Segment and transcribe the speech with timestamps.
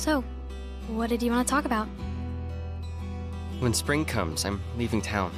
[0.00, 0.24] So,
[0.88, 1.86] what did you want to talk about?
[3.58, 5.30] When spring comes, I'm leaving town.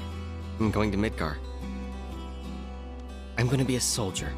[0.60, 1.34] I'm going to Midgar.
[3.38, 4.32] I'm going to be a soldier.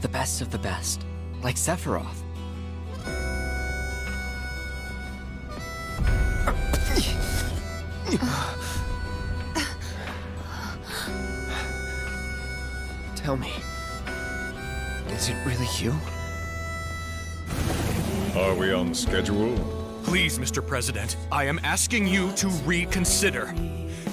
[0.00, 1.04] The best of the best,
[1.42, 2.22] like Sephiroth.
[13.16, 13.52] Tell me,
[15.08, 15.94] is it really you?
[18.36, 19.56] Are we on schedule?
[20.02, 20.66] Please, Mr.
[20.66, 23.54] President, I am asking you to reconsider.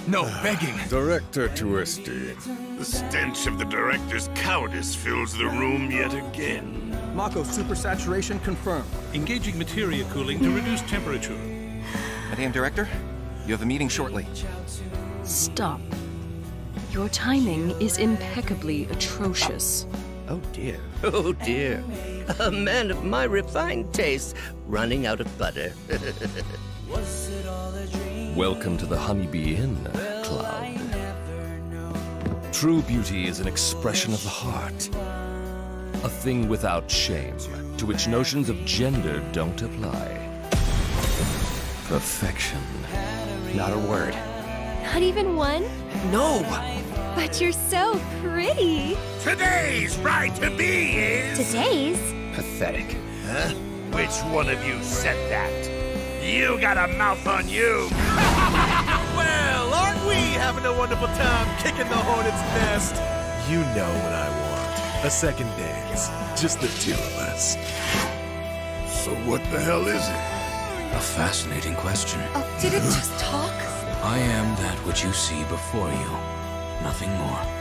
[0.05, 0.76] No, begging.
[0.90, 2.36] Director Twisty.
[2.77, 6.96] The stench of the director's cowardice fills the room yet again.
[7.16, 8.86] Mako supersaturation confirmed.
[9.16, 11.38] Engaging materia cooling to reduce temperature.
[12.30, 12.88] Madam Director,
[13.48, 14.27] you have a meeting shortly.
[15.24, 15.82] Stop.
[16.91, 19.88] Your timing is impeccably atrocious.
[20.30, 21.84] Oh dear, oh dear.
[22.40, 24.36] A man of my refined taste
[24.68, 25.74] running out of butter.
[28.36, 29.78] Welcome to the Honeybee Inn,
[30.24, 30.78] Cloud.
[32.52, 34.90] True beauty is an expression of the heart.
[36.04, 37.38] A thing without shame,
[37.78, 40.18] to which notions of gender don't apply.
[41.85, 42.62] Perfection.
[43.56, 44.16] Not a word.
[44.84, 45.63] Not even one?
[46.12, 46.41] No!
[47.16, 48.98] But you're so pretty.
[49.24, 51.38] Today's right to be is.
[51.38, 52.00] Today's?
[52.34, 52.98] Pathetic.
[53.28, 53.54] Huh?
[53.94, 56.26] Which one of you said that?
[56.26, 57.88] You got a mouth on you.
[59.16, 62.96] well, aren't we having a wonderful time kicking the hornet's nest?
[63.48, 65.06] You know what I want.
[65.06, 66.09] A second dance.
[66.41, 67.53] Just the two of us.
[69.03, 70.96] So what the hell is it?
[70.97, 72.19] A fascinating question.
[72.34, 73.53] Oh, did it just talk?
[74.02, 76.12] I am that which you see before you.
[76.81, 77.60] Nothing more.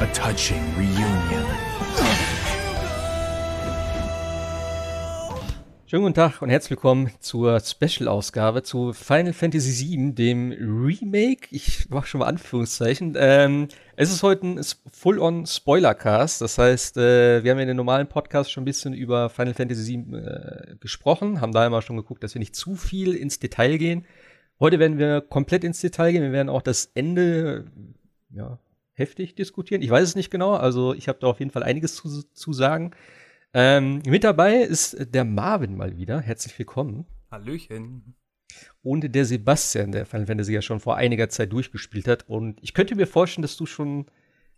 [0.00, 1.37] A touching reunion.
[5.90, 11.48] Schönen guten Tag und herzlich willkommen zur Special-Ausgabe zu Final Fantasy VII, dem Remake.
[11.50, 13.16] Ich mache schon mal Anführungszeichen.
[13.16, 14.60] Ähm, es ist heute ein
[14.92, 16.42] Full-on-Spoiler-Cast.
[16.42, 20.04] Das heißt, äh, wir haben in den normalen Podcast schon ein bisschen über Final Fantasy
[20.04, 23.78] VII äh, gesprochen, haben daher mal schon geguckt, dass wir nicht zu viel ins Detail
[23.78, 24.04] gehen.
[24.60, 26.22] Heute werden wir komplett ins Detail gehen.
[26.22, 27.64] Wir werden auch das Ende
[28.28, 28.58] ja,
[28.92, 29.80] heftig diskutieren.
[29.80, 32.52] Ich weiß es nicht genau, also ich habe da auf jeden Fall einiges zu, zu
[32.52, 32.90] sagen.
[33.54, 36.20] Ähm, mit dabei ist der Marvin mal wieder.
[36.20, 37.06] Herzlich willkommen.
[37.30, 38.14] Hallöchen.
[38.82, 42.28] Und der Sebastian, der Final Fantasy ja schon vor einiger Zeit durchgespielt hat.
[42.28, 44.06] Und ich könnte mir vorstellen, dass du schon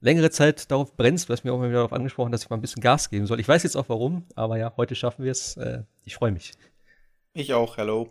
[0.00, 1.29] längere Zeit darauf brennst.
[1.29, 3.27] Du hast mir auch mal wieder darauf angesprochen, dass ich mal ein bisschen Gas geben
[3.27, 3.41] soll.
[3.41, 5.56] Ich weiß jetzt auch warum, aber ja, heute schaffen wir es.
[5.56, 6.53] Äh, ich freue mich.
[7.33, 8.11] Ich auch, hello.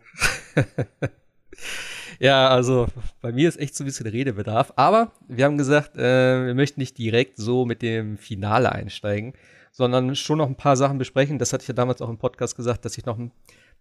[2.19, 2.87] ja, also
[3.21, 4.73] bei mir ist echt so ein bisschen Redebedarf.
[4.75, 9.33] Aber wir haben gesagt, äh, wir möchten nicht direkt so mit dem Finale einsteigen,
[9.71, 11.39] sondern schon noch ein paar Sachen besprechen.
[11.39, 13.31] Das hatte ich ja damals auch im Podcast gesagt, dass ich noch ein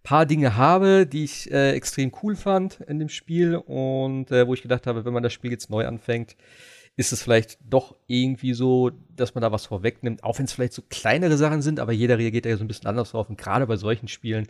[0.03, 3.55] paar Dinge habe, die ich äh, extrem cool fand in dem Spiel.
[3.55, 6.35] Und äh, wo ich gedacht habe, wenn man das Spiel jetzt neu anfängt,
[6.95, 10.73] ist es vielleicht doch irgendwie so, dass man da was vorwegnimmt, auch wenn es vielleicht
[10.73, 13.29] so kleinere Sachen sind, aber jeder reagiert ja so ein bisschen anders drauf.
[13.29, 14.47] Und gerade bei solchen Spielen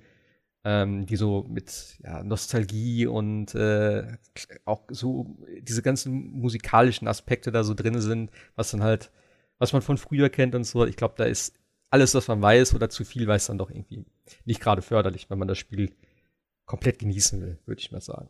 [0.65, 4.17] ähm, die so mit ja, Nostalgie und äh,
[4.65, 9.11] auch so diese ganzen musikalischen Aspekte da so drin sind, was dann halt,
[9.59, 10.85] was man von früher kennt und so.
[10.85, 11.53] Ich glaube, da ist
[11.91, 14.05] alles, was man weiß oder zu viel weiß, dann doch irgendwie
[14.45, 15.91] nicht gerade förderlich, wenn man das Spiel
[16.65, 18.29] komplett genießen will, würde ich mal sagen.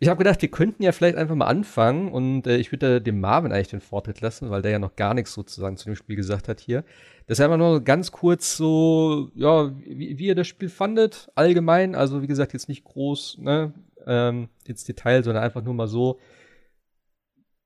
[0.00, 3.20] Ich habe gedacht, wir könnten ja vielleicht einfach mal anfangen und äh, ich würde dem
[3.20, 6.16] Marvin eigentlich den Vortritt lassen, weil der ja noch gar nichts sozusagen zu dem Spiel
[6.16, 6.84] gesagt hat hier.
[7.26, 11.94] Das ist einfach nur ganz kurz so, ja, wie, wie ihr das Spiel fandet, allgemein.
[11.94, 13.72] Also, wie gesagt, jetzt nicht groß, ne,
[14.06, 16.18] ähm, ins Detail, sondern einfach nur mal so,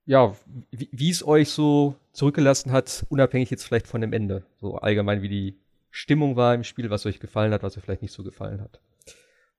[0.09, 0.35] ja,
[0.71, 4.43] wie, es euch so zurückgelassen hat, unabhängig jetzt vielleicht von dem Ende.
[4.57, 5.61] So allgemein, wie die
[5.91, 8.81] Stimmung war im Spiel, was euch gefallen hat, was euch vielleicht nicht so gefallen hat.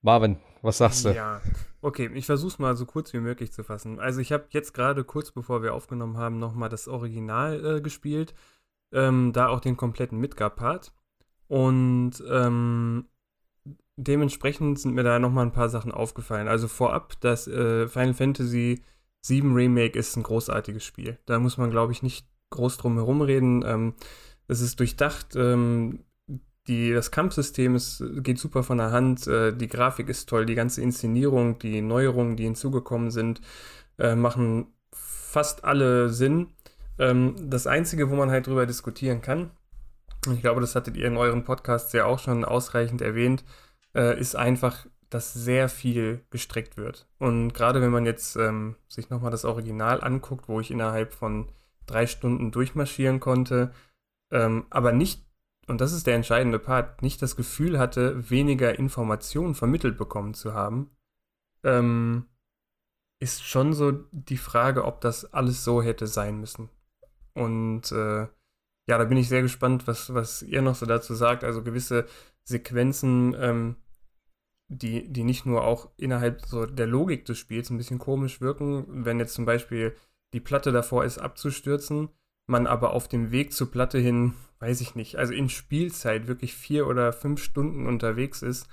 [0.01, 1.09] Marvin, was sagst du?
[1.09, 1.39] Ja,
[1.81, 3.99] okay, ich versuche es mal so kurz wie möglich zu fassen.
[3.99, 8.33] Also ich habe jetzt gerade kurz bevor wir aufgenommen haben, nochmal das Original äh, gespielt,
[8.91, 10.93] ähm, da auch den kompletten Midgar-Part.
[11.47, 13.05] Und ähm,
[13.97, 16.47] dementsprechend sind mir da nochmal ein paar Sachen aufgefallen.
[16.47, 18.81] Also vorab, das äh, Final Fantasy
[19.27, 21.17] VII Remake ist ein großartiges Spiel.
[21.25, 23.63] Da muss man, glaube ich, nicht groß drum herum reden.
[23.65, 23.93] Ähm,
[24.47, 26.03] es ist durchdacht, ähm,
[26.67, 30.55] die, das Kampfsystem ist, geht super von der Hand, äh, die Grafik ist toll, die
[30.55, 33.41] ganze Inszenierung, die Neuerungen, die hinzugekommen sind,
[33.97, 36.53] äh, machen fast alle Sinn.
[36.99, 39.51] Ähm, das Einzige, wo man halt drüber diskutieren kann,
[40.33, 43.43] ich glaube, das hattet ihr in euren Podcasts ja auch schon ausreichend erwähnt,
[43.95, 47.07] äh, ist einfach, dass sehr viel gestreckt wird.
[47.17, 51.51] Und gerade wenn man jetzt ähm, sich nochmal das Original anguckt, wo ich innerhalb von
[51.85, 53.71] drei Stunden durchmarschieren konnte,
[54.31, 55.25] ähm, aber nicht,
[55.67, 60.53] und das ist der entscheidende Part, nicht das Gefühl hatte, weniger Informationen vermittelt bekommen zu
[60.53, 60.91] haben,
[61.63, 62.25] ähm,
[63.19, 66.69] ist schon so die Frage, ob das alles so hätte sein müssen.
[67.33, 68.27] Und äh,
[68.87, 71.43] ja, da bin ich sehr gespannt, was, was ihr noch so dazu sagt.
[71.43, 72.07] Also gewisse
[72.43, 73.75] Sequenzen, ähm,
[74.69, 78.85] die, die nicht nur auch innerhalb so der Logik des Spiels ein bisschen komisch wirken,
[78.87, 79.95] wenn jetzt zum Beispiel
[80.33, 82.09] die Platte davor ist abzustürzen,
[82.47, 86.53] man aber auf dem Weg zur Platte hin, weiß ich nicht, also in Spielzeit wirklich
[86.53, 88.67] vier oder fünf Stunden unterwegs ist,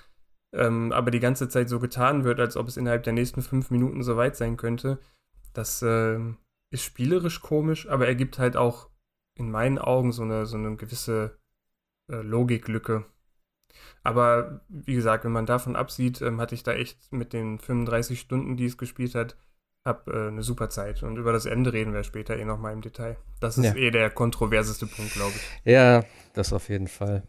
[0.52, 3.70] ähm, aber die ganze Zeit so getan wird, als ob es innerhalb der nächsten fünf
[3.70, 4.98] Minuten so weit sein könnte,
[5.54, 6.18] das äh,
[6.70, 8.90] ist spielerisch komisch, aber ergibt halt auch
[9.34, 11.38] in meinen Augen so eine, so eine gewisse
[12.10, 13.06] äh, Logiklücke.
[14.02, 18.20] Aber wie gesagt, wenn man davon absieht, ähm, hatte ich da echt mit den 35
[18.20, 19.36] Stunden, die es gespielt hat,
[19.84, 21.02] hab äh, eine super Zeit.
[21.02, 23.16] Und über das Ende reden wir später eh nochmal im Detail.
[23.40, 23.74] Das ist ja.
[23.74, 25.72] eh der kontroverseste Punkt, glaube ich.
[25.72, 27.22] Ja, das auf jeden Fall.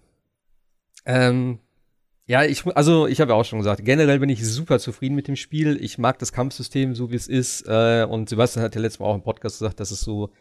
[1.06, 1.60] Ähm,
[2.26, 5.28] ja, ich, also ich habe ja auch schon gesagt, generell bin ich super zufrieden mit
[5.28, 5.78] dem Spiel.
[5.82, 7.66] Ich mag das Kampfsystem so, wie es ist.
[7.68, 10.32] Äh, und Sebastian hat ja letztes Mal auch im Podcast gesagt, dass es so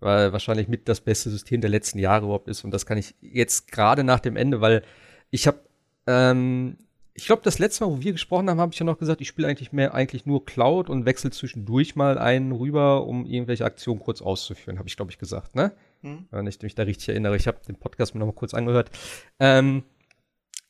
[0.00, 2.64] weil wahrscheinlich mit das beste System der letzten Jahre überhaupt ist.
[2.64, 4.82] Und das kann ich jetzt gerade nach dem Ende, weil
[5.30, 5.60] ich habe,
[6.06, 6.76] ähm,
[7.14, 9.28] ich glaube, das letzte Mal, wo wir gesprochen haben, habe ich ja noch gesagt, ich
[9.28, 14.00] spiele eigentlich mehr eigentlich nur Cloud und wechsle zwischendurch mal einen rüber, um irgendwelche Aktionen
[14.00, 15.72] kurz auszuführen, habe ich, glaube ich, gesagt, ne?
[16.02, 16.26] Hm.
[16.30, 17.36] Wenn ich mich da richtig erinnere.
[17.36, 18.90] Ich habe den Podcast mir noch mal kurz angehört.
[19.40, 19.84] Ähm,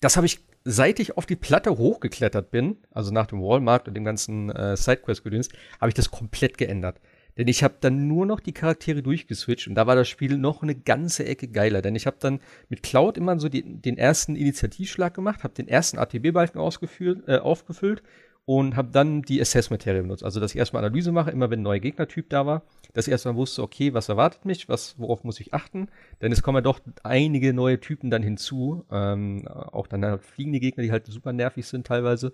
[0.01, 3.95] das habe ich, seit ich auf die Platte hochgeklettert bin, also nach dem Walmart und
[3.95, 5.49] dem ganzen äh, Sidequest-Gedöns,
[5.81, 7.01] habe ich das komplett geändert.
[7.37, 10.63] Denn ich habe dann nur noch die Charaktere durchgeswitcht und da war das Spiel noch
[10.63, 11.83] eine ganze Ecke geiler.
[11.83, 15.69] Denn ich habe dann mit Cloud immer so die, den ersten Initiativschlag gemacht, habe den
[15.69, 18.03] ersten ATB-Balken äh, aufgefüllt
[18.47, 20.23] und habe dann die Assess-Materie benutzt.
[20.23, 22.63] Also, dass ich erstmal Analyse mache, immer wenn ein neuer Gegnertyp da war,
[22.95, 25.89] dass ich erstmal wusste, okay, was erwartet mich, was, worauf muss ich achten.
[26.23, 28.87] Denn es kommen ja doch einige neue Typen dann hinzu.
[28.91, 32.33] Ähm, auch dann halt fliegende Gegner, die halt super nervig sind teilweise.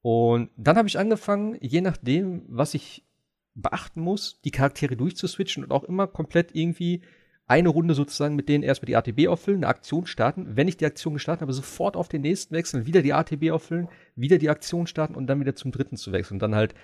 [0.00, 3.04] Und dann habe ich angefangen, je nachdem, was ich
[3.56, 7.02] beachten muss, die Charaktere durchzuswitchen und auch immer komplett irgendwie
[7.48, 10.56] eine Runde sozusagen mit denen erstmal die ATB auffüllen, eine Aktion starten.
[10.56, 13.88] Wenn ich die Aktion gestartet habe, sofort auf den nächsten wechseln, wieder die ATB auffüllen,
[14.16, 16.36] wieder die Aktion starten und dann wieder zum dritten zu wechseln.
[16.36, 16.74] Und dann halt,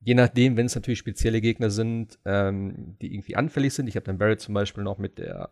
[0.00, 3.88] je nachdem, wenn es natürlich spezielle Gegner sind, ähm, die irgendwie anfällig sind.
[3.88, 5.50] Ich habe dann Barrett zum Beispiel noch mit der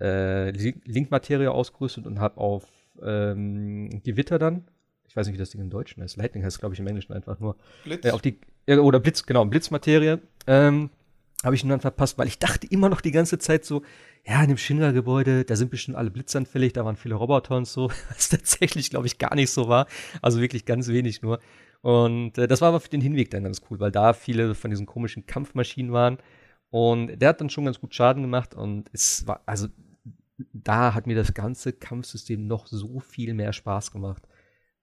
[0.00, 2.66] äh, Link-Materie ausgerüstet und habe auf
[3.02, 4.64] ähm, Gewitter dann
[5.08, 6.16] ich weiß nicht, wie das Ding im Deutschen heißt.
[6.16, 7.56] Lightning heißt, glaube ich, im Englischen einfach nur.
[7.84, 8.04] Blitz.
[8.04, 8.38] Äh, auf die,
[8.68, 10.18] oder Blitz, genau, Blitzmaterie.
[10.46, 10.90] Ähm,
[11.44, 13.82] habe ich nun dann verpasst, weil ich dachte immer noch die ganze Zeit so,
[14.26, 17.90] ja, in dem Shinra-Gebäude, da sind bestimmt alle blitzanfällig, da waren viele Roboter und so,
[18.08, 19.86] was tatsächlich, glaube ich, gar nicht so war.
[20.20, 21.38] Also wirklich ganz wenig nur.
[21.80, 24.70] Und äh, das war aber für den Hinweg dann ganz cool, weil da viele von
[24.70, 26.18] diesen komischen Kampfmaschinen waren.
[26.70, 29.68] Und der hat dann schon ganz gut Schaden gemacht und es war, also
[30.52, 34.22] da hat mir das ganze Kampfsystem noch so viel mehr Spaß gemacht.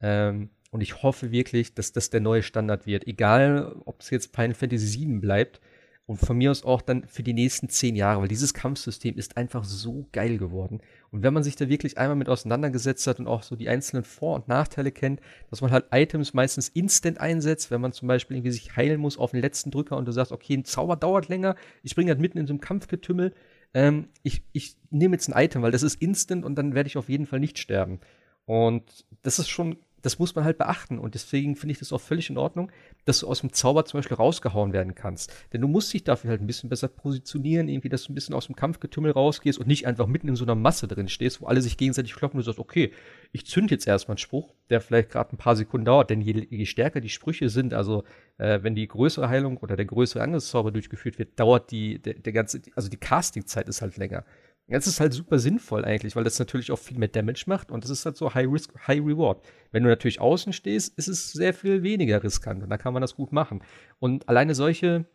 [0.01, 3.07] Ähm, und ich hoffe wirklich, dass das der neue Standard wird.
[3.07, 5.61] Egal, ob es jetzt Final Fantasy VII bleibt
[6.05, 9.37] und von mir aus auch dann für die nächsten zehn Jahre, weil dieses Kampfsystem ist
[9.37, 10.81] einfach so geil geworden.
[11.11, 14.03] Und wenn man sich da wirklich einmal mit auseinandergesetzt hat und auch so die einzelnen
[14.03, 18.35] Vor- und Nachteile kennt, dass man halt Items meistens instant einsetzt, wenn man zum Beispiel
[18.35, 21.29] irgendwie sich heilen muss auf den letzten Drücker und du sagst, okay, ein Zauber dauert
[21.29, 23.33] länger, ich bringe das mitten in so einem Kampfgetümmel,
[23.73, 26.97] ähm, ich, ich nehme jetzt ein Item, weil das ist instant und dann werde ich
[26.97, 28.01] auf jeden Fall nicht sterben.
[28.45, 30.99] Und das ist schon das muss man halt beachten.
[30.99, 32.71] Und deswegen finde ich das auch völlig in Ordnung,
[33.05, 35.33] dass du aus dem Zauber zum Beispiel rausgehauen werden kannst.
[35.51, 38.35] Denn du musst dich dafür halt ein bisschen besser positionieren, irgendwie, dass du ein bisschen
[38.35, 41.47] aus dem Kampfgetümmel rausgehst und nicht einfach mitten in so einer Masse drin stehst, wo
[41.47, 42.91] alle sich gegenseitig kloppen und du sagst, okay,
[43.31, 46.11] ich zünd jetzt erstmal einen Spruch, der vielleicht gerade ein paar Sekunden dauert.
[46.11, 48.03] Denn je, je stärker die Sprüche sind, also
[48.37, 52.31] äh, wenn die größere Heilung oder der größere Angriffszauber durchgeführt wird, dauert die, der, der
[52.31, 54.23] ganze, also die Castingzeit ist halt länger.
[54.67, 57.83] Das ist halt super sinnvoll eigentlich, weil das natürlich auch viel mehr Damage macht und
[57.83, 59.45] das ist halt so High Risk, High Reward.
[59.71, 63.01] Wenn du natürlich außen stehst, ist es sehr viel weniger riskant und da kann man
[63.01, 63.61] das gut machen.
[63.99, 65.05] Und alleine solche,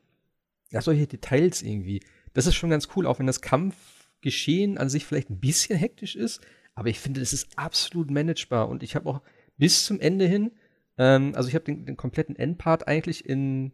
[0.70, 2.00] ja, solche Details irgendwie,
[2.32, 6.14] das ist schon ganz cool, auch wenn das Kampfgeschehen an sich vielleicht ein bisschen hektisch
[6.14, 6.40] ist,
[6.74, 9.20] aber ich finde, das ist absolut managebar und ich habe auch
[9.58, 10.52] bis zum Ende hin,
[10.96, 13.72] ähm, also ich habe den, den kompletten Endpart eigentlich in,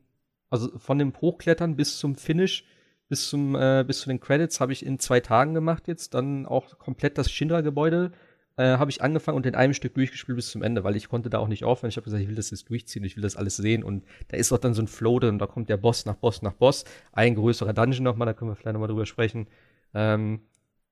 [0.49, 2.65] also von dem Hochklettern bis zum Finish
[3.09, 6.15] bis zum äh, bis zu den Credits habe ich in zwei Tagen gemacht jetzt.
[6.15, 8.13] Dann auch komplett das Shinra-Gebäude
[8.57, 11.31] äh, habe ich angefangen und in einem Stück durchgespielt bis zum Ende, weil ich konnte
[11.31, 11.91] da auch nicht aufhören.
[11.91, 14.37] Ich habe gesagt, ich will das jetzt durchziehen, ich will das alles sehen und da
[14.37, 15.39] ist auch dann so ein Flow drin.
[15.39, 16.85] Da kommt der Boss nach Boss nach Boss.
[17.13, 19.47] Ein größerer Dungeon nochmal, da können wir vielleicht nochmal drüber sprechen.
[19.95, 20.41] Ähm,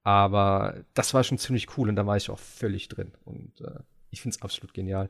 [0.03, 3.81] aber das war schon ziemlich cool und da war ich auch völlig drin und äh,
[4.11, 5.09] ich finde es absolut genial.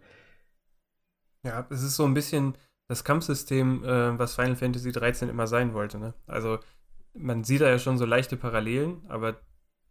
[1.45, 2.57] Ja, es ist so ein bisschen
[2.89, 5.99] das Kampfsystem, äh, was Final Fantasy 13 immer sein wollte.
[5.99, 6.15] Ne?
[6.27, 6.59] Also
[7.15, 9.41] man sieht da ja schon so leichte Parallelen, aber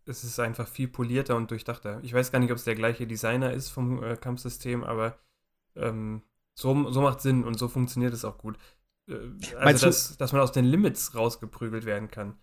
[0.06, 2.00] es ist einfach viel polierter und durchdachter.
[2.04, 5.18] Ich weiß gar nicht, ob es der gleiche Designer ist vom äh, Kampfsystem, aber
[5.76, 6.22] ähm,
[6.56, 8.58] so, so macht Sinn und so funktioniert es auch gut.
[9.08, 12.38] Äh, also, dass, dass man aus den Limits rausgeprügelt werden kann.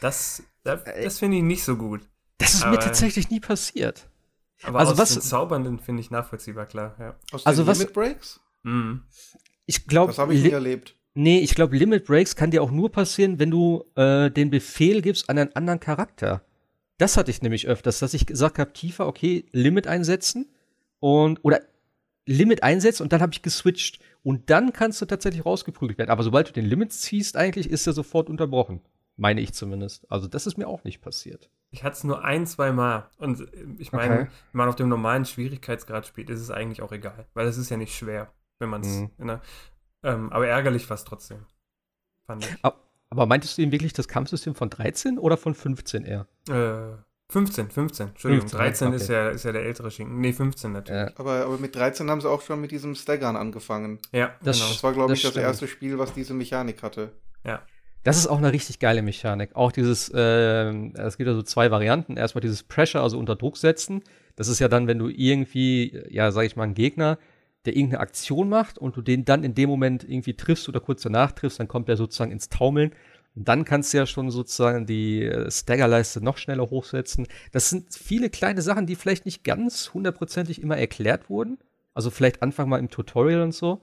[0.00, 2.08] Das, das, äh, das finde ich nicht so gut.
[2.38, 4.08] Das ist aber, mir tatsächlich nie passiert.
[4.62, 6.96] Aber also aus was, den Zaubernden finde ich nachvollziehbar, klar.
[6.98, 7.16] Ja.
[7.32, 8.40] Aus also den was, Limit Breaks?
[8.62, 9.04] Mhm.
[9.66, 10.08] Ich glaube.
[10.08, 10.96] Das habe ich nie erlebt.
[11.14, 15.02] Nee, ich glaube, Limit Breaks kann dir auch nur passieren, wenn du äh, den Befehl
[15.02, 16.44] gibst an einen anderen Charakter.
[16.98, 20.46] Das hatte ich nämlich öfters, dass ich gesagt habe, tiefer, okay, Limit einsetzen
[21.00, 21.60] und oder
[22.26, 24.00] Limit einsetzen und dann habe ich geswitcht.
[24.22, 26.10] Und dann kannst du tatsächlich rausgeprügelt werden.
[26.10, 28.82] Aber sobald du den Limit ziehst, eigentlich ist er sofort unterbrochen.
[29.16, 30.10] Meine ich zumindest.
[30.10, 31.50] Also, das ist mir auch nicht passiert.
[31.70, 33.08] Ich hatte es nur ein, zwei Mal.
[33.18, 33.46] Und äh,
[33.78, 34.30] ich meine, okay.
[34.52, 37.26] wenn man auf dem normalen Schwierigkeitsgrad spielt, ist es eigentlich auch egal.
[37.34, 38.88] Weil es ist ja nicht schwer, wenn man es.
[38.88, 39.40] Mhm.
[40.02, 41.46] Ähm, aber ärgerlich war es trotzdem.
[42.26, 42.56] Fand ich.
[43.10, 46.26] Aber meintest du eben wirklich das Kampfsystem von 13 oder von 15 eher?
[46.48, 46.96] Äh,
[47.30, 48.08] 15, 15.
[48.08, 48.96] Entschuldigung, 15, 13 okay.
[48.96, 50.20] ist, ja, ist ja der ältere Schinken.
[50.20, 51.10] Nee, 15 natürlich.
[51.10, 51.16] Ja.
[51.16, 53.98] Aber, aber mit 13 haben sie auch schon mit diesem Staggern angefangen.
[54.12, 54.70] Ja, das, genau.
[54.70, 57.12] Das war, glaube ich, das erste Spiel, was diese Mechanik hatte.
[57.44, 57.62] Ja.
[58.02, 59.54] Das ist auch eine richtig geile Mechanik.
[59.54, 62.16] Auch dieses, äh, es gibt ja so zwei Varianten.
[62.16, 64.02] Erstmal dieses Pressure, also unter Druck setzen.
[64.36, 67.18] Das ist ja dann, wenn du irgendwie, ja, sag ich mal, einen Gegner,
[67.66, 71.02] der irgendeine Aktion macht und du den dann in dem Moment irgendwie triffst oder kurz
[71.02, 72.92] danach triffst, dann kommt der sozusagen ins Taumeln.
[73.36, 77.28] Und dann kannst du ja schon sozusagen die äh, Staggerleiste noch schneller hochsetzen.
[77.52, 81.58] Das sind viele kleine Sachen, die vielleicht nicht ganz hundertprozentig immer erklärt wurden.
[81.94, 83.82] Also vielleicht Anfang mal im Tutorial und so.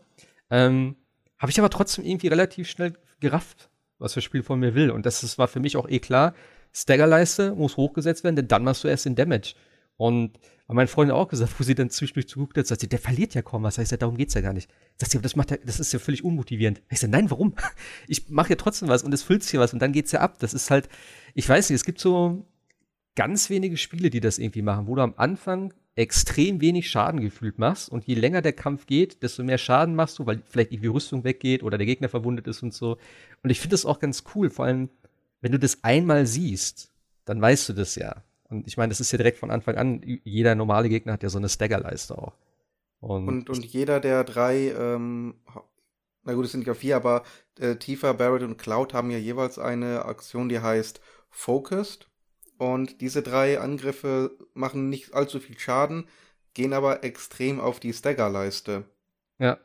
[0.49, 0.95] Ähm,
[1.37, 3.69] Habe ich aber trotzdem irgendwie relativ schnell gerafft,
[3.99, 4.91] was das Spiel von mir will.
[4.91, 6.33] Und das, das war für mich auch eh klar.
[6.73, 9.55] Staggerleiste muss hochgesetzt werden, denn dann machst du erst den Damage.
[9.95, 12.99] Und haben meine Freundin auch gesagt, wo sie dann zwischendurch zuguckt hat, sagt sie, der
[12.99, 13.77] verliert ja kaum was.
[13.77, 14.69] Ich sag, darum geht's ja gar nicht.
[14.97, 16.81] Sagt sie, aber das macht ja, das ist ja völlig unmotivierend.
[16.89, 17.55] Ich sag, nein, warum?
[18.07, 20.19] Ich mache ja trotzdem was und es füllt sich ja was und dann geht's ja
[20.19, 20.39] ab.
[20.39, 20.89] Das ist halt,
[21.33, 22.45] ich weiß nicht, es gibt so
[23.15, 27.57] ganz wenige Spiele, die das irgendwie machen, wo du am Anfang extrem wenig Schaden gefühlt
[27.57, 30.89] machst und je länger der Kampf geht, desto mehr Schaden machst du, weil vielleicht irgendwie
[30.89, 32.97] Rüstung weggeht oder der Gegner verwundet ist und so.
[33.41, 34.89] Und ich finde das auch ganz cool, vor allem,
[35.41, 36.91] wenn du das einmal siehst,
[37.25, 38.23] dann weißt du das ja.
[38.49, 41.29] Und ich meine, das ist ja direkt von Anfang an, jeder normale Gegner hat ja
[41.29, 42.33] so eine Staggerleiste auch.
[42.99, 45.35] Und, und, und, jeder der drei, ähm,
[46.23, 47.23] na gut, es sind ja vier, aber
[47.59, 52.07] äh, Tifa, Barrett und Cloud haben ja jeweils eine Aktion, die heißt Focused.
[52.57, 56.07] Und diese drei Angriffe machen nicht allzu viel Schaden,
[56.55, 58.85] gehen aber extrem auf die Staggerleiste.
[59.37, 59.59] Ja.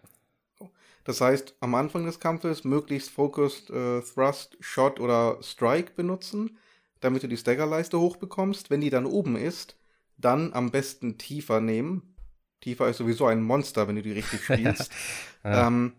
[1.04, 6.58] Das heißt, am Anfang des Kampfes möglichst Focused äh, Thrust, Shot oder Strike benutzen
[7.02, 8.71] damit du die Staggerleiste hochbekommst.
[8.71, 9.76] Wenn die dann oben ist,
[10.16, 12.14] dann am besten tiefer nehmen.
[12.61, 14.90] Tiefer ist sowieso ein Monster, wenn du die richtig spielst.
[15.44, 15.66] ja.
[15.66, 15.92] ähm,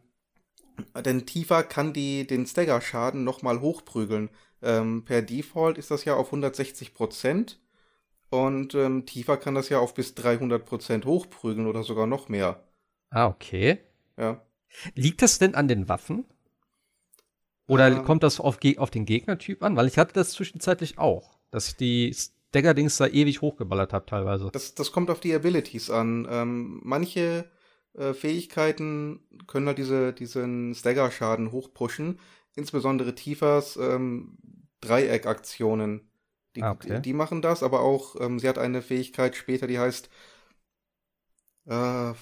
[1.05, 4.29] denn tiefer kann die den Stagger-Schaden nochmal hochprügeln.
[4.62, 7.60] Ähm, per Default ist das ja auf 160 Prozent.
[8.29, 12.63] Und ähm, tiefer kann das ja auf bis 300 Prozent hochprügeln oder sogar noch mehr.
[13.12, 13.77] Ah, okay.
[14.17, 14.41] Ja.
[14.95, 16.25] Liegt das denn an den Waffen?
[17.67, 19.75] Oder ähm, kommt das auf, auf, den Gegnertyp an?
[19.75, 24.50] Weil ich hatte das zwischenzeitlich auch, dass ich die Stagger-Dings da ewig hochgeballert habe teilweise.
[24.51, 26.27] Das, das kommt auf die Abilities an.
[26.29, 27.50] Ähm, manche
[27.93, 32.20] äh, Fähigkeiten können halt diese, diesen Stagger-Schaden hochpushen.
[32.55, 34.38] Insbesondere Tiefers ähm,
[34.82, 36.10] Dreieck-Aktionen.
[36.55, 36.98] Die, ah, okay.
[36.98, 40.10] die, die, machen das, aber auch, ähm, sie hat eine Fähigkeit später, die heißt
[41.65, 42.13] äh,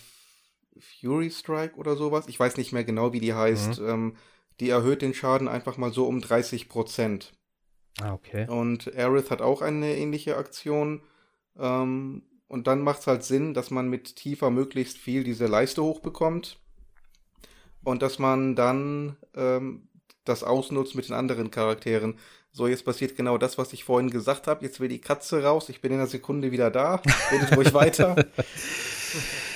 [0.80, 2.28] Fury Strike oder sowas.
[2.28, 3.82] Ich weiß nicht mehr genau, wie die heißt.
[3.82, 3.88] Mhm.
[3.88, 4.16] Ähm,
[4.62, 7.34] die erhöht den Schaden einfach mal so um 30 Prozent.
[8.00, 8.48] Ah, okay.
[8.48, 11.02] Und Aerith hat auch eine ähnliche Aktion.
[11.60, 15.84] Ähm, und dann macht es halt Sinn, dass man mit Tiefer möglichst viel diese Leiste
[15.84, 16.60] hochbekommt.
[17.84, 19.90] Und dass man dann ähm,
[20.26, 22.20] das ausnutzt mit den anderen Charakteren.
[22.52, 24.64] So, jetzt passiert genau das, was ich vorhin gesagt habe.
[24.64, 25.70] Jetzt will die Katze raus.
[25.70, 27.02] Ich bin in einer Sekunde wieder da.
[27.32, 28.16] Redet ruhig weiter.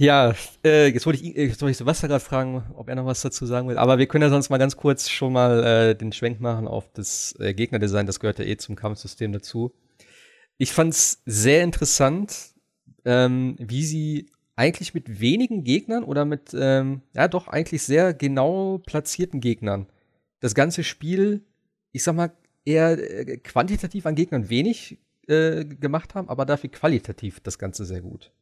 [0.00, 3.20] Ja, äh, jetzt wollte ich, jetzt wollte ich Sebastian gerade fragen, ob er noch was
[3.20, 3.76] dazu sagen will.
[3.76, 6.90] Aber wir können ja sonst mal ganz kurz schon mal äh, den Schwenk machen auf
[6.94, 8.06] das äh, Gegnerdesign.
[8.06, 9.74] Das gehört ja eh zum Kampfsystem dazu.
[10.56, 12.54] Ich fand's sehr interessant,
[13.04, 18.78] ähm, wie sie eigentlich mit wenigen Gegnern oder mit, ähm, ja doch eigentlich sehr genau
[18.78, 19.86] platzierten Gegnern
[20.40, 21.42] das ganze Spiel,
[21.92, 22.32] ich sag mal,
[22.64, 24.96] eher äh, quantitativ an Gegnern wenig
[25.28, 28.32] äh, gemacht haben, aber dafür qualitativ das Ganze sehr gut.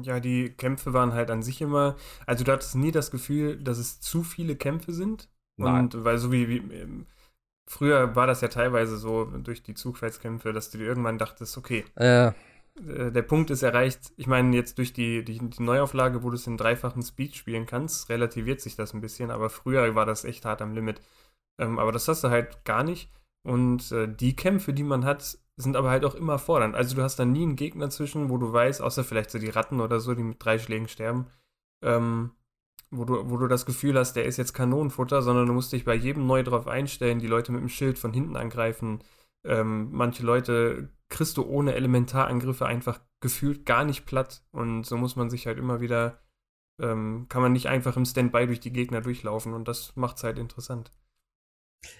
[0.00, 1.96] Ja, die Kämpfe waren halt an sich immer,
[2.26, 5.28] also du hattest nie das Gefühl, dass es zu viele Kämpfe sind.
[5.58, 5.84] Nein.
[5.84, 7.06] Und weil so wie, wie ähm,
[7.66, 11.84] früher war das ja teilweise so durch die Zugfeldskämpfe, dass du dir irgendwann dachtest, okay,
[11.96, 12.32] äh.
[12.76, 14.12] der Punkt ist erreicht.
[14.16, 17.66] Ich meine, jetzt durch die, die, die Neuauflage, wo du es in dreifachen Speed spielen
[17.66, 21.02] kannst, relativiert sich das ein bisschen, aber früher war das echt hart am Limit.
[21.58, 23.10] Ähm, aber das hast du halt gar nicht.
[23.44, 26.74] Und äh, die Kämpfe, die man hat, sind aber halt auch immer fordernd.
[26.74, 29.50] Also du hast da nie einen Gegner zwischen, wo du weißt, außer vielleicht so die
[29.50, 31.26] Ratten oder so, die mit drei Schlägen sterben,
[31.82, 32.32] ähm,
[32.90, 35.84] wo, du, wo du das Gefühl hast, der ist jetzt Kanonenfutter, sondern du musst dich
[35.84, 39.02] bei jedem neu drauf einstellen, die Leute mit dem Schild von hinten angreifen.
[39.44, 44.44] Ähm, manche Leute kriegst du ohne Elementarangriffe einfach gefühlt gar nicht platt.
[44.52, 46.20] Und so muss man sich halt immer wieder,
[46.80, 50.24] ähm, kann man nicht einfach im Standby durch die Gegner durchlaufen und das macht es
[50.24, 50.92] halt interessant.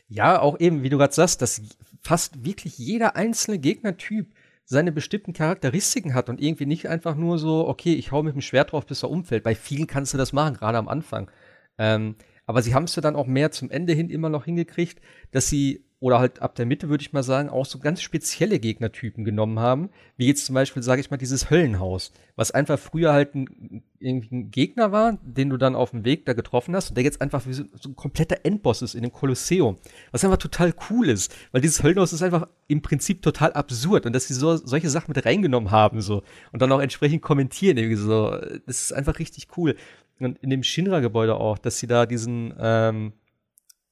[0.08, 1.62] Ja, auch eben, wie du gerade sagst, dass
[2.02, 4.32] fast wirklich jeder einzelne Gegnertyp
[4.64, 8.40] seine bestimmten Charakteristiken hat und irgendwie nicht einfach nur so, okay, ich hau mit dem
[8.40, 9.42] Schwert drauf, bis er umfällt.
[9.42, 11.30] Bei vielen kannst du das machen, gerade am Anfang.
[11.78, 15.00] Ähm, aber sie haben es ja dann auch mehr zum Ende hin immer noch hingekriegt,
[15.30, 18.58] dass sie oder halt ab der Mitte, würde ich mal sagen, auch so ganz spezielle
[18.58, 19.88] Gegnertypen genommen haben.
[20.16, 24.50] Wie jetzt zum Beispiel, sage ich mal, dieses Höllenhaus, was einfach früher halt ein, ein
[24.50, 27.46] Gegner war, den du dann auf dem Weg da getroffen hast und der jetzt einfach
[27.46, 29.76] wie so, so ein kompletter Endboss ist in dem Kolosseum.
[30.10, 34.12] Was einfach total cool ist, weil dieses Höllenhaus ist einfach im Prinzip total absurd und
[34.12, 37.94] dass sie so solche Sachen mit reingenommen haben so und dann auch entsprechend kommentieren irgendwie
[37.96, 38.36] so.
[38.66, 39.76] Das ist einfach richtig cool.
[40.18, 43.12] Und in dem Shinra-Gebäude auch, dass sie da diesen ähm,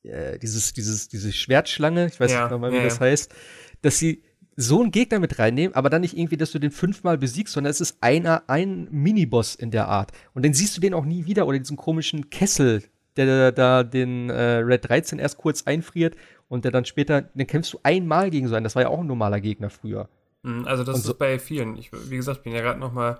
[0.02, 3.06] äh, dieses, dieses, diese Schwertschlange, ich weiß ja, nicht nochmal, wie ja, das ja.
[3.06, 3.34] heißt,
[3.82, 4.22] dass sie
[4.56, 7.70] so einen Gegner mit reinnehmen, aber dann nicht irgendwie, dass du den fünfmal besiegst, sondern
[7.70, 10.12] es ist einer, ein Miniboss in der Art.
[10.34, 12.82] Und dann siehst du den auch nie wieder oder diesen komischen Kessel,
[13.16, 16.16] der da den äh, Red 13 erst kurz einfriert
[16.48, 18.64] und der dann später, den kämpfst du einmal gegen so einen.
[18.64, 20.08] Das war ja auch ein normaler Gegner früher.
[20.42, 21.76] Mhm, also das so, ist bei vielen.
[21.76, 23.18] Ich, wie gesagt, bin ja gerade noch mal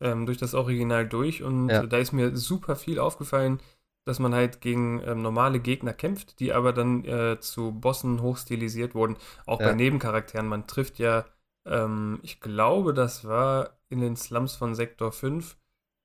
[0.00, 1.86] ähm, durch das Original durch und ja.
[1.86, 3.60] da ist mir super viel aufgefallen,
[4.06, 8.94] dass man halt gegen ähm, normale Gegner kämpft, die aber dann äh, zu Bossen hochstilisiert
[8.94, 9.16] wurden.
[9.46, 9.66] Auch ja.
[9.66, 10.46] bei Nebencharakteren.
[10.46, 11.24] Man trifft ja,
[11.66, 15.58] ähm, ich glaube, das war in den Slums von Sektor 5,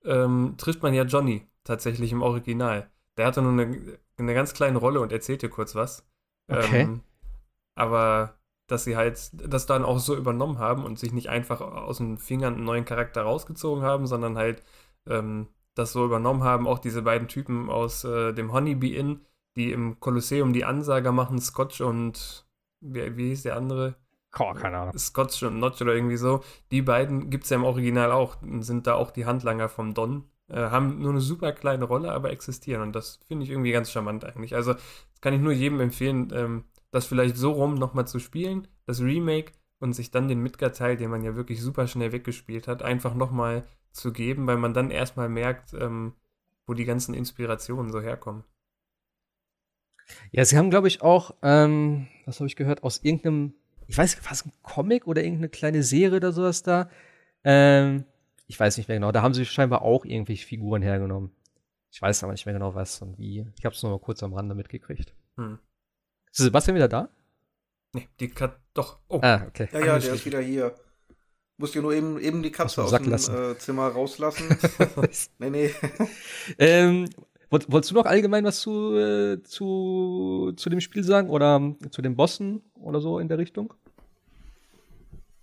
[0.03, 2.89] ähm, trifft man ja Johnny tatsächlich im Original.
[3.17, 6.03] Der hatte nur eine, eine ganz kleine Rolle und erzählt dir kurz was.
[6.49, 6.81] Okay.
[6.81, 7.01] Ähm,
[7.75, 11.97] aber dass sie halt das dann auch so übernommen haben und sich nicht einfach aus
[11.97, 14.63] den Fingern einen neuen Charakter rausgezogen haben, sondern halt
[15.07, 19.21] ähm, das so übernommen haben, auch diese beiden Typen aus äh, dem Honeybee Inn,
[19.55, 22.45] die im Kolosseum die Ansager machen, Scotch und
[22.81, 23.95] wie, wie hieß der andere?
[24.39, 24.97] Oh, keine Ahnung.
[24.97, 26.41] Scotch und Notch oder irgendwie so.
[26.71, 30.29] Die beiden gibt es ja im Original auch, sind da auch die Handlanger vom Don.
[30.47, 32.81] Äh, haben nur eine super kleine Rolle, aber existieren.
[32.81, 34.55] Und das finde ich irgendwie ganz charmant eigentlich.
[34.55, 38.67] Also, das kann ich nur jedem empfehlen, ähm, das vielleicht so rum nochmal zu spielen,
[38.85, 42.83] das Remake, und sich dann den Midgar-Teil, den man ja wirklich super schnell weggespielt hat,
[42.83, 46.13] einfach nochmal zu geben, weil man dann erstmal merkt, ähm,
[46.65, 48.43] wo die ganzen Inspirationen so herkommen.
[50.31, 53.53] Ja, sie haben, glaube ich, auch, ähm, was habe ich gehört, aus irgendeinem,
[53.87, 56.89] ich weiß nicht, was ein Comic oder irgendeine kleine Serie oder sowas da.
[57.43, 58.05] Ähm,
[58.47, 59.11] ich weiß nicht mehr genau.
[59.11, 61.31] Da haben sie scheinbar auch irgendwelche Figuren hergenommen.
[61.91, 63.47] Ich weiß aber nicht mehr genau was und wie.
[63.57, 65.13] Ich habe es nur mal kurz am Rande mitgekriegt.
[65.37, 65.59] Hm.
[66.31, 67.09] Ist Sebastian wieder da?
[67.93, 68.99] Nee, die Kat doch.
[69.07, 69.19] Oh.
[69.21, 69.67] Ah, okay.
[69.71, 70.75] Ja, ja, der ist wieder hier.
[71.57, 74.57] Musst ja nur eben, eben die Katze aus dem äh, Zimmer rauslassen.
[75.39, 75.75] nee, nee.
[76.57, 77.07] ähm,
[77.49, 82.01] wolltest du noch allgemein was zu, äh, zu, zu dem Spiel sagen oder um, zu
[82.01, 83.73] den Bossen oder so in der Richtung?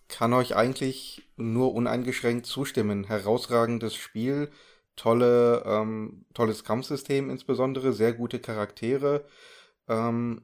[0.09, 3.05] Kann euch eigentlich nur uneingeschränkt zustimmen.
[3.05, 4.51] Herausragendes Spiel,
[4.97, 9.25] tolle, ähm, tolles Kampfsystem insbesondere, sehr gute Charaktere.
[9.87, 10.43] Ähm,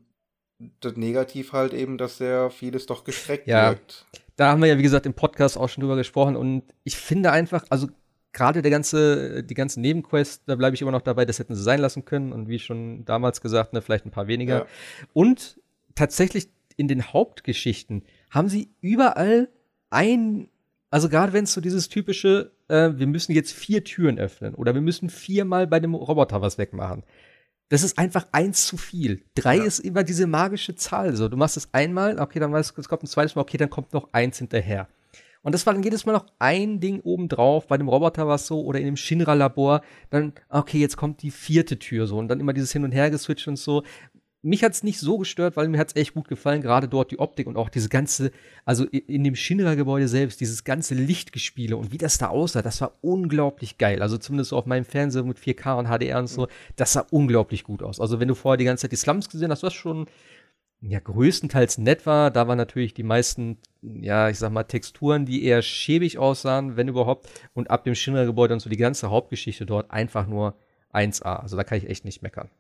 [0.81, 3.71] das Negativ halt eben, dass sehr vieles doch gestreckt ja.
[3.71, 6.97] wirkt da haben wir ja, wie gesagt, im Podcast auch schon drüber gesprochen und ich
[6.97, 7.89] finde einfach, also
[8.33, 11.63] gerade der ganze, die ganzen Nebenquests, da bleibe ich immer noch dabei, das hätten sie
[11.63, 14.61] sein lassen können und wie schon damals gesagt, ne, vielleicht ein paar weniger.
[14.61, 14.67] Ja.
[15.13, 15.61] Und
[15.95, 19.49] tatsächlich in den Hauptgeschichten haben sie überall
[19.91, 20.49] ein,
[20.91, 24.75] also gerade wenn es so dieses typische, äh, wir müssen jetzt vier Türen öffnen oder
[24.75, 27.05] wir müssen viermal bei dem Roboter was wegmachen.
[27.69, 29.23] Das ist einfach eins zu viel.
[29.35, 29.65] Drei ja.
[29.65, 31.17] ist immer diese magische Zahl.
[31.17, 33.57] So, du machst es einmal, okay, dann weißt du, es kommt ein zweites Mal, okay,
[33.57, 34.89] dann kommt noch eins hinterher.
[35.43, 37.67] Und das war dann jedes Mal noch ein Ding obendrauf.
[37.67, 41.31] Bei dem Roboter war es so, oder in dem Shinra-Labor, dann, okay, jetzt kommt die
[41.31, 42.17] vierte Tür so.
[42.17, 43.83] Und dann immer dieses Hin- und Her geswitcht und so
[44.45, 47.11] mich hat es nicht so gestört, weil mir hat es echt gut gefallen, gerade dort
[47.11, 48.31] die Optik und auch diese ganze,
[48.67, 52.93] also in dem Shinra-Gebäude selbst, dieses ganze Lichtgespiele und wie das da aussah, das war
[53.01, 54.03] unglaublich geil.
[54.03, 57.65] Also zumindest so auf meinem Fernseher mit 4K und HDR und so, das sah unglaublich
[57.65, 58.01] gut aus.
[58.01, 60.07] Also wenn du vorher die ganze Zeit die Slums gesehen hast, was schon
[60.83, 65.45] ja größtenteils nett war, da waren natürlich die meisten, ja, ich sag mal, Texturen, die
[65.45, 69.91] eher schäbig aussahen, wenn überhaupt, und ab dem Shinra-Gebäude und so die ganze Hauptgeschichte dort
[69.91, 70.55] einfach nur
[70.93, 71.41] 1A.
[71.41, 72.51] Also da kann ich echt nicht meckern.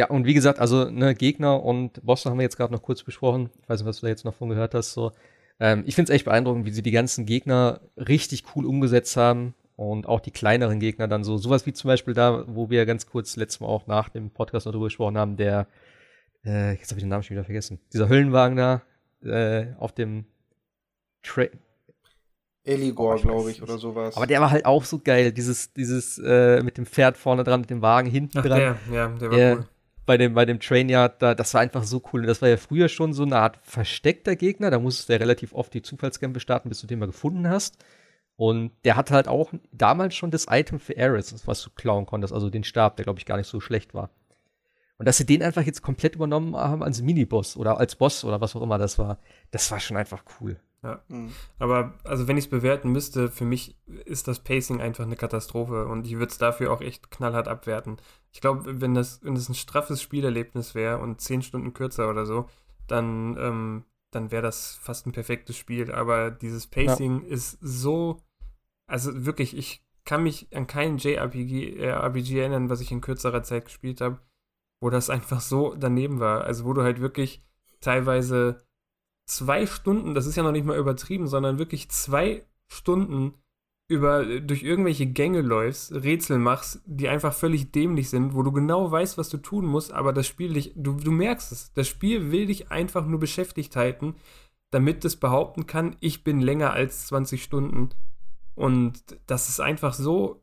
[0.00, 3.02] Ja, und wie gesagt, also ne, Gegner und Bosse haben wir jetzt gerade noch kurz
[3.02, 3.50] besprochen.
[3.62, 4.94] Ich weiß nicht, was du da jetzt noch von gehört hast.
[4.94, 5.12] So.
[5.58, 9.54] Ähm, ich finde es echt beeindruckend, wie sie die ganzen Gegner richtig cool umgesetzt haben.
[9.76, 11.36] Und auch die kleineren Gegner dann so.
[11.36, 14.64] Sowas wie zum Beispiel da, wo wir ganz kurz letztes Mal auch nach dem Podcast
[14.64, 15.66] noch drüber gesprochen haben, der,
[16.46, 17.78] äh, jetzt habe ich den Namen schon wieder vergessen.
[17.92, 18.80] Dieser Höllenwagen da,
[19.22, 20.24] äh, auf dem
[21.22, 21.44] Tra
[22.64, 24.16] Eligor, glaube ich, oder sowas.
[24.16, 27.60] Aber der war halt auch so geil, dieses, dieses äh, mit dem Pferd vorne dran,
[27.60, 28.58] mit dem Wagen hinten Ach, dran.
[28.58, 29.68] der, ja, der war Äh, cool.
[30.10, 32.22] Bei dem, bei dem Trainyard, da, das war einfach so cool.
[32.22, 34.72] Und das war ja früher schon so eine Art versteckter Gegner.
[34.72, 37.84] Da musstest du ja relativ oft die Zufallskämpfe starten, bis du den mal gefunden hast.
[38.34, 42.34] Und der hatte halt auch damals schon das Item für Ares, was du klauen konntest,
[42.34, 44.10] also den Stab, der, glaube ich, gar nicht so schlecht war.
[44.98, 48.40] Und dass sie den einfach jetzt komplett übernommen haben als Miniboss oder als Boss oder
[48.40, 49.18] was auch immer das war,
[49.52, 50.58] das war schon einfach cool.
[50.82, 51.04] Ja.
[51.06, 51.32] Mhm.
[51.58, 55.86] Aber also wenn ich es bewerten müsste, für mich ist das Pacing einfach eine Katastrophe
[55.86, 57.98] und ich würde es dafür auch echt knallhart abwerten.
[58.32, 62.26] Ich glaube, wenn das, wenn das ein straffes Spielerlebnis wäre und zehn Stunden kürzer oder
[62.26, 62.48] so,
[62.86, 65.92] dann, ähm, dann wäre das fast ein perfektes Spiel.
[65.92, 68.22] Aber dieses Pacing ist so,
[68.86, 73.42] also wirklich, ich kann mich an keinen JRPG äh, RPG erinnern, was ich in kürzerer
[73.42, 74.20] Zeit gespielt habe,
[74.80, 76.44] wo das einfach so daneben war.
[76.44, 77.42] Also wo du halt wirklich
[77.80, 78.62] teilweise
[79.26, 83.34] zwei Stunden, das ist ja noch nicht mal übertrieben, sondern wirklich zwei Stunden
[83.90, 88.88] über, durch irgendwelche Gänge läufst, Rätsel machst, die einfach völlig dämlich sind, wo du genau
[88.88, 92.30] weißt, was du tun musst, aber das Spiel dich, du, du merkst es, das Spiel
[92.30, 94.14] will dich einfach nur beschäftigt halten,
[94.70, 97.88] damit es behaupten kann, ich bin länger als 20 Stunden.
[98.54, 100.40] Und das ist einfach so,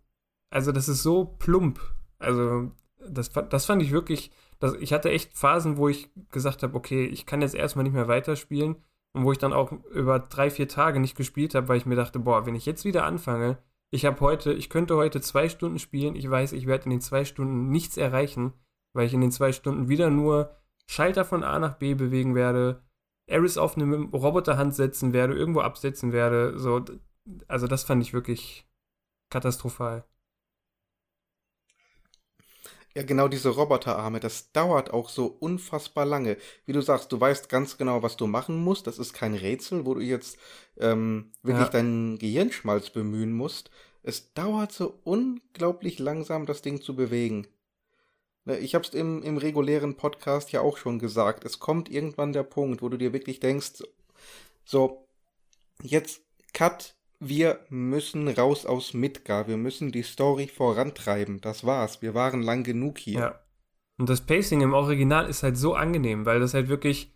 [0.49, 1.79] also das ist so plump.
[2.19, 4.29] Also das, das fand ich wirklich,
[4.59, 7.93] das, ich hatte echt Phasen, wo ich gesagt habe, okay, ich kann jetzt erstmal nicht
[7.93, 8.75] mehr weiterspielen
[9.17, 11.95] und wo ich dann auch über drei, vier Tage nicht gespielt habe, weil ich mir
[11.95, 13.57] dachte, boah, wenn ich jetzt wieder anfange,
[13.89, 17.01] ich habe heute, ich könnte heute zwei Stunden spielen, ich weiß, ich werde in den
[17.01, 18.53] zwei Stunden nichts erreichen,
[18.93, 20.55] weil ich in den zwei Stunden wieder nur
[20.87, 22.83] Schalter von A nach B bewegen werde,
[23.27, 26.83] Eris auf eine Roboterhand setzen werde, irgendwo absetzen werde, so,
[27.47, 28.67] also das fand ich wirklich
[29.29, 30.05] katastrophal.
[32.97, 36.35] Ja, genau diese Roboterarme, das dauert auch so unfassbar lange.
[36.65, 38.87] Wie du sagst, du weißt ganz genau, was du machen musst.
[38.87, 40.39] Das ist kein Rätsel, wo du jetzt
[40.79, 41.71] ähm, wirklich Ja.
[41.73, 43.69] deinen Gehirnschmalz bemühen musst.
[44.01, 47.45] Es dauert so unglaublich langsam, das Ding zu bewegen.
[48.45, 51.45] Ne, Ich hab's im, im regulären Podcast ja auch schon gesagt.
[51.45, 53.83] Es kommt irgendwann der Punkt, wo du dir wirklich denkst,
[54.65, 55.07] so,
[55.83, 56.21] jetzt
[56.53, 61.41] cut, wir müssen raus aus Midgar, wir müssen die Story vorantreiben.
[61.41, 63.19] Das war's, wir waren lang genug hier.
[63.19, 63.39] Ja.
[63.97, 67.11] Und das Pacing im Original ist halt so angenehm, weil das halt wirklich,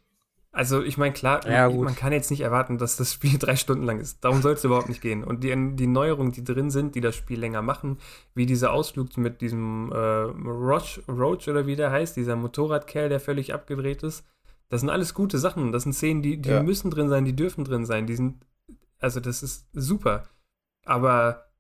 [0.52, 1.86] also ich meine, klar, Ja, man, gut.
[1.86, 4.24] man kann jetzt nicht erwarten, dass das Spiel drei Stunden lang ist.
[4.26, 5.24] Darum soll es überhaupt nicht gehen.
[5.24, 8.00] Und die, die Neuerungen, die drin sind, die das Spiel länger machen,
[8.34, 13.20] wie dieser Ausflug mit diesem äh, Roach, Roach oder wie der heißt, dieser Motorradkerl, der
[13.20, 14.26] völlig abgedreht ist,
[14.70, 15.72] das sind alles gute Sachen.
[15.72, 16.64] Das sind Szenen, die, die Ja.
[16.64, 18.08] müssen drin sein, die dürfen drin sein.
[18.08, 18.44] Die sind,
[19.02, 20.30] also das ist super.
[20.86, 21.52] Aber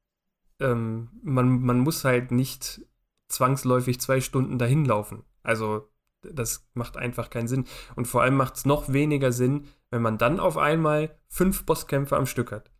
[0.59, 2.81] ähm, man, man muss halt nicht
[3.27, 5.23] zwangsläufig zwei Stunden dahin laufen.
[5.43, 7.65] Also das macht einfach keinen Sinn.
[7.95, 12.15] Und vor allem macht es noch weniger Sinn, wenn man dann auf einmal fünf Bosskämpfe
[12.15, 12.71] am Stück hat.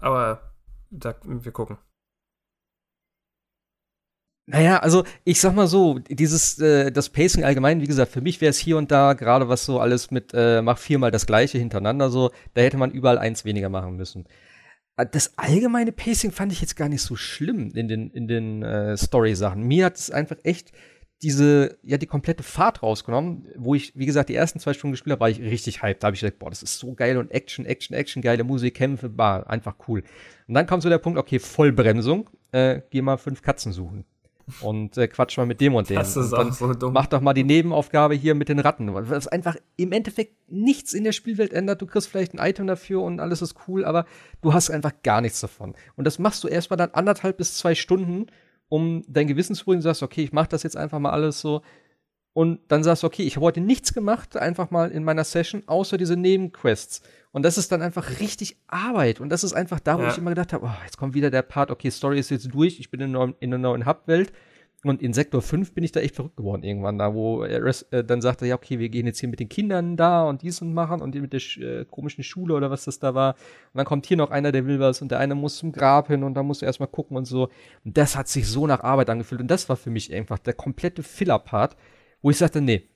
[0.00, 0.54] Aber
[0.90, 1.78] da, wir gucken.
[4.46, 8.42] Naja, also ich sag mal so, dieses, äh, das Pacing allgemein, wie gesagt, für mich
[8.42, 11.56] wäre es hier und da, gerade was so alles mit, äh, mach viermal das gleiche
[11.56, 14.26] hintereinander so, da hätte man überall eins weniger machen müssen.
[14.98, 18.62] Äh, Das allgemeine Pacing fand ich jetzt gar nicht so schlimm in den, in den
[18.62, 19.62] äh, Story-Sachen.
[19.62, 20.72] Mir hat es einfach echt
[21.22, 25.12] diese, ja, die komplette Fahrt rausgenommen, wo ich, wie gesagt, die ersten zwei Stunden gespielt
[25.12, 26.02] habe, war ich richtig hyped.
[26.02, 28.74] Da habe ich gedacht, boah, das ist so geil und Action, Action, Action, geile Musik,
[28.74, 30.02] Kämpfe, war einfach cool.
[30.48, 34.04] Und dann kommt so der Punkt, okay, Vollbremsung, äh, geh mal fünf Katzen suchen.
[34.60, 35.96] Und äh, quatsch mal mit dem und dem.
[35.96, 36.92] Das ist auch so dumm.
[36.92, 38.92] Mach doch mal die Nebenaufgabe hier mit den Ratten.
[38.92, 41.80] Was einfach im Endeffekt nichts in der Spielwelt ändert.
[41.80, 44.04] Du kriegst vielleicht ein Item dafür und alles ist cool, aber
[44.42, 45.74] du hast einfach gar nichts davon.
[45.96, 48.26] Und das machst du erstmal dann anderthalb bis zwei Stunden,
[48.68, 49.80] um dein Gewissen zu beruhigen.
[49.80, 51.62] Du sagst, okay, ich mach das jetzt einfach mal alles so.
[52.34, 55.62] Und dann sagst du, okay, ich habe heute nichts gemacht, einfach mal in meiner Session,
[55.66, 57.00] außer diese Nebenquests.
[57.32, 59.20] Und das ist dann einfach richtig Arbeit.
[59.20, 60.10] Und das ist einfach da, wo Ja.
[60.10, 62.78] ich immer gedacht habe, oh, jetzt kommt wieder der Part, okay, Story ist jetzt durch,
[62.80, 64.32] ich bin in, einer neuen- in einer neuen Hub-Welt.
[64.82, 68.04] Und in Sektor 5 bin ich da echt verrückt geworden irgendwann, da wo er äh,
[68.04, 70.74] dann sagte, ja, okay, wir gehen jetzt hier mit den Kindern da und dies und
[70.74, 73.32] machen und die mit der äh, komischen Schule oder was das da war.
[73.72, 76.08] Und dann kommt hier noch einer, der will was und der eine muss zum Grab
[76.08, 77.44] hin und da musst du erstmal gucken und so.
[77.84, 79.40] Und das hat sich so nach Arbeit angefühlt.
[79.40, 81.76] Und das war für mich einfach der komplette Filler-Part,
[82.24, 82.88] wo ich sagte, nee,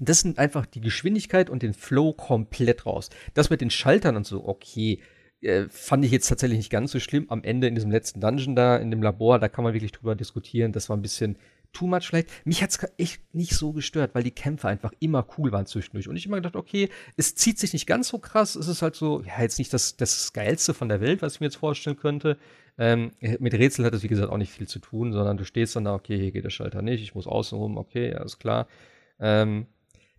[0.00, 3.10] das sind einfach die Geschwindigkeit und den Flow komplett raus.
[3.32, 5.00] Das mit den Schaltern und so, okay,
[5.40, 7.26] äh, fand ich jetzt tatsächlich nicht ganz so schlimm.
[7.28, 10.16] Am Ende in diesem letzten Dungeon da, in dem Labor, da kann man wirklich drüber
[10.16, 10.72] diskutieren.
[10.72, 11.38] Das war ein bisschen,
[11.72, 12.28] too much vielleicht.
[12.44, 16.08] Mich hat es echt nicht so gestört, weil die Kämpfe einfach immer cool waren zwischendurch.
[16.08, 18.56] Und ich immer gedacht, okay, es zieht sich nicht ganz so krass.
[18.56, 21.40] Es ist halt so, ja, jetzt nicht das, das Geilste von der Welt, was ich
[21.40, 22.36] mir jetzt vorstellen könnte.
[22.78, 25.76] Ähm, mit Rätsel hat es, wie gesagt, auch nicht viel zu tun, sondern du stehst
[25.76, 28.66] dann da, okay, hier geht der Schalter nicht, ich muss außen rum, okay, alles klar.
[29.18, 29.66] Ähm,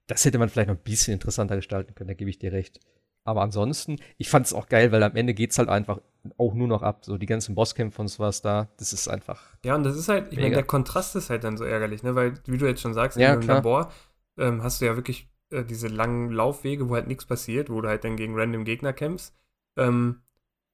[0.07, 2.79] das hätte man vielleicht noch ein bisschen interessanter gestalten können, da gebe ich dir recht.
[3.27, 5.99] Aber ansonsten, ich fand es auch geil, weil am Ende geht es halt einfach
[6.37, 7.03] auch nur noch ab.
[7.03, 9.43] So die ganzen Bosskämpfe und sowas da, das ist einfach.
[9.65, 12.15] Ja, und das ist halt, ich meine, der Kontrast ist halt dann so ärgerlich, ne?
[12.15, 13.91] Weil, wie du jetzt schon sagst, ja, im Labor
[14.37, 17.89] ähm, hast du ja wirklich äh, diese langen Laufwege, wo halt nichts passiert, wo du
[17.89, 19.35] halt dann gegen random Gegner kämpfst.
[19.75, 20.21] Ähm,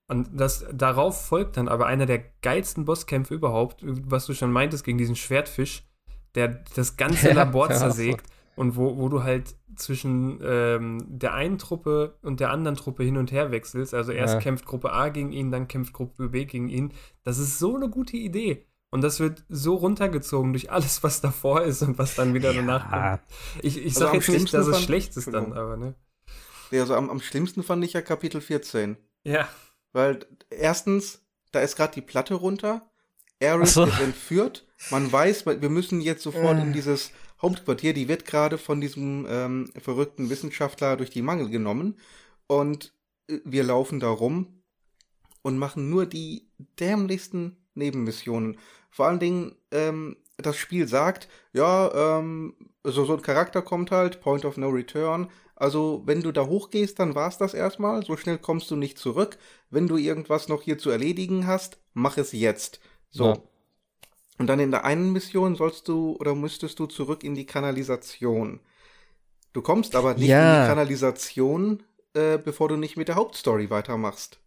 [0.08, 4.84] und das, darauf folgt dann aber einer der geilsten Bosskämpfe überhaupt, was du schon meintest,
[4.84, 5.84] gegen diesen Schwertfisch,
[6.36, 8.28] der das ganze Ja, Labor ja, zersägt.
[8.56, 13.18] Und wo, wo du halt zwischen ähm, der einen Truppe und der anderen Truppe hin
[13.18, 13.96] und her wechselst.
[13.96, 14.40] Also erst Ja.
[14.42, 16.94] kämpft Gruppe A gegen ihn, dann kämpft Gruppe B gegen ihn.
[17.24, 18.68] Das ist so eine gute Idee.
[18.92, 22.92] Und das wird so runtergezogen durch alles, was davor ist und was dann wieder danach
[22.92, 23.22] kommt.
[23.64, 25.96] Ich, ich Also jetzt nicht, schlimmsten dass es schlecht ist dann, aber ne.
[26.70, 28.98] Nee, also am, am schlimmsten fand ich ja Kapitel 14.
[29.24, 29.48] Ja.
[29.94, 32.90] Weil erstens, da ist gerade die Platte runter,
[33.42, 33.86] Aerith so.
[33.86, 38.82] ist entführt, man weiß, wir müssen jetzt sofort in dieses Hauptquartier, die wird gerade von
[38.82, 41.98] diesem ähm, verrückten Wissenschaftler durch die Mangel genommen.
[42.48, 42.94] Und
[43.28, 44.64] äh, wir laufen da rum
[45.42, 48.58] und machen nur die dämlichsten Nebenmissionen.
[48.90, 54.22] Vor allen Dingen, ähm, das Spiel sagt, ja, ähm, so, so ein Charakter kommt halt,
[54.22, 55.30] Point of No Return.
[55.56, 58.04] Also, wenn du da hochgehst, dann war's das erstmal.
[58.04, 59.38] So schnell kommst du nicht zurück.
[59.70, 62.80] Wenn du irgendwas noch hier zu erledigen hast, mach es jetzt.
[63.12, 63.26] So.
[63.26, 63.38] Ja.
[64.40, 68.60] Und dann in der einen Mission sollst du oder müsstest du zurück in die Kanalisation.
[69.54, 70.64] Du kommst aber nicht in Ja.
[70.64, 71.84] die Kanalisation,
[72.16, 74.40] äh, bevor du nicht mit der Hauptstory weitermachst.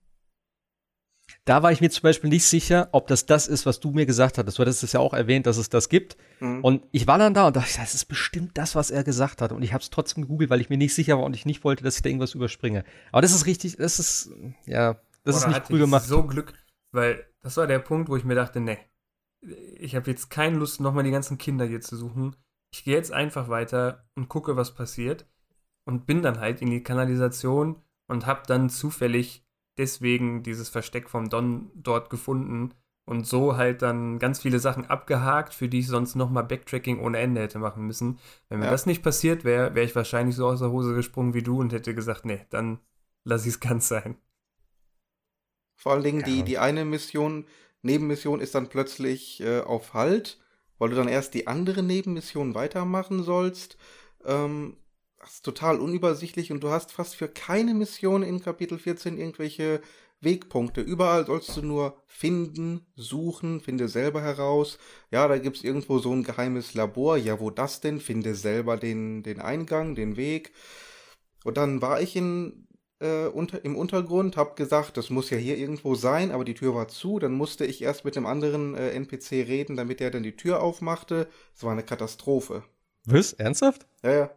[1.46, 4.04] Da war ich mir zum Beispiel nicht sicher, ob das das ist, was du mir
[4.04, 4.59] gesagt hattest.
[4.59, 6.16] Du hattest es ja auch erwähnt, dass es das gibt.
[6.40, 6.62] Mhm.
[6.64, 9.52] Und ich war dann da und dachte, das ist bestimmt das, was er gesagt hat.
[9.52, 11.62] Und ich habe es trotzdem gegoogelt, weil ich mir nicht sicher war und ich nicht
[11.62, 12.85] wollte, dass ich da irgendwas überspringe.
[13.12, 14.32] Aber das ist richtig, das ist,
[14.66, 16.04] ja, das Boah, ist nicht cool gemacht.
[16.04, 16.52] so Glück,
[16.90, 18.78] weil das war der Punkt, wo ich mir dachte, nee,
[19.78, 22.35] ich habe jetzt keine Lust, nochmal die ganzen Kinder hier zu suchen.
[22.72, 25.26] Ich gehe jetzt einfach weiter und gucke, was passiert.
[25.85, 29.45] Und bin dann halt in die Kanalisation und habe dann zufällig
[29.78, 35.54] deswegen dieses Versteck vom Don dort gefunden und so halt dann ganz viele Sachen abgehakt,
[35.54, 38.18] für die ich sonst nochmal Backtracking ohne Ende hätte machen müssen.
[38.48, 38.72] Wenn mir Ja.
[38.72, 41.72] das nicht passiert wäre, wäre ich wahrscheinlich so aus der Hose gesprungen wie du und
[41.72, 42.80] hätte gesagt, nee, dann
[43.24, 44.16] lass ich es ganz sein.
[45.76, 47.46] Vor allen Dingen die, die eine Mission,
[47.82, 50.38] Nebenmission ist dann plötzlich äh, auf Halt,
[50.78, 53.76] weil du dann erst die andere Nebenmission weitermachen sollst.
[54.24, 54.76] Ähm,
[55.26, 59.80] ist total unübersichtlich und du hast fast für keine Mission in Kapitel 14 irgendwelche
[60.20, 60.80] Wegpunkte.
[60.80, 64.78] Überall sollst du nur finden, suchen, finde selber heraus.
[65.10, 67.16] Ja, da gibt's irgendwo so ein geheimes Labor.
[67.16, 68.00] Ja, wo das denn?
[68.00, 70.52] Finde selber den, den Eingang, den Weg.
[71.44, 72.66] Und dann war ich in,
[73.00, 76.74] äh, unter, im Untergrund, hab gesagt, das muss ja hier irgendwo sein, aber die Tür
[76.74, 77.18] war zu.
[77.18, 80.62] Dann musste ich erst mit einem anderen äh, NPC reden, damit der dann die Tür
[80.62, 81.28] aufmachte.
[81.54, 82.64] Es war eine Katastrophe.
[83.04, 83.34] Was?
[83.34, 83.86] Ernsthaft?
[84.02, 84.30] Ja, ja.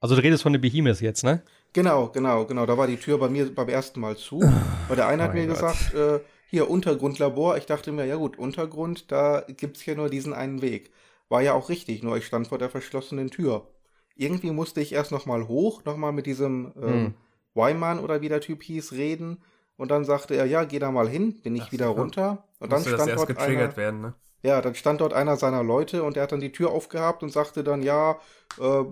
[0.00, 1.42] Also du redest von den Behemoths jetzt, ne?
[1.72, 2.66] Genau, genau, genau.
[2.66, 4.40] Da war die Tür bei mir beim ersten Mal zu.
[4.88, 5.60] Weil der eine hat mein mir Gott.
[5.60, 7.56] gesagt, äh, hier Untergrundlabor.
[7.56, 10.90] Ich dachte mir, ja gut, Untergrund, da gibt's hier nur diesen einen Weg.
[11.28, 13.68] War ja auch richtig, nur ich stand vor der verschlossenen Tür.
[14.14, 17.14] Irgendwie musste ich erst nochmal hoch, nochmal mit diesem ähm, Hm.
[17.54, 19.42] Wyman oder wie der Typ hieß, reden.
[19.76, 21.92] Und dann sagte er, ja, geh da mal hin, bin ich wieder so.
[21.92, 22.44] runter.
[22.60, 24.14] Und dann das stand erst dort getriggert einer, werden, ne?
[24.42, 27.30] ja, dann stand dort einer seiner Leute und der hat dann die Tür aufgehabt und
[27.30, 28.18] sagte dann, ja,
[28.58, 28.84] äh,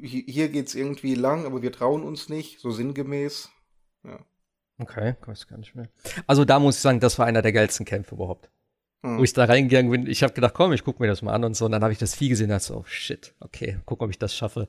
[0.00, 3.50] hier geht's irgendwie lang, aber wir trauen uns nicht, so sinngemäß.
[4.04, 4.18] Ja.
[4.78, 5.88] Okay, weiß gar nicht mehr.
[6.26, 8.50] Also da muss ich sagen, das war einer der geilsten Kämpfe überhaupt.
[9.02, 9.18] Hm.
[9.18, 11.44] Wo ich da reingegangen bin, ich habe gedacht, komm, ich gucke mir das mal an
[11.44, 11.64] und so.
[11.64, 14.10] Und dann habe ich das Vieh gesehen und dachte so, oh shit, okay, guck, ob
[14.10, 14.68] ich das schaffe.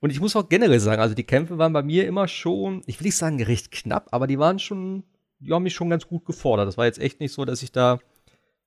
[0.00, 3.00] Und ich muss auch generell sagen, also die Kämpfe waren bei mir immer schon, ich
[3.00, 5.04] will nicht sagen recht knapp, aber die waren schon,
[5.40, 6.68] die haben mich schon ganz gut gefordert.
[6.68, 7.98] Das war jetzt echt nicht so, dass ich da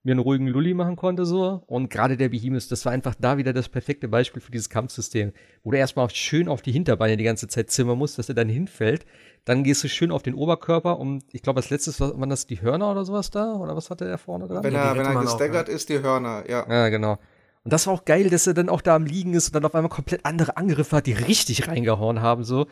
[0.04, 1.64] mir einen ruhigen Lulli machen konnte so.
[1.66, 5.32] Und gerade der Behemoth, das war einfach da wieder das perfekte Beispiel für dieses Kampfsystem,
[5.64, 8.50] wo du erstmal schön auf die Hinterbeine die ganze Zeit zimmern musst, dass er dann
[8.50, 9.06] hinfällt.
[9.46, 12.46] Dann gehst du schön auf den Oberkörper und ich glaube, als letztes war- waren das
[12.48, 13.54] die Hörner oder sowas da?
[13.54, 14.64] Oder was hatte er vorne dran?
[14.64, 16.66] Wenn er, wenn er gestaggert ist, die Hörner, ja.
[16.70, 17.18] Ja, genau.
[17.64, 19.64] Und das war auch geil, dass er dann auch da am Liegen ist und dann
[19.66, 22.68] auf einmal komplett andere Angriffe hat, die richtig reingehauen haben, so.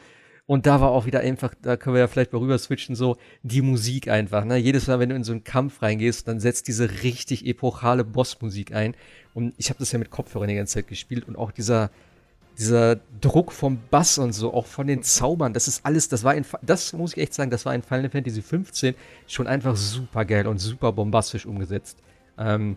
[0.52, 3.16] Und da war auch wieder einfach, da können wir ja vielleicht mal rüber switchen, so
[3.42, 4.44] die Musik einfach.
[4.44, 4.58] Ne?
[4.58, 8.76] Jedes Mal, wenn du in so einen Kampf reingehst, dann setzt diese richtig epochale Bossmusik
[8.76, 8.94] ein.
[9.34, 11.90] Und ich habe das ja mit Kopfhörern die ganze Zeit gespielt und auch dieser,
[12.60, 16.36] dieser Druck vom Bass und so, auch von den Zaubern, das ist alles, das war
[16.36, 18.94] in, das muss ich echt sagen, das war in Final Fantasy 15
[19.28, 22.00] schon einfach super geil und super bombastisch umgesetzt.
[22.38, 22.76] Ähm,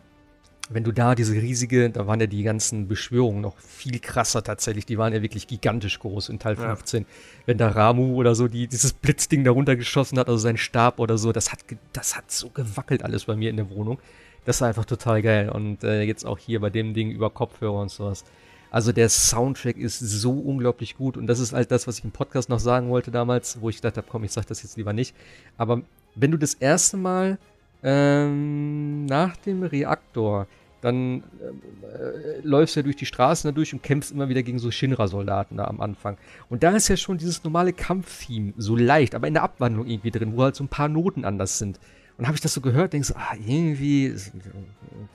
[0.70, 4.87] wenn du da diese riesige, da waren ja die ganzen Beschwörungen noch viel krasser tatsächlich,
[4.87, 7.03] die waren ja wirklich gigantisch groß in Teil 15.
[7.03, 7.09] Ja.
[7.46, 11.18] Wenn da Ramu oder so die, dieses Blitzding da runtergeschossen hat, also sein Stab oder
[11.18, 11.61] so, das hat,
[11.92, 13.98] das hat so gewackelt alles bei mir in der Wohnung.
[14.46, 15.50] Das war einfach total geil.
[15.50, 18.24] Und äh, jetzt auch hier bei dem Ding über Kopfhörer und sowas.
[18.70, 22.11] Also der Soundtrack ist so unglaublich gut und das ist halt das, was ich im
[22.11, 24.92] Podcast noch sagen wollte damals, wo ich gedacht habe, komm, ich sag das jetzt lieber
[24.92, 25.14] nicht.
[25.57, 25.83] Aber
[26.16, 27.38] wenn du das erste Mal
[27.85, 30.47] ähm, nach dem Reaktor
[30.85, 34.59] dann äh, läufst du ja durch die Straßen da durch und kämpfst immer wieder gegen
[34.59, 36.18] so Shinra-Soldaten da am Anfang.
[36.51, 40.11] Und da ist ja schon dieses normale Kampftheme so leicht, aber in der Abwandlung irgendwie
[40.11, 41.81] drin, wo halt so ein paar Noten anders sind.
[42.18, 44.14] Und habe ich das so gehört, denkst du, ah, irgendwie,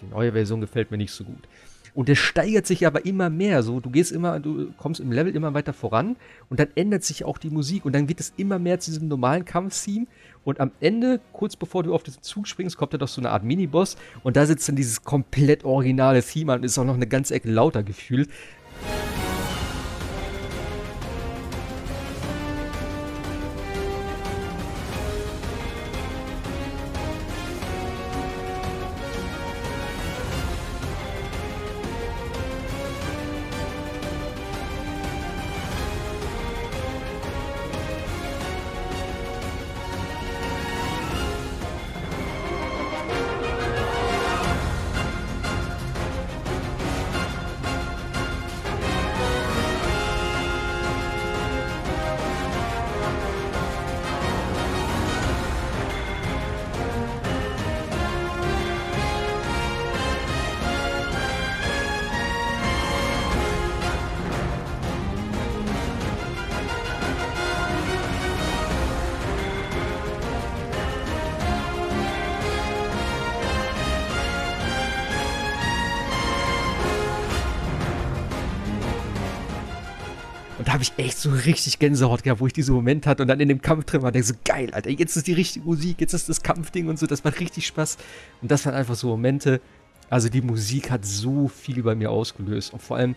[0.01, 1.47] die neue Version gefällt mir nicht so gut.
[1.93, 3.61] Und der steigert sich aber immer mehr.
[3.61, 6.15] So, du gehst immer, du kommst im Level immer weiter voran
[6.49, 9.07] und dann ändert sich auch die Musik und dann wird es immer mehr zu diesem
[9.07, 10.07] normalen Kampftheme.
[10.49, 13.29] Und am Ende, kurz bevor du auf diesen Zug springst, kommt da doch so eine
[13.29, 17.07] Art Miniboss und da sitzt dann dieses komplett originale Theme an ist auch noch eine
[17.07, 18.29] ganze Ecke lauter gefühlt.
[81.45, 84.11] Richtig Gänsehaut gehabt, wo ich diesen Moment hatte und dann in dem Kampf drin war,
[84.11, 87.05] denke so, geil, Alter, jetzt ist die richtige Musik, jetzt ist das Kampfding und so,
[87.05, 87.97] das macht richtig Spaß.
[88.41, 89.61] Und das waren einfach so Momente,
[90.09, 93.15] also die Musik hat so viel bei mir ausgelöst und vor allem,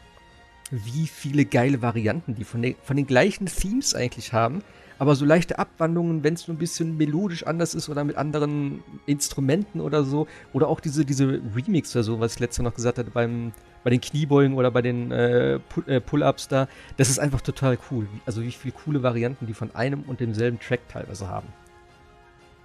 [0.70, 4.62] wie viele geile Varianten die von, den, von den gleichen Themes eigentlich haben,
[4.98, 8.84] aber so leichte Abwandlungen, wenn es so ein bisschen melodisch anders ist oder mit anderen
[9.06, 13.52] Instrumenten oder so, oder auch diese, diese Remix-Version, was ich letzte noch gesagt hatte beim
[13.84, 15.54] bei den Kniebeugen oder bei den äh,
[15.86, 16.68] äh, Pull-ups da.
[16.96, 18.08] Das ist einfach total cool.
[18.26, 21.48] Also wie viele coole Varianten die von einem und demselben Track teilweise haben.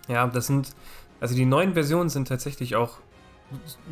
[0.08, 0.76] Ja, das sind,
[1.20, 3.00] also die neuen Versionen sind tatsächlich auch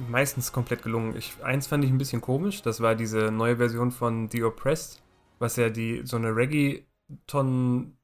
[0.10, 1.16] meistens komplett gelungen.
[1.18, 5.02] Ich, eins fand ich ein bisschen komisch, das war diese neue Version von The Oppressed,
[5.40, 7.98] was ja die so eine Reggaeton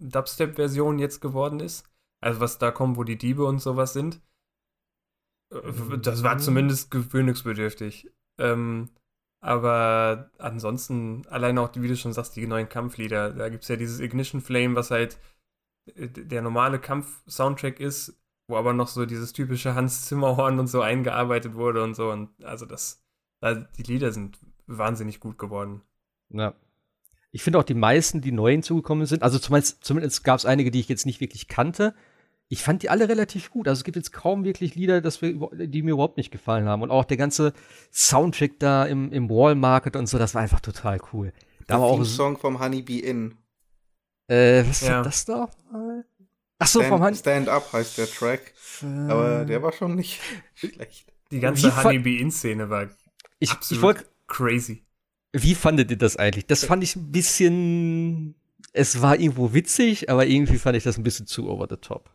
[0.00, 1.84] Dubstep-Version jetzt geworden ist.
[2.20, 4.20] Also was da kommt, wo die Diebe und sowas sind.
[5.52, 8.10] Äh, das war zumindest gewöhnungsbedürftig.
[8.38, 8.90] Ähm,
[9.40, 13.76] aber ansonsten, allein auch, wie du schon sagst, die neuen Kampflieder, da gibt es ja
[13.76, 15.18] dieses Ignition Flame, was halt
[15.94, 18.18] äh, der normale Kampf-Soundtrack ist,
[18.48, 22.10] wo aber noch so dieses typische Hans Zimmerhorn und so eingearbeitet wurde und so.
[22.10, 23.02] Und also das,
[23.42, 25.82] die Lieder sind wahnsinnig gut geworden.
[26.30, 26.54] Ja.
[27.30, 30.70] Ich finde auch die meisten, die neu hinzugekommen sind, also zumindest, zumindest gab es einige,
[30.70, 31.94] die ich jetzt nicht wirklich kannte,
[32.48, 33.68] ich fand die alle relativ gut.
[33.68, 36.82] Also es gibt jetzt kaum wirklich Lieder, wir, die mir überhaupt nicht gefallen haben.
[36.82, 37.52] Und auch der ganze
[37.92, 41.32] Soundtrack da im, im Wall Market und so, das war einfach total cool.
[41.66, 43.36] Da der war auch ein Song vom Honeybee Inn.
[44.28, 45.00] Äh, was ja.
[45.00, 45.50] ist das da?
[46.58, 48.54] Ach so, vom Honey Stand Up heißt der Track.
[48.82, 50.20] Äh, Aber der war schon nicht
[50.54, 51.12] schlecht.
[51.30, 52.88] Die ganze Honeybee Inn Szene war
[53.38, 54.84] ich, absolut ich wollt, crazy.
[55.32, 56.46] Wie fandet ihr das eigentlich?
[56.46, 58.36] Das fand ich ein bisschen
[58.72, 62.13] es war irgendwo witzig, aber irgendwie fand ich das ein bisschen zu over the top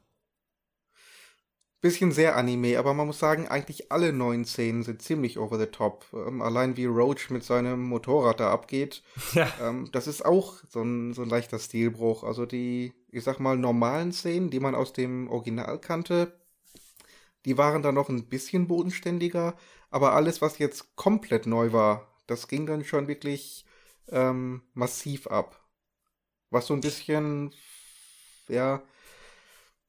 [1.82, 5.68] bisschen sehr Anime, aber man muss sagen, eigentlich alle neuen Szenen sind ziemlich over the
[5.68, 6.06] top.
[6.14, 9.02] Ähm, allein wie Roach mit seinem Motorrad da abgeht,
[9.34, 9.52] ja.
[9.62, 12.24] ähm, das ist auch so ein, so ein leichter Stilbruch.
[12.24, 16.34] Also die, ich sag mal, normalen Szenen, die man aus dem Original kannte,
[17.46, 19.56] die waren dann noch ein bisschen bodenständiger,
[19.90, 23.66] aber alles, was jetzt komplett neu war, das ging dann schon wirklich
[24.10, 25.66] ähm, massiv ab.
[26.50, 27.54] Was so ein bisschen,
[28.48, 28.82] ja,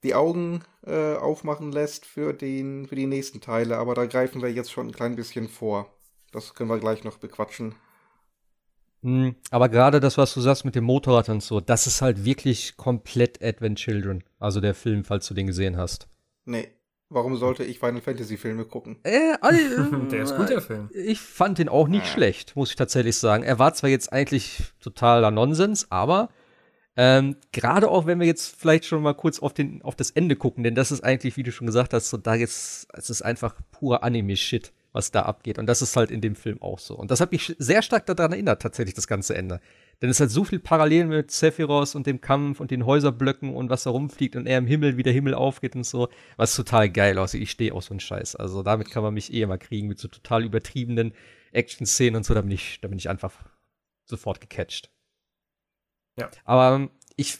[0.02, 3.79] die Augen äh, aufmachen lässt für, den, für die nächsten Teile.
[3.79, 5.92] Aber da greifen wir jetzt schon ein klein bisschen vor.
[6.33, 7.75] Das können wir gleich noch bequatschen.
[9.02, 12.25] Mhm, aber gerade das, was du sagst mit dem Motorrad und so, das ist halt
[12.25, 14.25] wirklich komplett Advent Children.
[14.38, 16.08] Also der Film, falls du den gesehen hast.
[16.44, 16.68] Nee.
[17.12, 19.00] Warum sollte ich Final Fantasy Filme gucken?
[19.02, 20.88] Äh, also, der ist gut, der Film.
[20.92, 22.06] Ich fand den auch nicht ah.
[22.06, 23.42] schlecht, muss ich tatsächlich sagen.
[23.42, 26.29] Er war zwar jetzt eigentlich totaler Nonsens, aber
[26.96, 30.36] ähm, Gerade auch, wenn wir jetzt vielleicht schon mal kurz auf, den, auf das Ende
[30.36, 33.22] gucken, denn das ist eigentlich, wie du schon gesagt hast, so da jetzt, es ist
[33.22, 34.72] einfach pure Anime-Shit.
[34.92, 35.58] was da abgeht.
[35.58, 36.96] Und das ist halt in dem Film auch so.
[36.96, 39.60] Und das hat mich sehr stark daran erinnert, tatsächlich, das ganze Ende.
[40.02, 43.70] Denn es hat so viel Parallelen mit Sephiroth und dem Kampf und den Häuserblöcken und
[43.70, 46.90] was da rumfliegt und er im Himmel, wie der Himmel aufgeht und so, was total
[46.90, 47.42] geil aussieht.
[47.42, 48.36] Ich stehe auf so einen Scheiß.
[48.36, 51.12] Also damit kann man mich eh immer kriegen, mit so total übertriebenen
[51.52, 53.34] Action-Szenen und so, da bin ich, da bin ich einfach
[54.04, 54.90] sofort gecatcht.
[56.21, 56.31] Ja.
[56.44, 57.38] Aber ähm, ich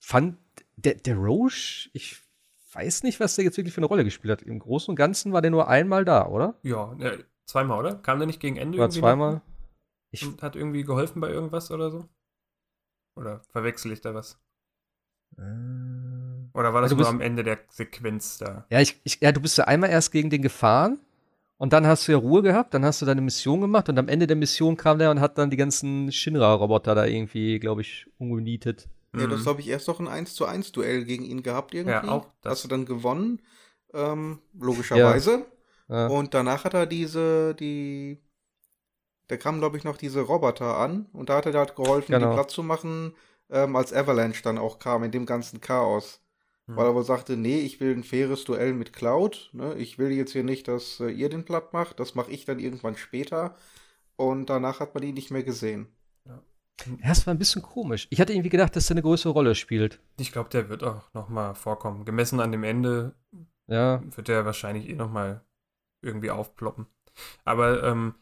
[0.00, 0.38] fand,
[0.76, 2.16] der, der Roche, ich
[2.72, 4.42] weiß nicht, was der jetzt wirklich für eine Rolle gespielt hat.
[4.42, 6.54] Im Großen und Ganzen war der nur einmal da, oder?
[6.62, 7.12] Ja, ja
[7.44, 7.94] zweimal, oder?
[7.96, 9.42] Kam der nicht gegen Ende War zweimal?
[10.10, 12.08] Ich hat irgendwie geholfen bei irgendwas oder so?
[13.16, 14.38] Oder verwechsel ich da was?
[15.38, 15.42] Äh,
[16.54, 18.66] oder war das also nur am Ende der Sequenz da?
[18.70, 20.98] Ja, ich, ich, ja, du bist ja einmal erst gegen den gefahren
[21.62, 24.08] und dann hast du ja Ruhe gehabt, dann hast du deine Mission gemacht und am
[24.08, 28.08] Ende der Mission kam der und hat dann die ganzen Shinra-Roboter da irgendwie, glaube ich,
[28.18, 28.88] umgenietet.
[29.16, 31.92] Ja, das habe ich erst noch ein 1 zu 1 Duell gegen ihn gehabt irgendwie.
[31.92, 32.54] Ja, auch das.
[32.54, 33.42] Hast du dann gewonnen,
[33.94, 35.46] ähm, logischerweise.
[35.88, 35.96] Ja.
[35.96, 36.06] Ja.
[36.08, 38.18] Und danach hat er diese, die,
[39.28, 42.30] da kamen, glaube ich, noch diese Roboter an und da hat er halt geholfen, Genau.
[42.30, 43.14] die Platz zu machen,
[43.50, 46.21] ähm, als Avalanche dann auch kam, in dem ganzen Chaos.
[46.68, 46.76] Hm.
[46.76, 49.50] Weil er wohl sagte, nee, ich will ein faires Duell mit Cloud.
[49.52, 49.74] Ne?
[49.74, 51.98] Ich will jetzt hier nicht, dass äh, ihr den platt macht.
[52.00, 53.56] Das mache ich dann irgendwann später.
[54.16, 55.88] Und danach hat man ihn nicht mehr gesehen.
[57.00, 58.08] Ja, es war ein bisschen komisch.
[58.10, 60.00] Ich hatte irgendwie gedacht, dass er eine größere Rolle spielt.
[60.18, 62.04] Ich glaube, der wird auch noch mal vorkommen.
[62.04, 63.14] Gemessen an dem Ende
[63.68, 64.02] Ja.
[64.16, 65.44] wird der wahrscheinlich eh noch mal
[66.04, 66.86] irgendwie aufploppen.
[67.44, 68.14] Aber ähm,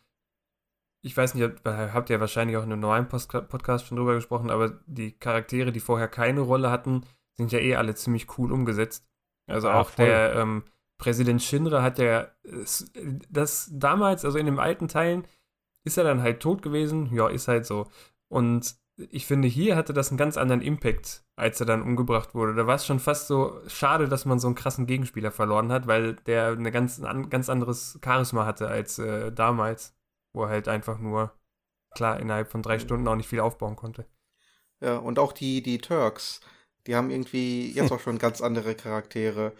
[1.02, 4.14] ich weiß nicht, habt- habt ihr wahrscheinlich auch in einem neuen Post Podcast schon drüber
[4.14, 7.06] gesprochen, aber die Charaktere, die vorher keine Rolle hatten,
[7.40, 9.06] sind ja eh alle ziemlich cool umgesetzt.
[9.46, 10.06] Also Ja, auch voll.
[10.06, 10.64] der ähm,
[10.98, 12.90] Präsident Shinra hat ja es-
[13.28, 15.26] das damals, also in den alten Teilen,
[15.84, 17.12] ist er dann halt tot gewesen.
[17.14, 17.88] Ja, ist halt so.
[18.28, 22.54] Und ich finde, hier hatte das einen ganz anderen Impact, als er dann umgebracht wurde.
[22.54, 25.86] Da war es schon fast so schade, dass man so einen krassen Gegenspieler verloren hat,
[25.86, 29.96] weil der eine ganz, ein ganz anderes Charisma hatte als äh, damals,
[30.34, 31.32] wo er halt einfach nur,
[31.94, 34.06] klar, innerhalb von drei Stunden auch nicht viel aufbauen konnte.
[34.80, 36.40] Ja, und auch die, die Turks,
[36.86, 39.52] die haben irgendwie jetzt auch schon ganz andere Charaktere.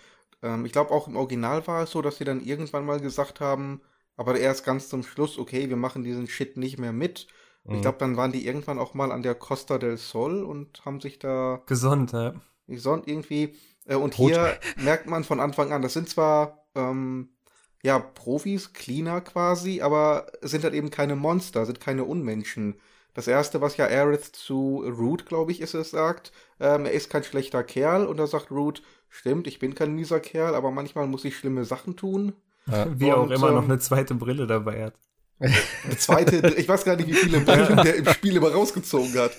[0.43, 3.41] Ähm, ich glaube, auch im Original war es so, dass sie dann irgendwann mal gesagt
[3.41, 3.81] haben,
[4.17, 7.27] aber erst ganz zum Schluss, okay, wir machen diesen Shit nicht mehr mit.
[7.67, 7.83] Und Ich Mhm.
[7.83, 11.19] glaube, dann waren die irgendwann auch mal an der Costa del Sol und haben sich
[11.19, 12.35] da Gesund, ja.
[12.67, 13.55] gesund irgendwie.
[13.87, 14.27] Äh, und Tot.
[14.27, 17.31] hier merkt man von Anfang an, das sind zwar ähm,
[17.83, 22.81] ja Profis, Cleaner quasi, aber sind halt eben keine Monster, sind keine Unmenschen.
[23.15, 27.11] Das erste, was ja Aerith zu Root, glaube ich, ist es, sagt, ähm, er ist
[27.11, 31.07] kein schlechter Kerl und da sagt Root, stimmt, ich bin kein mieser Kerl, aber manchmal
[31.07, 32.35] muss ich schlimme Sachen tun.
[32.67, 34.95] Wie auch immer noch ähm, eine zweite Brille dabei hat.
[35.39, 39.33] Eine zweite, ich weiß gar nicht, wie viele Brillen der im Spiel immer rausgezogen hat.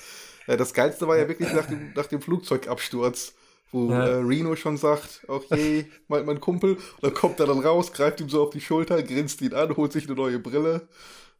[0.47, 3.34] Äh, Das Geilste war ja wirklich nach dem, nach dem Flugzeugabsturz,
[3.72, 4.05] wo Ja.
[4.07, 7.93] äh, Reno schon sagt, auch je, mein, mein Kumpel, und dann kommt er dann raus,
[7.93, 10.88] greift ihm so auf die Schulter, grinst ihn an, holt sich eine neue Brille.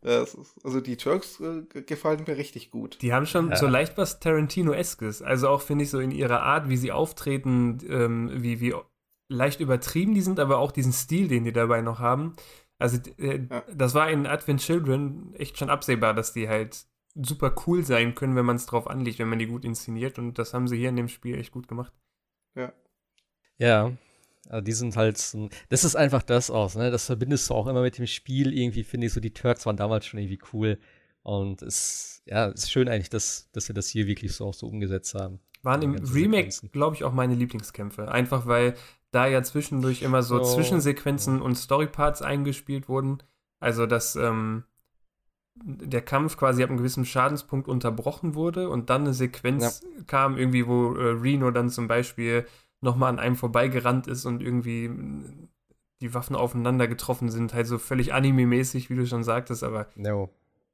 [0.02, 2.97] Ist, also die Turks äh, ge- gefallen mir richtig gut.
[3.02, 3.56] Die haben schon Ja.
[3.56, 5.22] so leicht was Tarantino-eskes.
[5.22, 8.74] Also auch, finde ich, so in ihrer Art, wie sie auftreten, ähm, wie, wie
[9.30, 12.34] leicht übertrieben die sind, aber auch diesen Stil, den die dabei noch haben.
[12.80, 13.64] Also äh, Ja.
[13.74, 18.36] das war in Advent Children echt schon absehbar, dass die halt super cool sein können,
[18.36, 20.18] wenn man es drauf anlegt, wenn man die gut inszeniert.
[20.18, 21.93] Und das haben sie hier in dem Spiel echt gut gemacht.
[22.56, 22.74] Ja.
[23.60, 23.91] Ja.
[24.49, 26.91] Also die sind halt so, das ist einfach das aus, ne?
[26.91, 28.57] Das verbindest du auch immer mit dem Spiel.
[28.57, 30.79] Irgendwie finde ich so, die Turks waren damals schon irgendwie cool.
[31.23, 34.67] Und es, ja, ist schön eigentlich, dass, dass sie das hier wirklich so auch so
[34.67, 35.39] umgesetzt haben.
[35.61, 38.11] Waren im Remake, glaube ich, auch meine Lieblingskämpfe.
[38.11, 38.73] Einfach weil
[39.11, 43.21] da ja zwischendurch immer so So, Zwischensequenzen und Storyparts eingespielt wurden.
[43.59, 44.63] Also, dass ähm,
[45.55, 50.65] der Kampf quasi ab einem gewissen Schadenspunkt unterbrochen wurde und dann eine Sequenz kam, irgendwie,
[50.65, 52.47] wo äh, Reno dann zum Beispiel
[52.82, 55.49] nochmal an einem vorbeigerannt ist und irgendwie mm,
[56.01, 57.53] die Waffen aufeinander getroffen sind.
[57.53, 60.29] Halt so völlig anime-mäßig, wie du schon sagtest, aber No.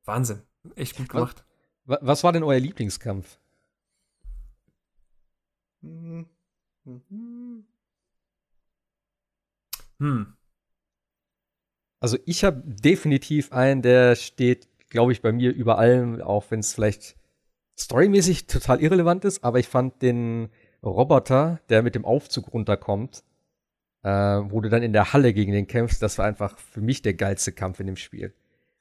[0.06, 0.42] Wahnsinn.
[0.76, 1.46] Echt gut gemacht.
[1.86, 3.40] Wa- Was war denn euer Lieblingskampf?
[10.00, 10.34] Hm.
[12.00, 16.60] Also ich habe definitiv einen, der steht, glaube ich, bei mir über allem, auch wenn
[16.60, 17.16] es vielleicht
[17.78, 20.50] storymäßig total irrelevant ist, aber ich fand den
[20.84, 23.24] Roboter, der mit dem Aufzug runterkommt,
[24.04, 27.02] äh, wo du dann in der Halle gegen den kämpfst, das war einfach für mich
[27.02, 28.34] der geilste Kampf in dem Spiel.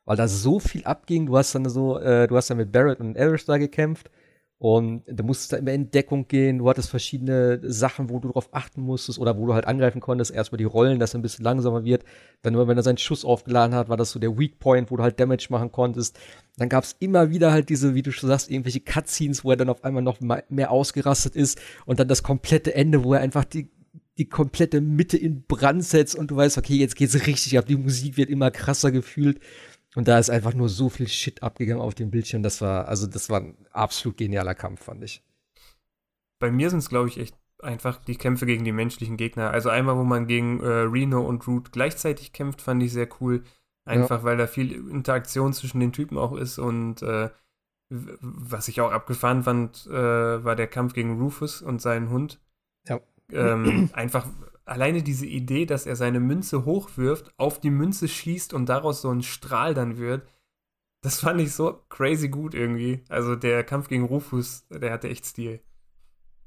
[0.05, 3.01] Weil da so viel abging, du hast dann so, äh, du hast dann mit Barrett
[3.01, 4.11] und da gekämpft
[4.59, 8.49] und du musstest da immer in Deckung gehen, du hattest verschiedene Sachen, wo du drauf
[8.53, 11.45] achten musstest oder wo du halt angreifen konntest, erstmal die Rollen, dass er ein bisschen
[11.45, 12.05] langsamer wird,
[12.43, 14.97] dann nur wenn er seinen Schuss aufgeladen hat, war das so der Weak Point, wo
[14.97, 16.19] du halt Damage machen konntest.
[16.57, 19.57] Dann gab es immer wieder halt diese, wie du schon sagst, irgendwelche Cutscenes, wo er
[19.57, 23.45] dann auf einmal noch mehr ausgerastet ist und dann das komplette Ende, wo er einfach
[23.45, 23.71] die
[24.19, 27.77] die komplette Mitte in Brand setzt und du weißt, okay, jetzt geht's richtig ab, die
[27.77, 29.41] Musik wird immer krasser gefühlt.
[29.95, 32.43] Und da ist einfach nur so viel Shit abgegangen auf dem Bildschirm.
[32.43, 35.23] Das war, also das war ein absolut genialer Kampf, fand ich.
[36.39, 39.53] Bei mir sind es, glaube ich, echt einfach die Kämpfe gegen die menschlichen Gegner.
[39.53, 43.43] Also einmal, wo man gegen äh, Reno und Root gleichzeitig kämpft, fand ich sehr cool.
[43.87, 44.24] Einfach, ja.
[44.24, 47.30] weil da viel Interaktion zwischen den Typen auch ist und äh,
[47.89, 52.41] was ich auch abgefahren fand, äh, war der Kampf gegen Rufus und seinen Hund.
[52.89, 53.01] Ja.
[53.30, 54.26] Ähm, einfach
[54.64, 59.11] alleine diese Idee, dass er seine Münze hochwirft, auf die Münze schießt und daraus so
[59.11, 60.26] ein Strahl dann wird,
[61.03, 63.05] das fand ich so crazy gut irgendwie.
[63.09, 65.61] Also der Kampf gegen Rufus, der hatte echt Stil.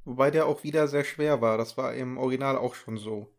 [0.03, 1.57] Wobei der auch wieder sehr schwer war.
[1.57, 3.31] Das war im Original auch schon so.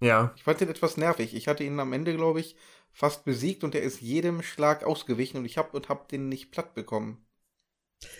[0.00, 0.32] Ja.
[0.36, 1.34] Ich fand den etwas nervig.
[1.34, 2.56] Ich hatte ihn am Ende, glaube ich,
[2.96, 6.50] fast besiegt und er ist jedem Schlag ausgewichen und ich habe und hab den nicht
[6.50, 7.26] platt bekommen.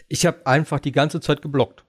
[0.06, 1.86] Ich habe einfach die ganze Zeit geblockt.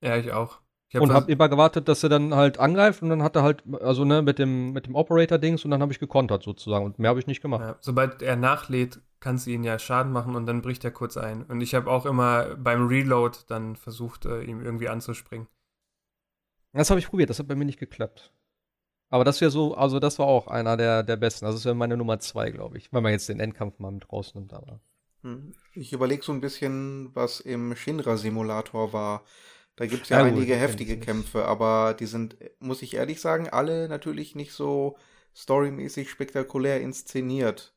[0.00, 0.60] Ja, ich auch.
[0.88, 3.42] Ich hab und habe immer gewartet, dass er dann halt angreift und dann hat er
[3.42, 7.00] halt, also ne, mit dem, mit dem Operator-Dings und dann habe ich gekontert sozusagen und
[7.00, 7.62] mehr habe ich nicht gemacht.
[7.62, 11.16] Ja, sobald er nachlädt, kannst du ihn ja Schaden machen und dann bricht er kurz
[11.16, 11.42] ein.
[11.44, 15.48] Und ich habe auch immer beim Reload dann versucht, äh, ihm irgendwie anzuspringen.
[16.72, 18.32] Das habe ich probiert, das hat bei mir nicht geklappt.
[19.12, 21.44] Aber das wäre so, also das war auch einer der, der besten.
[21.44, 24.10] Also das wäre meine Nummer zwei, glaube ich, wenn man jetzt den Endkampf mal mit
[24.10, 24.80] rausnimmt, aber.
[25.20, 25.52] Hm.
[25.74, 29.22] Ich überlege so ein bisschen, was im Shinra-Simulator war.
[29.76, 33.50] Da gibt es ja, ja, einige heftige Kämpfe, aber die sind, muss ich ehrlich sagen,
[33.50, 34.96] alle natürlich nicht so
[35.36, 37.74] storymäßig spektakulär inszeniert.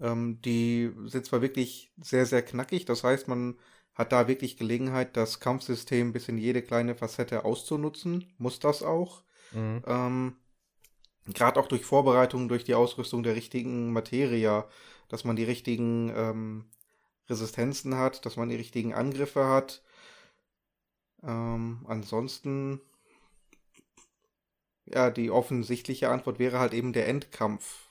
[0.00, 3.56] Ähm, die sind zwar wirklich sehr, sehr knackig, das heißt, man
[3.94, 9.22] hat da wirklich Gelegenheit, das Kampfsystem bis in jede kleine Facette auszunutzen, muss das auch.
[9.52, 9.82] Mhm.
[9.86, 10.36] Ähm,
[11.34, 14.66] Gerade auch durch Vorbereitungen, durch die Ausrüstung der richtigen Materia,
[15.08, 16.64] dass man die richtigen ähm,
[17.28, 19.82] Resistenzen hat, dass man die richtigen Angriffe hat.
[21.22, 22.80] Ähm, ansonsten,
[24.86, 27.88] ja, die offensichtliche Antwort wäre halt eben der Endkampf.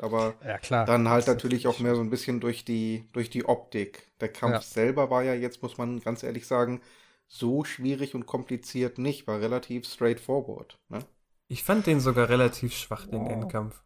[0.00, 4.06] Aber ja, dann halt natürlich auch mehr so ein bisschen durch die, durch die Optik.
[4.20, 4.60] Der Kampf ja.
[4.60, 6.80] selber war ja jetzt, muss man ganz ehrlich sagen,
[7.26, 10.78] so schwierig und kompliziert nicht, war relativ straightforward.
[10.88, 11.00] Ne?
[11.48, 13.28] Ich fand den sogar relativ schwach, den oh.
[13.28, 13.82] Endkampf.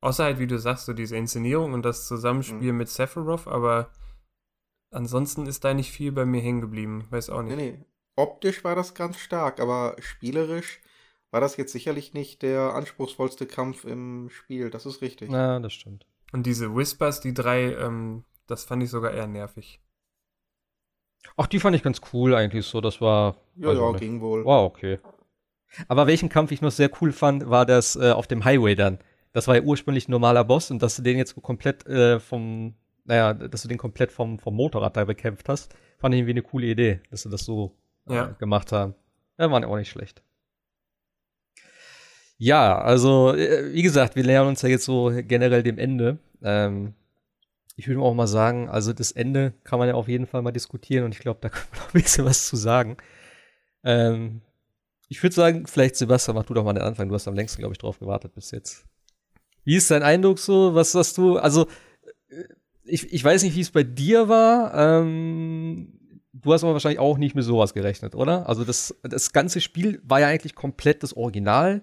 [0.00, 2.78] Außer halt, wie du sagst, so diese Inszenierung und das Zusammenspiel mhm.
[2.78, 3.90] mit Sephiroth, aber
[4.90, 7.06] ansonsten ist da nicht viel bei mir hängen geblieben.
[7.10, 7.56] Weiß auch nicht.
[7.56, 7.84] Nee, nee.
[8.16, 10.80] Optisch war das ganz stark, aber spielerisch
[11.30, 14.70] war das jetzt sicherlich nicht der anspruchsvollste Kampf im Spiel.
[14.70, 15.30] Das ist richtig.
[15.30, 16.06] Ja, das stimmt.
[16.32, 19.80] Und diese Whispers, die drei, ähm, das fand ich sogar eher nervig.
[21.36, 22.80] Ach, die fand ich ganz cool eigentlich so.
[22.80, 23.36] Das war.
[23.56, 24.44] Ja, ja, ging wohl.
[24.44, 24.98] War okay.
[25.88, 28.98] Aber welchen Kampf ich noch sehr cool fand, war das äh, auf dem Highway dann.
[29.32, 32.74] Das war ja ursprünglich ein normaler Boss und dass du den jetzt komplett äh, vom,
[33.04, 36.42] naja, dass du den komplett vom, vom Motorrad da bekämpft hast, fand ich irgendwie eine
[36.42, 37.76] coole Idee, dass sie das so
[38.08, 38.26] äh, ja.
[38.38, 38.94] gemacht haben.
[39.38, 40.22] Ja, waren ja auch nicht schlecht.
[42.38, 46.18] Ja, also, äh, wie gesagt, wir nähern uns ja jetzt so generell dem Ende.
[46.42, 46.94] Ähm,
[47.76, 50.50] ich würde auch mal sagen, also das Ende kann man ja auf jeden Fall mal
[50.50, 52.96] diskutieren und ich glaube, da kann man auch ein bisschen was zu sagen.
[53.84, 54.42] Ähm,
[55.10, 57.08] ich würde sagen, vielleicht Sebastian, mach du doch mal den Anfang.
[57.08, 58.86] Du hast am längsten, glaube ich, drauf gewartet bis jetzt.
[59.64, 60.76] Wie ist dein Eindruck so?
[60.76, 61.36] Was hast du?
[61.36, 61.66] Also,
[62.28, 62.44] äh,
[62.84, 64.72] ich, ich weiß nicht, wie es bei dir war.
[64.72, 68.48] Ähm, du hast aber wahrscheinlich auch nicht mit sowas gerechnet, oder?
[68.48, 71.82] Also, das, das ganze Spiel war ja eigentlich komplett das Original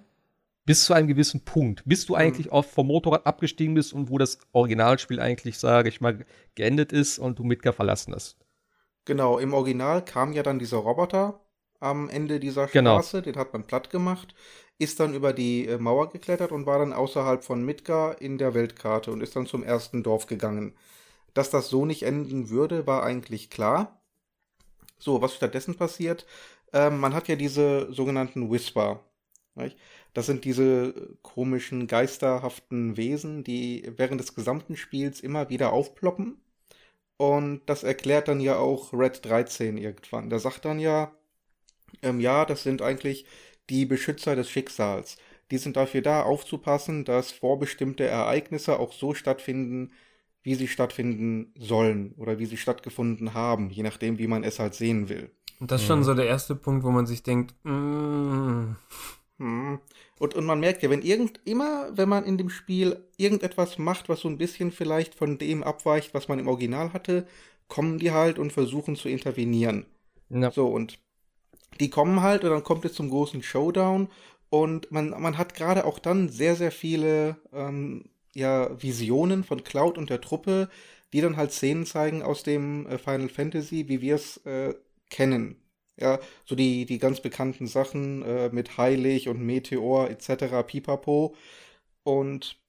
[0.66, 1.84] bis zu einem gewissen Punkt.
[1.86, 2.20] Bis du mhm.
[2.20, 6.26] eigentlich auch vom Motorrad abgestiegen bist und wo das Originalspiel eigentlich, sage ich mal,
[6.56, 8.38] geendet ist und du Midgar verlassen hast.
[9.04, 11.42] Genau, im Original kam ja dann dieser Roboter
[11.80, 12.96] am Ende dieser genau.
[12.96, 13.34] Straße, genau.
[13.34, 14.34] den hat man platt gemacht,
[14.80, 18.54] ist dann über die äh, Mauer geklettert und war dann außerhalb von Midgar in der
[18.54, 20.74] Weltkarte und ist dann zum ersten Dorf gegangen.
[21.34, 24.02] Dass das so nicht enden würde, war eigentlich klar.
[25.00, 26.26] So, was stattdessen passiert,
[26.74, 29.02] ähm, man hat ja diese sogenannten Whisper.
[29.56, 29.78] Nicht?
[30.14, 36.42] Das sind diese komischen, geisterhaften Wesen, die während des gesamten Spiels immer wieder aufploppen.
[37.18, 40.30] Und das erklärt dann ja auch Red 13 irgendwann.
[40.30, 41.12] Der sagt dann ja,
[42.02, 43.26] ähm, ja, das sind eigentlich
[43.70, 45.18] die Beschützer des Schicksals.
[45.52, 49.92] Die sind dafür da, aufzupassen, dass vorbestimmte Ereignisse auch so stattfinden,
[50.44, 54.76] wie sie stattfinden sollen oder wie sie stattgefunden haben, je nachdem, wie man es halt
[54.76, 55.30] sehen will.
[55.60, 58.76] Und das ist schon so der erste Punkt, wo man sich denkt, mm.
[59.40, 59.80] hm.
[60.20, 64.08] und, und man merkt ja, wenn irgend, immer, wenn man in dem Spiel irgendetwas macht,
[64.08, 67.28] was so ein bisschen vielleicht von dem abweicht, was man im Original hatte,
[67.68, 69.86] kommen die halt und versuchen zu intervenieren.
[70.30, 70.52] Ja.
[70.52, 71.00] So, und
[71.80, 74.10] die kommen halt und dann kommt es zum großen Showdown
[74.50, 79.98] und man, man hat gerade auch dann sehr, sehr viele ähm, ja, Visionen von Cloud
[79.98, 80.70] und der Truppe,
[81.14, 84.76] die dann halt Szenen zeigen aus dem äh, Final Fantasy, wie wir es äh,
[85.10, 85.58] kennen.
[86.00, 90.68] Ja, so die, die ganz bekannten Sachen äh, mit Heilig und Meteor etc.
[90.68, 91.36] pipapo.
[92.04, 92.60] Und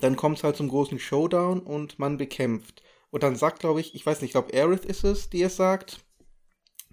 [0.00, 2.82] dann kommt es halt zum großen Showdown und man bekämpft.
[3.10, 5.56] Und dann sagt, glaube ich, ich weiß nicht, ich glaube, Aerith ist es, die es
[5.56, 6.00] sagt,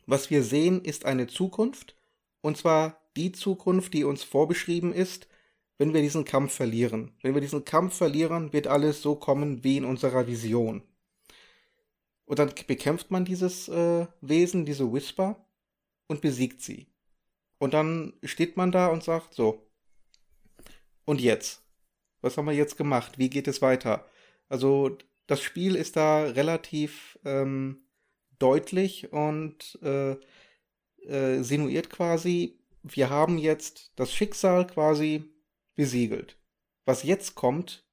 [0.08, 1.96] was wir sehen, ist eine Zukunft.
[2.42, 5.28] Und zwar die Zukunft, die uns vorbeschrieben ist,
[5.78, 7.12] wenn wir diesen Kampf verlieren.
[7.22, 10.82] Wenn wir diesen Kampf verlieren, wird alles so kommen wie in unserer Vision.
[12.26, 15.46] Und dann bekämpft man dieses äh, Wesen, diese Whisper,
[16.08, 16.88] und besiegt sie.
[17.60, 19.70] Und dann steht man da und sagt, so,
[21.06, 21.62] und jetzt?
[22.22, 23.18] Was haben wir jetzt gemacht?
[23.18, 24.06] Wie geht es weiter?
[24.50, 24.98] Also
[25.28, 27.80] das Spiel ist da relativ ähm,
[28.40, 30.18] deutlich und äh,
[31.08, 35.24] äh, sinuiert quasi, wir haben jetzt das Schicksal quasi
[35.76, 36.38] besiegelt.
[36.86, 37.86] Was jetzt kommt,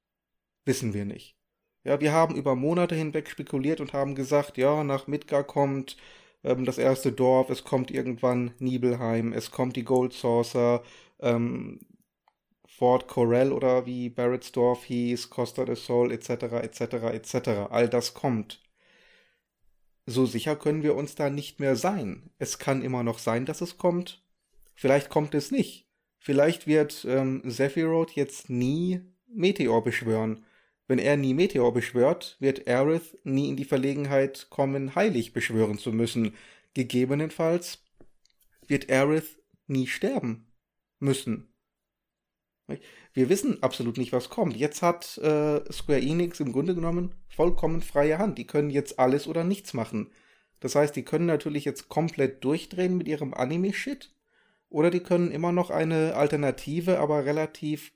[0.65, 1.35] wissen wir nicht.
[1.83, 5.97] Ja, wir haben über Monate hinweg spekuliert und haben gesagt, ja, nach Midgar kommt
[6.43, 10.83] ähm, das erste Dorf, es kommt irgendwann Nibelheim, es kommt die Gold Saucer,
[11.19, 11.79] ähm,
[12.67, 16.29] Fort Corell oder wie Barrettsdorf hieß, Costa del Sol etc.
[16.63, 16.79] etc.
[17.13, 17.49] etc.
[17.69, 18.61] All das kommt.
[20.05, 22.29] So sicher können wir uns da nicht mehr sein.
[22.37, 24.23] Es kann immer noch sein, dass es kommt.
[24.75, 25.87] Vielleicht kommt es nicht.
[26.19, 30.45] Vielleicht wird ähm, Sephiroth jetzt nie Meteor beschwören.
[30.87, 35.91] Wenn er nie Meteor beschwört, wird Aerith nie in die Verlegenheit kommen, heilig beschwören zu
[35.91, 36.35] müssen.
[36.75, 37.83] Gegebenenfalls
[38.67, 40.51] wird Aerith nie sterben
[40.99, 41.54] müssen.
[43.13, 44.57] Wir wissen absolut nicht, was kommt.
[44.57, 48.37] Jetzt hat äh, Square Enix im Grunde genommen vollkommen freie Hand.
[48.37, 50.11] Die können jetzt alles oder nichts machen.
[50.59, 54.11] Das heißt, die können natürlich jetzt komplett durchdrehen mit ihrem Anime-Shit.
[54.69, 57.93] Oder die können immer noch eine alternative, aber relativ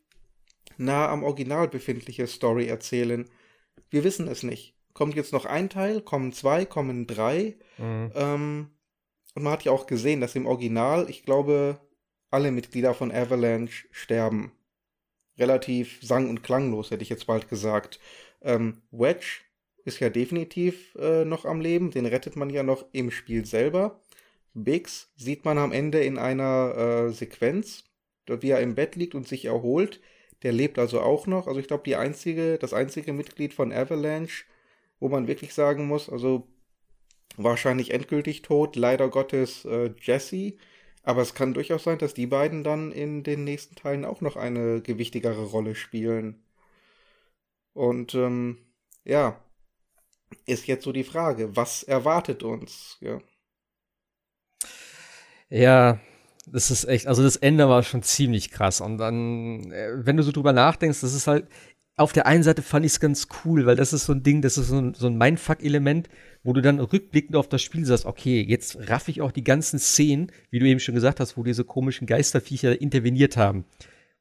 [0.78, 3.28] nah am Original befindliche Story erzählen.
[3.90, 4.76] Wir wissen es nicht.
[4.94, 7.58] Kommt jetzt noch ein Teil, kommen zwei, kommen drei.
[7.78, 8.12] Mhm.
[8.14, 8.70] Ähm,
[9.34, 11.80] und man hat ja auch gesehen, dass im Original, ich glaube,
[12.30, 14.52] alle Mitglieder von Avalanche sterben
[15.40, 18.00] relativ sang- und klanglos, hätte ich jetzt bald gesagt.
[18.42, 19.42] Ähm, Wedge
[19.86, 24.02] ist ja definitiv äh, noch am Leben, den rettet man ja noch im Spiel selber.
[24.54, 27.86] Biggs sieht man am Ende in einer äh, Sequenz,
[28.28, 30.02] wie er im Bett liegt und sich erholt.
[30.44, 31.48] Der lebt also auch noch.
[31.48, 34.46] Also ich glaube, die einzige, das einzige Mitglied von Avalanche,
[35.00, 36.48] wo man wirklich sagen muss, also
[37.38, 40.58] wahrscheinlich endgültig tot, leider Gottes äh, Jesse,
[41.04, 44.36] aber es kann durchaus sein, dass die beiden dann in den nächsten Teilen auch noch
[44.36, 46.44] eine gewichtigere Rolle spielen.
[47.74, 48.58] Und ähm,
[49.04, 49.42] ja,
[50.46, 52.98] ist jetzt so die Frage, was erwartet uns?
[53.02, 53.22] Ja.
[55.50, 56.00] Ja,
[56.46, 58.82] das ist echt, also das Ende war schon ziemlich krass.
[58.82, 61.48] Und dann, äh, wenn du so drüber nachdenkst, das ist halt,
[62.00, 64.42] auf der einen Seite fand ich es ganz cool, weil das ist so ein Ding,
[64.42, 66.08] das ist so ein, so ein Mindfuck-Element,
[66.44, 69.80] wo du dann rückblickend auf das Spiel sagst, okay, jetzt raff ich auch die ganzen
[69.80, 73.66] Szenen, wie du eben schon gesagt hast, wo diese komischen Geisterviecher interveniert haben.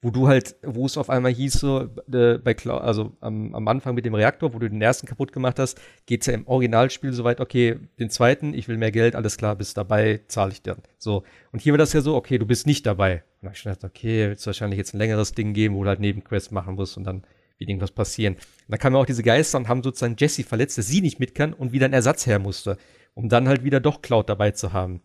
[0.01, 3.69] Wo du halt, wo es auf einmal hieß, so, äh, bei Cla also am, am
[3.69, 7.13] Anfang mit dem Reaktor, wo du den ersten kaputt gemacht hast, geht's ja im Originalspiel
[7.13, 10.63] so weit, okay, den zweiten, ich will mehr Geld, alles klar, bist dabei, zahle ich
[10.63, 10.79] dann.
[10.99, 11.23] So.
[11.53, 13.23] Und hier war das ja so, okay, du bist nicht dabei.
[13.41, 15.85] Und dann hab ich gedacht, okay, wird es wahrscheinlich jetzt ein längeres Ding geben, wo
[15.85, 17.23] du halt Nebenquests machen musst und dann
[17.59, 18.35] wird irgendwas passieren.
[18.35, 21.35] Und da kamen auch diese Geister und haben sozusagen Jessie verletzt, dass sie nicht mit
[21.35, 22.79] kann und wieder ein Ersatz her musste,
[23.15, 25.03] um dann halt wieder doch Cloud dabei zu haben.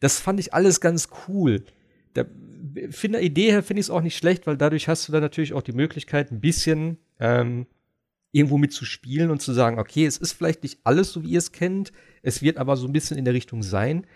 [0.00, 1.64] Das fand ich alles ganz cool.
[2.14, 2.24] Da,
[2.90, 5.22] von der Idee her finde ich es auch nicht schlecht, weil dadurch hast du dann
[5.22, 7.66] natürlich auch die Möglichkeit, ein bisschen ähm,
[8.32, 11.52] irgendwo mitzuspielen und zu sagen, okay, es ist vielleicht nicht alles so, wie ihr es
[11.52, 11.92] kennt,
[12.22, 14.06] es wird aber so ein bisschen in der Richtung sein.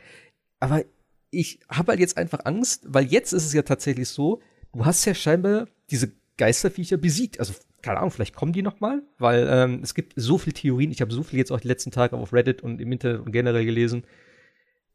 [0.58, 0.82] Aber
[1.30, 4.40] ich habe halt jetzt einfach Angst, weil jetzt ist es ja tatsächlich so,
[4.72, 7.38] du hast ja scheinbar diese Geisterviecher besiegt.
[7.38, 7.52] Also
[7.82, 10.90] keine Ahnung, vielleicht kommen die noch mal, weil ähm, es gibt so viele Theorien.
[10.90, 13.32] Ich habe so viel jetzt auch die letzten Tage auf Reddit und im Internet und
[13.32, 14.04] generell gelesen.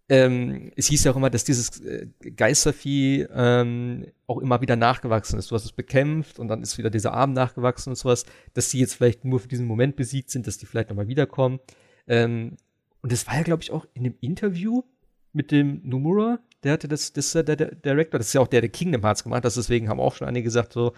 [0.10, 5.40] Ähm, es hieß ja auch immer, dass dieses äh, Geistervieh ähm, auch immer wieder nachgewachsen
[5.40, 5.50] ist.
[5.50, 8.80] Du hast es bekämpft und dann ist wieder dieser Arm nachgewachsen und sowas, dass die
[8.80, 11.60] jetzt vielleicht nur für diesen Moment besiegt sind, dass die vielleicht noch mal wiederkommen.
[12.08, 12.58] Ähm,
[13.02, 14.84] und das war ja, glaube ich, auch in dem Interview
[15.32, 18.42] mit dem Nomura, der hatte das, das ist ja der, der Director, das ist ja
[18.42, 20.94] auch der, der Kingdom Hearts gemacht hat, deswegen haben auch schon einige gesagt, so,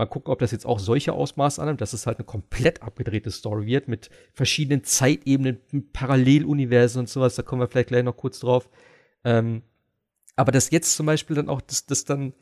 [0.00, 3.30] Mal gucken, ob das jetzt auch solche Ausmaße annimmt, dass es halt eine komplett abgedrehte
[3.30, 5.60] Story wird mit verschiedenen Zeitebenen,
[5.92, 7.34] Paralleluniversen und sowas.
[7.34, 8.70] Da kommen wir vielleicht gleich noch kurz drauf.
[9.24, 9.60] Ähm,
[10.36, 12.32] aber dass jetzt zum Beispiel dann auch, dass das dann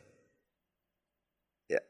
[1.68, 1.80] ja,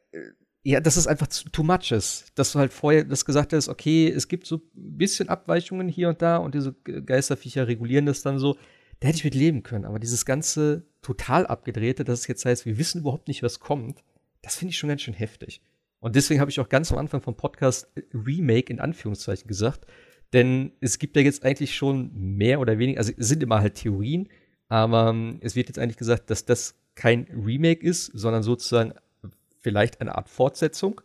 [0.62, 2.32] ja, dass es einfach too much ist.
[2.34, 6.08] Dass du halt vorher das gesagt hast, okay, es gibt so ein bisschen Abweichungen hier
[6.08, 8.56] und da und diese Geisterviecher regulieren das dann so.
[9.00, 9.84] Da hätte ich mit leben können.
[9.84, 14.02] Aber dieses ganze total abgedrehte, dass es jetzt heißt, wir wissen überhaupt nicht, was kommt,
[14.48, 15.60] das finde ich schon ganz schön heftig.
[16.00, 19.86] Und deswegen habe ich auch ganz am Anfang vom Podcast Remake in Anführungszeichen gesagt.
[20.32, 23.74] Denn es gibt ja jetzt eigentlich schon mehr oder weniger, also es sind immer halt
[23.74, 24.28] Theorien
[24.68, 28.94] Aber ähm, es wird jetzt eigentlich gesagt, dass das kein Remake ist, sondern sozusagen
[29.60, 31.02] vielleicht eine Art Fortsetzung,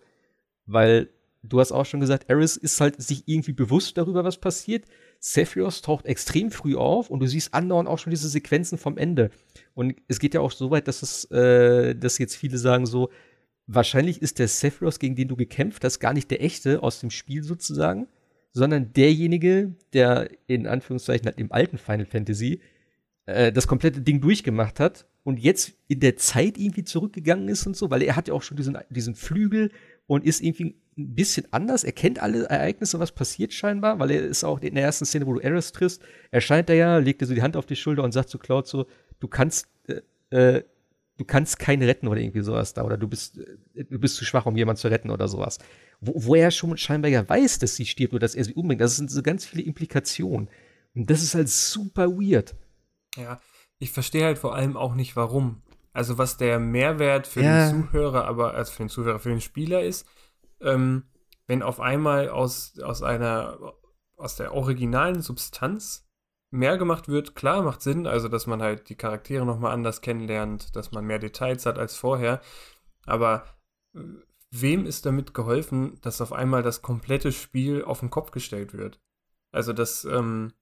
[0.65, 1.09] weil
[1.43, 4.85] du hast auch schon gesagt, Eris ist halt sich irgendwie bewusst darüber, was passiert.
[5.19, 9.31] Sephiroth taucht extrem früh auf und du siehst andauernd auch schon diese Sequenzen vom Ende.
[9.73, 13.09] Und es geht ja auch so weit, dass es, äh, dass jetzt viele sagen so,
[13.67, 17.09] wahrscheinlich ist der Sephiroth, gegen den du gekämpft hast, gar nicht der echte aus dem
[17.09, 18.07] Spiel sozusagen,
[18.51, 22.61] sondern derjenige, der in Anführungszeichen halt im alten Final Fantasy
[23.25, 27.75] äh, das komplette Ding durchgemacht hat und jetzt in der Zeit irgendwie zurückgegangen ist und
[27.75, 29.71] so, weil er hat ja auch schon diesen, diesen Flügel
[30.05, 31.83] und ist irgendwie ein bisschen anders.
[31.83, 35.25] Er kennt alle Ereignisse, was passiert scheinbar, weil er ist auch in der ersten Szene,
[35.25, 38.03] wo du Eris triffst, erscheint er ja, legt dir so die Hand auf die Schulter
[38.03, 38.85] und sagt zu Cloud so,
[39.19, 40.01] du kannst, äh,
[40.37, 40.63] äh,
[41.17, 43.37] du kannst keinen retten oder irgendwie sowas da oder du bist,
[43.73, 45.59] äh, du bist zu schwach, um jemanden zu retten oder sowas.
[45.99, 48.81] Wo, wo er schon scheinbar ja weiß, dass sie stirbt oder dass er sie umbringt.
[48.81, 50.49] Das sind so ganz viele Implikationen.
[50.95, 52.55] Und das ist halt super weird.
[53.15, 53.39] Ja,
[53.79, 55.61] ich verstehe halt vor allem auch nicht, warum.
[55.91, 57.69] Also was der Mehrwert für ja.
[57.69, 60.07] den Zuhörer, aber als für den Zuhörer, für den Spieler ist,
[60.61, 61.03] ähm,
[61.45, 63.57] wenn auf einmal aus, aus einer,
[64.15, 66.07] aus der originalen Substanz
[66.53, 70.75] mehr gemacht wird, klar, macht Sinn, also dass man halt die Charaktere nochmal anders kennenlernt,
[70.75, 72.41] dass man mehr Details hat als vorher,
[73.05, 73.45] aber
[73.95, 73.99] äh,
[74.51, 79.01] wem ist damit geholfen, dass auf einmal das komplette Spiel auf den Kopf gestellt wird?
[79.51, 80.53] Also das, ähm,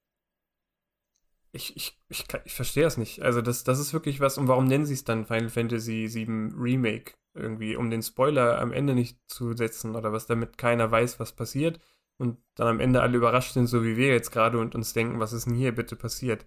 [1.54, 3.22] ich, ich, ich, ich verstehe es nicht.
[3.22, 4.38] Also, das, das ist wirklich was.
[4.38, 7.14] Und warum nennen sie es dann Final Fantasy VII Remake?
[7.34, 11.34] Irgendwie, um den Spoiler am Ende nicht zu setzen oder was, damit keiner weiß, was
[11.34, 11.80] passiert.
[12.22, 15.20] Und dann am Ende alle überrascht sind, so wie wir jetzt gerade und uns denken,
[15.20, 16.46] was ist denn hier bitte passiert?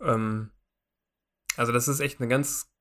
[0.00, 0.50] Ähm,
[1.56, 2.72] also, das ist echt eine ganz,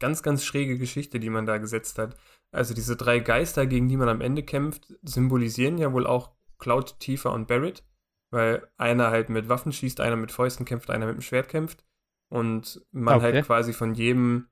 [0.00, 2.16] ganz, ganz schräge Geschichte, die man da gesetzt hat.
[2.50, 6.98] Also, diese drei Geister, gegen die man am Ende kämpft, symbolisieren ja wohl auch Cloud,
[6.98, 7.84] Tifa und Barrett
[8.32, 11.84] weil einer halt mit Waffen schießt, einer mit Fäusten kämpft, einer mit dem Schwert kämpft
[12.30, 13.34] und man okay.
[13.34, 14.48] halt quasi von jedem,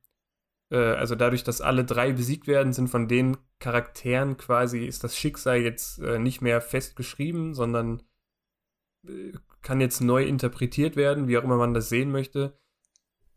[0.71, 5.17] äh, also dadurch, dass alle drei besiegt werden, sind von den Charakteren quasi, ist das
[5.17, 8.03] Schicksal jetzt äh, nicht mehr festgeschrieben, sondern
[9.07, 12.59] äh, kann jetzt neu interpretiert werden, wie auch immer man das sehen möchte.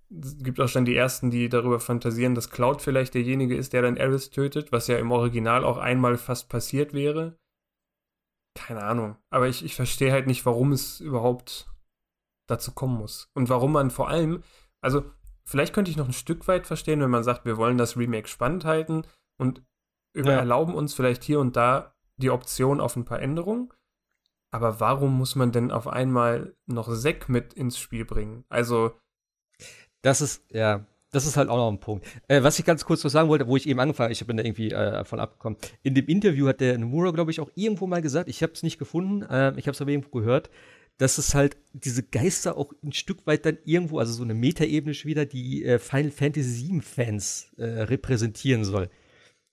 [0.09, 3.81] Es gibt auch schon die ersten, die darüber fantasieren, dass Cloud vielleicht derjenige ist, der
[3.81, 7.38] dann Eris tötet, was ja im Original auch einmal fast passiert wäre
[8.53, 9.17] keine Ahnung.
[9.29, 11.71] Aber ich, ich verstehe halt nicht, warum es überhaupt
[12.47, 13.29] dazu kommen muss.
[13.34, 14.43] Und warum man vor allem,
[14.81, 15.03] also
[15.46, 18.28] vielleicht könnte ich noch ein Stück weit verstehen, wenn man sagt, wir wollen das Remake
[18.28, 19.04] spannend halten
[19.38, 19.64] und
[20.16, 20.32] ja.
[20.32, 23.74] erlauben uns vielleicht hier und da die Option auf ein paar Änderungen.
[24.52, 28.46] Aber warum muss man denn auf einmal noch Sek mit ins Spiel bringen?
[28.50, 28.91] Also.
[30.04, 32.06] Das ist, ja, das ist halt auch noch ein Punkt.
[32.28, 34.38] Äh, was ich ganz kurz noch sagen wollte, wo ich eben angefangen habe, ich bin
[34.38, 35.58] da irgendwie äh, von abgekommen.
[35.82, 38.64] In dem Interview hat der Nomura, glaube ich, auch irgendwo mal gesagt, ich habe es
[38.64, 40.50] nicht gefunden, äh, ich habe es aber irgendwo gehört,
[40.98, 44.94] dass es halt diese Geister auch ein Stück weit dann irgendwo, also so eine Metaebene
[45.04, 48.89] wieder, die äh, Final Fantasy VII-Fans äh, repräsentieren soll.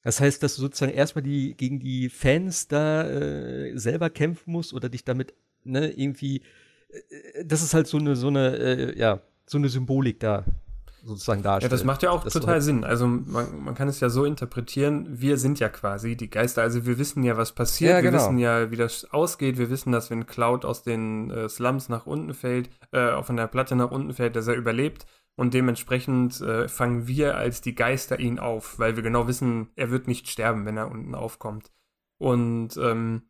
[0.03, 4.73] Das heißt, dass du sozusagen erstmal die, gegen die Fans da äh, selber kämpfen musst
[4.73, 5.35] oder dich damit
[5.65, 6.43] ne, irgendwie,
[7.45, 10.45] das ist halt so eine, so eine, ja, so eine Symbolik da
[11.05, 11.71] sozusagen darstellt.
[11.71, 12.85] Ja, das macht ja auch das total Sinn.
[12.85, 16.87] Also man, man kann es ja so interpretieren, wir sind ja quasi die Geister, also
[16.87, 18.13] wir wissen ja, was passiert, ja, genau.
[18.13, 21.89] wir wissen ja, wie das ausgeht, wir wissen, dass wenn Cloud aus den äh, Slums
[21.89, 26.41] nach unten fällt, äh, von der Platte nach unten fällt, dass er überlebt und dementsprechend
[26.41, 30.29] äh, fangen wir als die Geister ihn auf, weil wir genau wissen, er wird nicht
[30.29, 31.71] sterben, wenn er unten aufkommt.
[32.19, 33.23] Und ähm,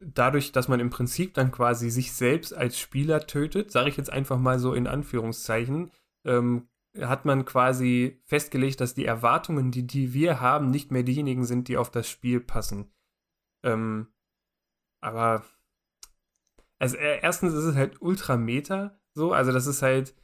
[0.00, 4.12] dadurch, dass man im Prinzip dann quasi sich selbst als Spieler tötet, sage ich jetzt
[4.12, 5.90] einfach mal so in Anführungszeichen,
[6.24, 6.68] ähm,
[7.00, 11.68] hat man quasi festgelegt, dass die Erwartungen, die, die wir haben, nicht mehr diejenigen sind,
[11.68, 12.92] die auf das Spiel passen.
[13.64, 14.08] Ähm,
[15.00, 15.44] aber
[16.78, 20.14] also äh, erstens ist es halt ultra meta, so, also das ist halt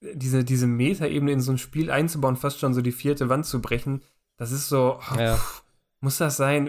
[0.00, 3.60] diese, diese Meta-Ebene in so ein Spiel einzubauen, fast schon so die vierte Wand zu
[3.60, 4.02] brechen,
[4.36, 5.36] das ist so, oh, ja.
[5.36, 5.64] pff,
[6.00, 6.66] muss das sein?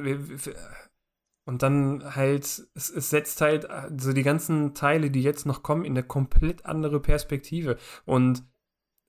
[1.46, 5.62] Und dann halt, es, es, setzt halt äh, so die ganzen Teile, die jetzt noch
[5.62, 7.78] kommen, in eine komplett andere Perspektive.
[8.06, 8.44] Und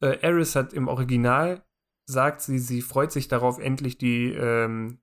[0.03, 1.65] äh, Eris hat im Original
[2.07, 4.99] sagt sie, sie freut sich darauf, endlich die, ähm,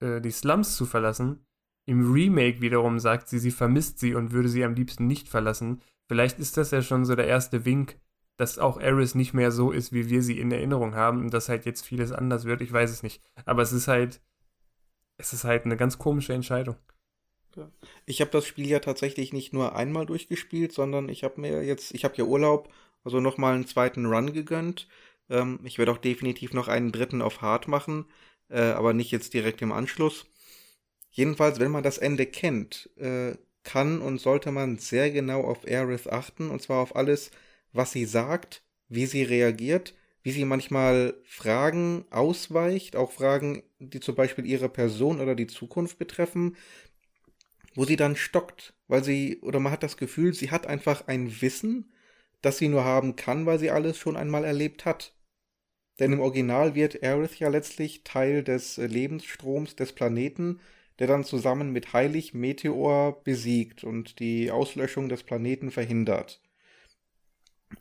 [0.00, 1.44] äh, die Slums zu verlassen.
[1.86, 5.82] Im Remake wiederum sagt sie, sie vermisst sie und würde sie am liebsten nicht verlassen.
[6.08, 7.98] Vielleicht ist das ja schon so der erste Wink,
[8.38, 11.48] dass auch Eris nicht mehr so ist, wie wir sie in Erinnerung haben und dass
[11.48, 12.60] halt jetzt vieles anders wird.
[12.60, 13.22] Ich weiß es nicht.
[13.44, 14.20] Aber es ist halt,
[15.18, 16.76] es ist halt eine ganz komische Entscheidung.
[18.04, 21.94] Ich habe das Spiel ja tatsächlich nicht nur einmal durchgespielt, sondern ich habe mir jetzt,
[21.94, 24.88] ich habe ja Urlaub, also nochmal einen zweiten Run gegönnt.
[25.30, 28.06] Ähm, ich werde auch definitiv noch einen dritten auf Hard machen,
[28.48, 30.26] äh, aber nicht jetzt direkt im Anschluss.
[31.10, 36.08] Jedenfalls, wenn man das Ende kennt, äh, kann und sollte man sehr genau auf Aerith
[36.08, 37.30] achten, und zwar auf alles,
[37.72, 39.94] was sie sagt, wie sie reagiert,
[40.26, 46.00] wie sie manchmal Fragen ausweicht, auch Fragen, die zum Beispiel ihre Person oder die Zukunft
[46.00, 46.56] betreffen,
[47.76, 51.40] wo sie dann stockt, weil sie, oder man hat das Gefühl, sie hat einfach ein
[51.42, 51.92] Wissen,
[52.42, 55.14] das sie nur haben kann, weil sie alles schon einmal erlebt hat.
[56.00, 60.58] Denn im Original wird Aerith ja letztlich Teil des Lebensstroms des Planeten,
[60.98, 66.42] der dann zusammen mit Heilig Meteor besiegt und die Auslöschung des Planeten verhindert.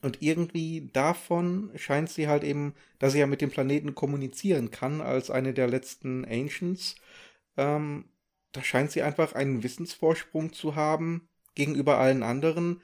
[0.02, 5.02] Und irgendwie davon scheint sie halt eben, dass sie ja mit dem Planeten kommunizieren kann,
[5.02, 6.96] als eine der letzten Ancients.
[7.58, 8.06] Ähm,
[8.52, 12.82] da scheint sie einfach einen Wissensvorsprung zu haben gegenüber allen anderen,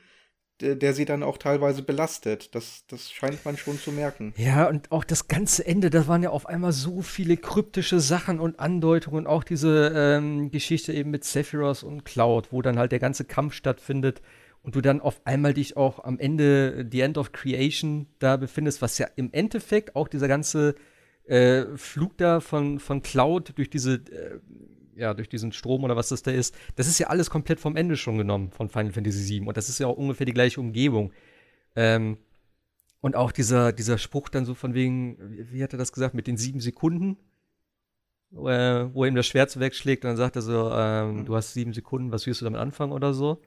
[0.61, 2.53] der, der sie dann auch teilweise belastet.
[2.55, 4.33] Das, das scheint man schon zu merken.
[4.37, 8.39] Ja, und auch das ganze Ende, da waren ja auf einmal so viele kryptische Sachen
[8.39, 12.99] und Andeutungen, auch diese ähm, Geschichte eben mit Sephiroth und Cloud, wo dann halt der
[12.99, 14.21] ganze Kampf stattfindet
[14.63, 18.81] und du dann auf einmal dich auch am Ende The End of Creation da befindest,
[18.81, 20.75] was ja im Endeffekt auch dieser ganze
[21.25, 24.39] äh, Flug da von, von Cloud durch diese äh,
[24.95, 27.75] ja, durch diesen Strom oder was das da ist, das ist ja alles komplett vom
[27.75, 29.47] Ende schon genommen von Final Fantasy VII.
[29.47, 31.11] Und das ist ja auch ungefähr die gleiche Umgebung.
[31.75, 32.17] Ähm,
[32.99, 36.13] und auch dieser, dieser Spruch dann so von wegen, wie, wie hat er das gesagt,
[36.13, 37.17] mit den sieben Sekunden,
[38.33, 38.35] äh,
[38.93, 41.25] wo er ihm das Schwert wegschlägt und dann sagt er so, ähm, mhm.
[41.25, 43.41] du hast sieben Sekunden, was wirst du damit anfangen oder so?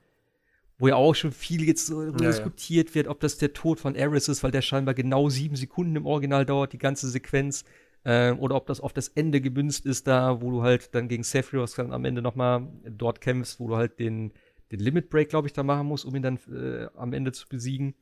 [0.78, 2.94] Wo ja auch schon viel jetzt so ja, diskutiert ja.
[2.96, 6.06] wird, ob das der Tod von Eris ist, weil der scheinbar genau sieben Sekunden im
[6.06, 7.64] Original dauert, die ganze Sequenz.
[8.04, 11.22] Ähm, oder ob das auf das Ende gemünzt ist, da, wo du halt dann gegen
[11.22, 14.32] Sephiroth dann am Ende nochmal dort kämpfst, wo du halt den,
[14.72, 17.48] den Limit Break, glaube ich, da machen musst, um ihn dann äh, am Ende zu
[17.48, 17.94] besiegen.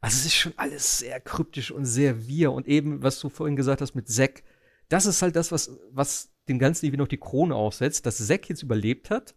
[0.00, 2.52] Also es ist schon alles sehr kryptisch und sehr wir.
[2.52, 4.44] Und eben, was du vorhin gesagt hast mit Zack,
[4.88, 8.48] das ist halt das, was, was dem Ganzen irgendwie noch die Krone aufsetzt, dass Zack
[8.48, 9.34] jetzt überlebt hat.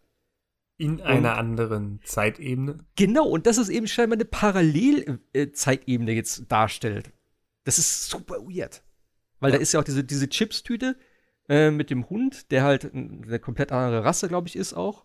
[0.79, 2.77] In einer anderen Zeitebene.
[2.95, 7.11] Genau, und dass es eben scheinbar eine Parallelzeitebene jetzt darstellt.
[7.65, 8.81] Das ist super weird.
[9.41, 9.57] Weil ja.
[9.57, 10.95] da ist ja auch diese, diese Chips-Tüte
[11.49, 15.03] äh, mit dem Hund, der halt eine komplett andere Rasse, glaube ich, ist auch.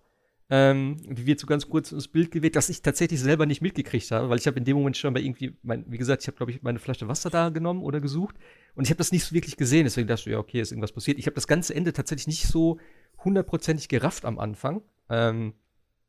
[0.49, 4.13] Ähm, die wird so ganz kurz ins Bild gewählt, dass ich tatsächlich selber nicht mitgekriegt
[4.13, 6.37] habe, weil ich habe in dem Moment schon bei irgendwie, mein, wie gesagt, ich habe,
[6.37, 8.37] glaube ich, meine Flasche Wasser da genommen oder gesucht
[8.77, 10.93] und ich habe das nicht so wirklich gesehen, deswegen dachte ich, ja, okay, ist irgendwas
[10.93, 11.19] passiert.
[11.19, 12.79] Ich habe das ganze Ende tatsächlich nicht so
[13.25, 14.83] hundertprozentig gerafft am Anfang.
[15.09, 15.55] Ähm,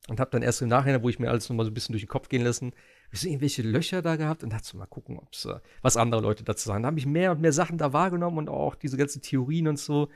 [0.07, 2.03] und habe dann erst im Nachhinein, wo ich mir alles nochmal so ein bisschen durch
[2.03, 2.73] den Kopf gehen lassen,
[3.11, 6.67] so irgendwelche Löcher da gehabt und so, mal gucken, ob's, äh, was andere Leute dazu
[6.67, 6.83] sagen.
[6.83, 9.79] Da habe ich mehr und mehr Sachen da wahrgenommen und auch diese ganzen Theorien und
[9.79, 10.09] so.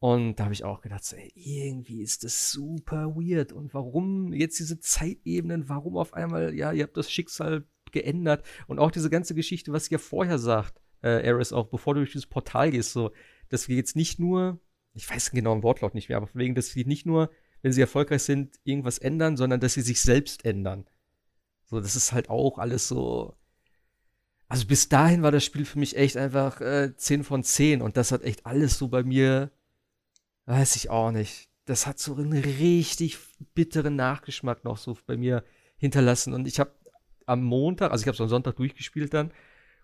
[0.00, 3.52] Und da habe ich auch gedacht, ey, irgendwie ist das super weird.
[3.52, 8.44] Und warum jetzt diese Zeitebenen, warum auf einmal, ja, ihr habt das Schicksal geändert.
[8.68, 12.12] Und auch diese ganze Geschichte, was ihr vorher sagt, äh, Eris, auch bevor du durch
[12.12, 13.10] dieses Portal gehst, so,
[13.48, 14.60] dass wir jetzt nicht nur,
[14.94, 17.30] ich weiß genau im Wortlaut nicht mehr, aber wegen, dass wir nicht nur
[17.62, 20.86] wenn sie erfolgreich sind, irgendwas ändern, sondern dass sie sich selbst ändern.
[21.66, 23.34] So, das ist halt auch alles so.
[24.48, 27.98] Also bis dahin war das Spiel für mich echt einfach äh, 10 von 10 und
[27.98, 29.50] das hat echt alles so bei mir,
[30.46, 31.50] weiß ich auch nicht.
[31.66, 33.18] Das hat so einen richtig
[33.54, 35.44] bitteren Nachgeschmack noch so bei mir
[35.76, 36.72] hinterlassen und ich habe
[37.26, 39.32] am Montag, also ich habe es am Sonntag durchgespielt dann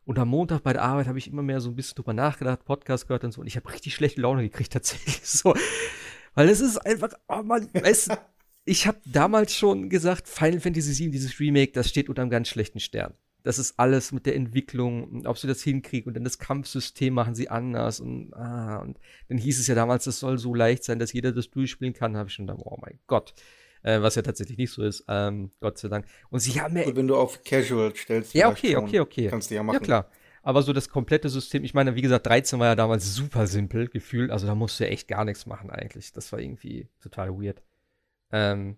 [0.07, 2.65] und am Montag bei der Arbeit habe ich immer mehr so ein bisschen drüber nachgedacht,
[2.65, 5.55] Podcast gehört und so und ich habe richtig schlechte Laune gekriegt tatsächlich so.
[6.35, 8.17] Weil es ist einfach, oh man, weißt du,
[8.65, 12.49] ich habe damals schon gesagt, Final Fantasy VII, dieses Remake, das steht unter einem ganz
[12.49, 13.15] schlechten Stern.
[13.43, 17.35] Das ist alles mit der Entwicklung, ob sie das hinkriegen und dann das Kampfsystem machen
[17.35, 20.99] sie anders und, ah, und dann hieß es ja damals, das soll so leicht sein,
[20.99, 23.35] dass jeder das durchspielen kann, habe ich schon gedacht, oh mein Gott.
[23.83, 26.07] Äh, was ja tatsächlich nicht so ist, ähm, Gott sei Dank.
[26.31, 26.97] Und sie haben ja.
[26.97, 29.29] wenn du auf Casual stellst, ja, okay, okay, okay.
[29.29, 29.75] Kannst du ja machen.
[29.75, 30.11] Ja, klar.
[30.47, 33.89] Aber so das komplette System, ich meine, wie gesagt, 13 war ja damals super simpel
[33.89, 34.31] gefühlt.
[34.31, 36.13] Also da musst du ja echt gar nichts machen eigentlich.
[36.13, 37.63] Das war irgendwie total weird.
[38.31, 38.77] Ähm,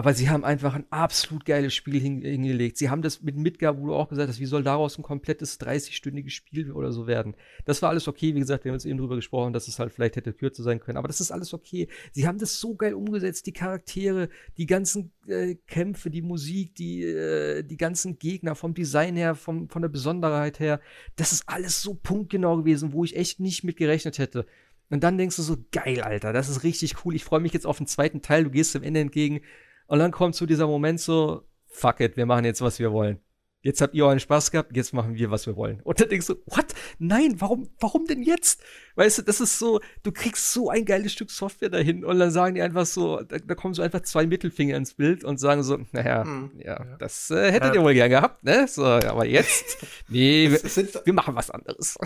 [0.00, 2.78] aber sie haben einfach ein absolut geiles Spiel hingelegt.
[2.78, 5.60] Sie haben das mit Midgar, wo du auch gesagt hast, wie soll daraus ein komplettes
[5.60, 7.36] 30-stündiges Spiel oder so werden?
[7.66, 8.34] Das war alles okay.
[8.34, 10.80] Wie gesagt, wir haben jetzt eben drüber gesprochen, dass es halt vielleicht hätte kürzer sein
[10.80, 10.96] können.
[10.96, 11.86] Aber das ist alles okay.
[12.12, 13.44] Sie haben das so geil umgesetzt.
[13.46, 19.16] Die Charaktere, die ganzen äh, Kämpfe, die Musik, die, äh, die ganzen Gegner vom Design
[19.16, 20.80] her, vom, von der Besonderheit her.
[21.16, 24.46] Das ist alles so punktgenau gewesen, wo ich echt nicht mit gerechnet hätte.
[24.88, 27.14] Und dann denkst du so, geil, Alter, das ist richtig cool.
[27.14, 28.44] Ich freue mich jetzt auf den zweiten Teil.
[28.44, 29.42] Du gehst dem Ende entgegen
[29.90, 33.18] und dann kommt zu dieser Moment so, fuck it, wir machen jetzt, was wir wollen.
[33.62, 35.80] Jetzt habt ihr euren Spaß gehabt, jetzt machen wir, was wir wollen.
[35.80, 36.66] Und dann denkst du, what?
[37.00, 38.62] Nein, warum, warum denn jetzt?
[38.94, 42.30] Weißt du, das ist so, du kriegst so ein geiles Stück Software dahin und dann
[42.30, 45.64] sagen die einfach so, da, da kommen so einfach zwei Mittelfinger ins Bild und sagen
[45.64, 46.52] so, naja, hm.
[46.56, 47.80] ja, ja, das äh, hättet ja.
[47.80, 48.68] ihr wohl gern gehabt, ne?
[48.68, 51.98] So, aber jetzt, nee, wir, wir machen was anderes.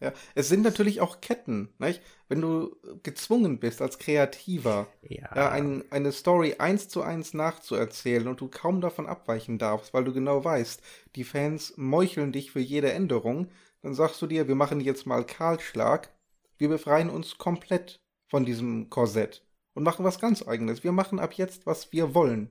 [0.00, 2.00] Ja, es sind natürlich auch Ketten, nicht?
[2.28, 5.28] Wenn du gezwungen bist als Kreativer, ja.
[5.36, 10.04] Ja, ein, eine Story eins zu eins nachzuerzählen und du kaum davon abweichen darfst, weil
[10.04, 10.82] du genau weißt,
[11.16, 13.50] die Fans meucheln dich für jede Änderung,
[13.82, 16.10] dann sagst du dir, wir machen jetzt mal Kahlschlag,
[16.56, 19.44] wir befreien uns komplett von diesem Korsett
[19.74, 20.82] und machen was ganz eigenes.
[20.82, 22.50] Wir machen ab jetzt, was wir wollen.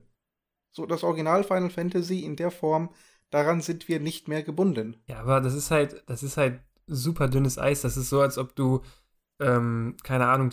[0.72, 2.90] So das Original Final Fantasy in der Form,
[3.30, 5.02] daran sind wir nicht mehr gebunden.
[5.06, 6.60] Ja, aber das ist halt, das ist halt
[6.90, 7.82] super dünnes Eis.
[7.82, 8.82] Das ist so, als ob du,
[9.40, 10.50] ähm, keine Ahnung,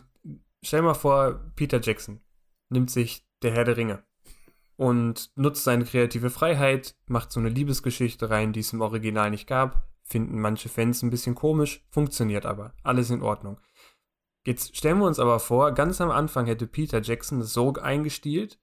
[0.64, 2.22] stell mal vor, Peter Jackson
[2.70, 4.04] nimmt sich der Herr der Ringe
[4.76, 9.48] und nutzt seine kreative Freiheit, macht so eine Liebesgeschichte rein, die es im Original nicht
[9.48, 9.88] gab.
[10.04, 12.74] Finden manche Fans ein bisschen komisch, funktioniert aber.
[12.84, 13.60] Alles in Ordnung.
[14.46, 18.60] Jetzt stellen wir uns aber vor, ganz am Anfang hätte Peter Jackson so eingestielt,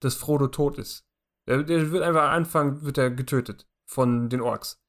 [0.00, 1.06] dass Frodo tot ist.
[1.46, 4.82] Der, der wird einfach am Anfang wird er getötet von den Orks.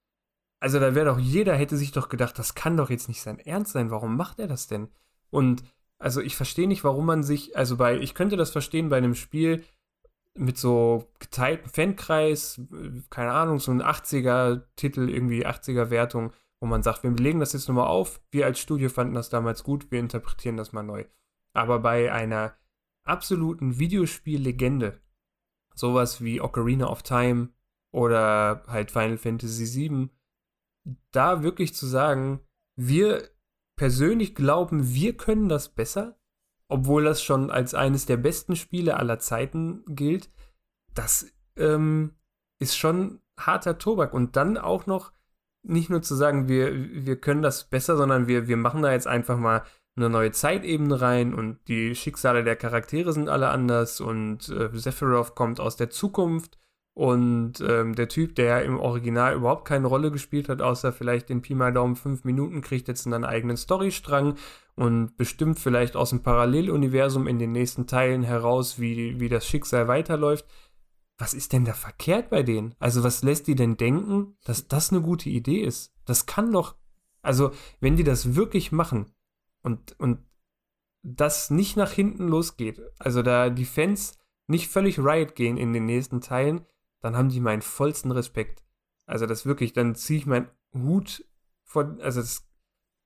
[0.59, 3.39] Also da wäre doch jeder hätte sich doch gedacht, das kann doch jetzt nicht sein
[3.39, 3.91] Ernst sein.
[3.91, 4.89] Warum macht er das denn?
[5.29, 5.63] Und
[5.99, 9.15] also ich verstehe nicht, warum man sich, also bei, ich könnte das verstehen bei einem
[9.15, 9.63] Spiel
[10.35, 12.61] mit so geteilten Fankreis,
[13.09, 17.87] keine Ahnung, so ein 80er-Titel, irgendwie 80er-Wertung, wo man sagt, wir legen das jetzt nochmal
[17.87, 21.05] auf, wir als Studio fanden das damals gut, wir interpretieren das mal neu.
[21.53, 22.53] Aber bei einer
[23.03, 24.99] absoluten Videospiel-Legende,
[25.73, 27.49] sowas wie Ocarina of Time
[27.91, 30.09] oder halt Final Fantasy VII,
[31.11, 32.41] da wirklich zu sagen,
[32.75, 33.29] wir
[33.75, 36.17] persönlich glauben, wir können das besser,
[36.67, 40.29] obwohl das schon als eines der besten Spiele aller Zeiten gilt,
[40.93, 42.15] das ähm,
[42.59, 44.13] ist schon harter Tobak.
[44.13, 45.13] Und dann auch noch
[45.63, 46.73] nicht nur zu sagen, wir,
[47.05, 49.63] wir können das besser, sondern wir, wir machen da jetzt einfach mal
[49.95, 55.35] eine neue Zeitebene rein und die Schicksale der Charaktere sind alle anders und äh, Sephiroth
[55.35, 56.59] kommt aus der Zukunft
[56.97, 61.43] und ähm, der Typ, der im Original überhaupt keine Rolle gespielt hat, außer vielleicht in
[61.43, 64.33] Pi mal Daumen fünf Minuten, kriegt jetzt einen eigenen Storystrang
[64.73, 69.87] und bestimmt vielleicht aus dem Paralleluniversum in den nächsten Teilen heraus, wie, wie das Schicksal
[69.87, 70.47] weiterläuft.
[71.19, 72.73] Was ist denn da verkehrt bei denen?
[72.79, 75.93] Also, was lässt die denn denken, dass das eine gute Idee ist?
[76.05, 76.77] Das kann doch.
[77.21, 79.13] Also, wenn die das wirklich machen
[79.61, 80.25] und, und
[81.03, 84.17] das nicht nach hinten losgeht, also da die Fans
[84.47, 86.65] nicht völlig riot gehen in den nächsten Teilen,
[87.01, 88.63] dann haben die meinen vollsten Respekt.
[89.05, 91.25] Also das wirklich, dann ziehe ich meinen Hut
[91.63, 92.47] von, also das,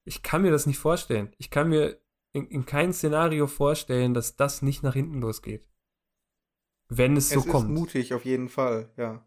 [0.05, 1.33] ich kann mir das nicht vorstellen.
[1.37, 1.99] Ich kann mir
[2.33, 5.67] in, in kein Szenario vorstellen, dass das nicht nach hinten losgeht.
[6.87, 7.65] Wenn es, es so kommt.
[7.65, 9.25] Es ist mutig auf jeden Fall, ja.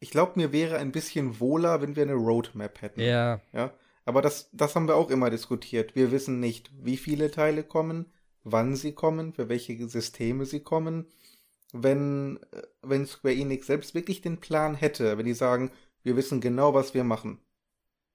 [0.00, 3.00] Ich glaube, mir wäre ein bisschen wohler, wenn wir eine Roadmap hätten.
[3.00, 3.40] Ja.
[3.52, 3.72] Ja.
[4.04, 5.94] Aber das, das haben wir auch immer diskutiert.
[5.94, 8.06] Wir wissen nicht, wie viele Teile kommen,
[8.42, 11.06] wann sie kommen, für welche Systeme sie kommen
[11.72, 15.70] wenn, äh, wenn Square Enix selbst wirklich den Plan hätte, wenn die sagen,
[16.02, 17.40] wir wissen genau, was wir machen.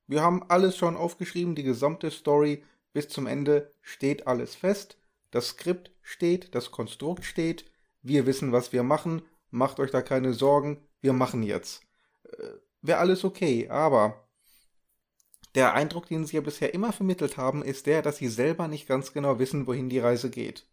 [0.07, 2.63] Wir haben alles schon aufgeschrieben, die gesamte Story.
[2.91, 4.97] Bis zum Ende steht alles fest,
[5.31, 7.65] das Skript steht, das Konstrukt steht,
[8.03, 11.81] wir wissen, was wir machen, macht euch da keine Sorgen, wir machen jetzt.
[12.23, 12.49] Äh,
[12.81, 14.27] Wäre alles okay, aber
[15.55, 18.87] der Eindruck, den sie ja bisher immer vermittelt haben, ist der, dass sie selber nicht
[18.87, 20.67] ganz genau wissen, wohin die Reise geht.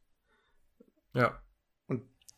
[1.14, 1.40] Ja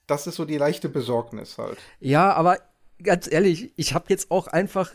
[0.06, 1.78] das ist so die leichte Besorgnis halt.
[2.00, 2.58] Ja, aber
[3.02, 4.92] ganz ehrlich, ich habe jetzt auch einfach,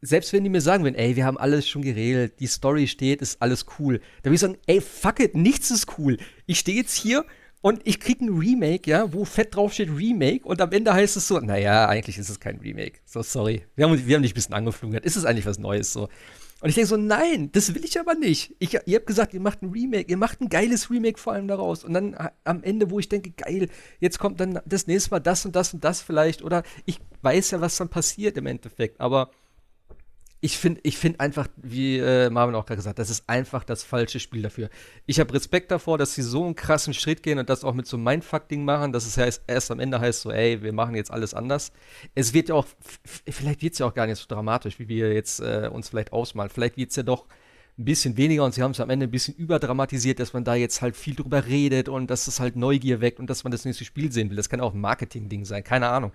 [0.00, 3.22] selbst wenn die mir sagen würden, ey, wir haben alles schon geregelt, die Story steht,
[3.22, 6.18] ist alles cool, dann würde ich sagen, ey, fuck it, nichts ist cool.
[6.46, 7.24] Ich stehe jetzt hier
[7.60, 11.16] und ich krieg ein Remake, ja, wo fett drauf steht Remake und am Ende heißt
[11.16, 12.98] es so, naja, eigentlich ist es kein Remake.
[13.06, 13.64] So, sorry.
[13.76, 14.98] Wir haben, wir haben dich ein bisschen angeflogen.
[14.98, 16.08] Ist es eigentlich was Neues so?
[16.64, 18.56] Und ich denke so, nein, das will ich aber nicht.
[18.58, 21.46] Ich, ihr habt gesagt, ihr macht ein Remake, ihr macht ein geiles Remake vor allem
[21.46, 21.84] daraus.
[21.84, 23.68] Und dann am Ende, wo ich denke, geil,
[24.00, 26.40] jetzt kommt dann das nächste Mal das und das und das vielleicht.
[26.40, 28.98] Oder ich weiß ja, was dann passiert im Endeffekt.
[28.98, 29.28] Aber
[30.44, 33.64] ich finde ich find einfach, wie äh, Marvin auch gerade gesagt hat, das ist einfach
[33.64, 34.68] das falsche Spiel dafür.
[35.06, 37.86] Ich habe Respekt davor, dass sie so einen krassen Schritt gehen und das auch mit
[37.86, 40.96] so einem Mindfuck-Ding machen, dass es heißt, erst am Ende heißt so, ey, wir machen
[40.96, 41.72] jetzt alles anders.
[42.14, 42.66] Es wird ja auch,
[43.04, 46.12] vielleicht wird es ja auch gar nicht so dramatisch, wie wir jetzt äh, uns vielleicht
[46.12, 46.50] ausmalen.
[46.50, 47.24] Vielleicht wird es ja doch
[47.78, 50.54] ein bisschen weniger und sie haben es am Ende ein bisschen überdramatisiert, dass man da
[50.56, 53.64] jetzt halt viel drüber redet und dass es halt Neugier weckt und dass man das
[53.64, 54.36] nächste Spiel sehen will.
[54.36, 56.12] Das kann auch ein Marketing-Ding sein, keine Ahnung.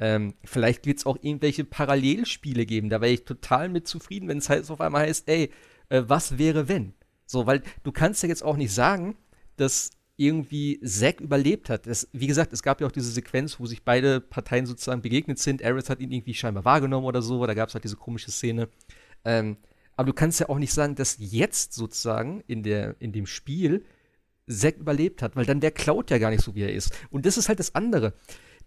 [0.00, 2.90] Ähm, vielleicht wird es auch irgendwelche Parallelspiele geben.
[2.90, 5.50] Da wäre ich total mit zufrieden, wenn es halt auf einmal heißt, ey,
[5.88, 6.94] äh, was wäre wenn?
[7.26, 9.16] So, weil du kannst ja jetzt auch nicht sagen,
[9.56, 11.86] dass irgendwie Zack überlebt hat.
[11.86, 15.38] Das, wie gesagt, es gab ja auch diese Sequenz, wo sich beide Parteien sozusagen begegnet
[15.38, 15.62] sind.
[15.62, 17.44] Aerith hat ihn irgendwie scheinbar wahrgenommen oder so.
[17.46, 18.68] Da gab es halt diese komische Szene.
[19.24, 19.56] Ähm,
[19.96, 23.84] aber du kannst ja auch nicht sagen, dass jetzt sozusagen in, der, in dem Spiel
[24.46, 26.92] Zack überlebt hat, weil dann der klaut ja gar nicht so, wie er ist.
[27.10, 28.12] Und das ist halt das andere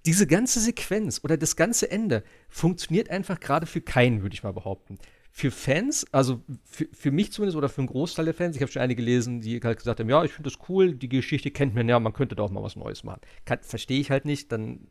[0.07, 4.53] diese ganze Sequenz oder das ganze Ende funktioniert einfach gerade für keinen, würde ich mal
[4.53, 4.97] behaupten.
[5.33, 8.71] für Fans, also für, für mich zumindest oder für einen Großteil der Fans, ich habe
[8.71, 11.75] schon einige gelesen, die halt gesagt haben, ja, ich finde das cool, die Geschichte kennt
[11.75, 13.19] man ja, man könnte da auch mal was Neues machen.
[13.61, 14.87] Verstehe ich halt nicht, dann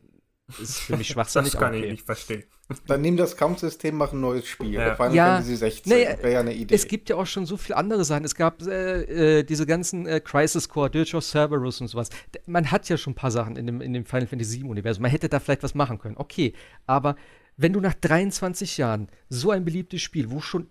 [0.59, 1.51] ist für mich schwachsinnig.
[1.51, 1.85] das kann okay.
[1.85, 2.43] ich nicht verstehen.
[2.85, 4.73] Dann nimm das Kampfsystem, mach ein neues Spiel.
[4.73, 4.95] Ja.
[4.95, 6.75] Final ja, Fantasy 16 nee, wäre ja eine Idee.
[6.75, 8.25] Es gibt ja auch schon so viele andere Sachen.
[8.25, 12.09] Es gab äh, äh, diese ganzen äh, Crisis Core, Dirge of Cerberus und sowas.
[12.33, 14.69] D man hat ja schon ein paar Sachen in dem, in dem Final Fantasy 7
[14.69, 15.01] Universum.
[15.01, 16.17] Man hätte da vielleicht was machen können.
[16.17, 16.53] Okay,
[16.85, 17.15] aber
[17.55, 20.69] wenn du nach 23 Jahren so ein beliebtes Spiel, wo schon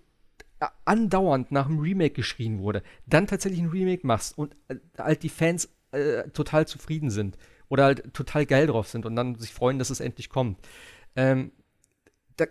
[0.84, 5.28] andauernd nach einem Remake geschrien wurde, dann tatsächlich ein Remake machst und äh, halt die
[5.28, 7.36] Fans äh, total zufrieden sind
[7.68, 10.58] oder halt total geil drauf sind und dann sich freuen, dass es endlich kommt.
[11.16, 11.52] Ähm,
[12.36, 12.46] da,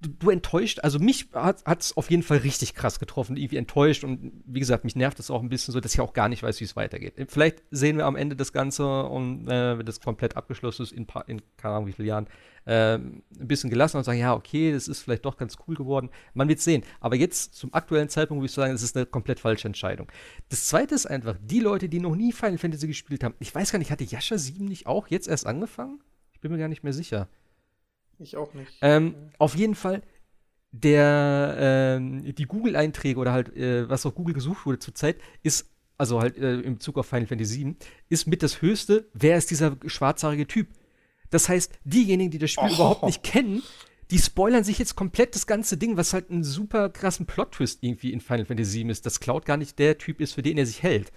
[0.00, 4.32] du, enttäuscht, also mich hat es auf jeden Fall richtig krass getroffen, irgendwie enttäuscht und
[4.46, 6.60] wie gesagt, mich nervt es auch ein bisschen so, dass ich auch gar nicht weiß,
[6.60, 7.14] wie es weitergeht.
[7.28, 11.06] Vielleicht sehen wir am Ende das Ganze und äh, wenn das komplett abgeschlossen ist, in,
[11.26, 12.26] in keine Ahnung wie vielen Jahren,
[12.64, 16.08] äh, ein bisschen gelassen und sagen, ja, okay, das ist vielleicht doch ganz cool geworden.
[16.32, 16.82] Man wird sehen.
[17.00, 20.10] Aber jetzt, zum aktuellen Zeitpunkt, würde ich sagen, es ist eine komplett falsche Entscheidung.
[20.48, 23.70] Das zweite ist einfach, die Leute, die noch nie Final Fantasy gespielt haben, ich weiß
[23.70, 26.00] gar nicht, hatte Yasha 7 nicht auch jetzt erst angefangen?
[26.32, 27.28] Ich bin mir gar nicht mehr sicher.
[28.18, 28.72] Ich auch nicht.
[28.80, 30.02] Ähm, auf jeden Fall,
[30.72, 36.20] der, ähm, die Google-Einträge oder halt, äh, was auf Google gesucht wurde zurzeit, ist, also
[36.20, 37.76] halt äh, im Bezug auf Final Fantasy 7,
[38.08, 40.68] ist mit das höchste, wer ist dieser schwarzhaarige Typ?
[41.30, 42.74] Das heißt, diejenigen, die das Spiel oh.
[42.74, 43.62] überhaupt nicht kennen,
[44.10, 48.12] die spoilern sich jetzt komplett das ganze Ding, was halt einen super krassen Plot-Twist irgendwie
[48.12, 50.66] in Final Fantasy 7 ist, dass Cloud gar nicht der Typ ist, für den er
[50.66, 51.12] sich hält.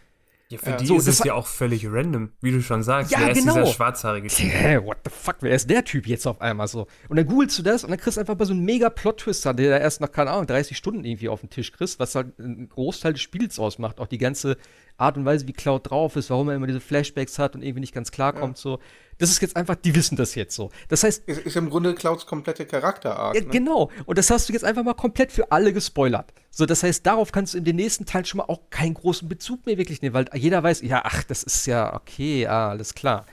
[0.50, 0.78] Ja, für ja.
[0.78, 3.12] die so, ist es ja auch völlig random, wie du schon sagst.
[3.12, 3.52] Ja, wer genau.
[3.52, 4.50] ist dieser schwarzhaarige Typ?
[4.50, 6.88] Hey, what the fuck, wer ist der Typ jetzt auf einmal so?
[7.10, 9.44] Und dann googelst du das und dann kriegst du einfach mal so einen mega Plot-Twist,
[9.44, 12.40] der da erst nach, keine Ahnung, 30 Stunden irgendwie auf den Tisch kriegst, was halt
[12.40, 14.00] einen Großteil des Spiels ausmacht.
[14.00, 14.56] Auch die ganze
[14.96, 17.82] Art und Weise, wie Cloud drauf ist, warum er immer diese Flashbacks hat und irgendwie
[17.82, 18.62] nicht ganz klarkommt, ja.
[18.62, 18.80] so.
[19.18, 20.70] Das ist jetzt einfach, die wissen das jetzt so.
[20.90, 21.28] Das heißt.
[21.28, 23.36] Ist, ist im Grunde Clouds komplette Charakterart.
[23.36, 23.48] Ja, ne?
[23.48, 23.92] Genau.
[24.06, 26.34] Und das hast du jetzt einfach mal komplett für alle gespoilert.
[26.52, 29.28] So, das heißt, darauf kannst du in den nächsten Teilen schon mal auch keinen großen
[29.28, 32.94] Bezug mehr wirklich nehmen, weil jeder weiß, ja, ach, das ist ja okay, ah, alles
[32.94, 33.26] klar.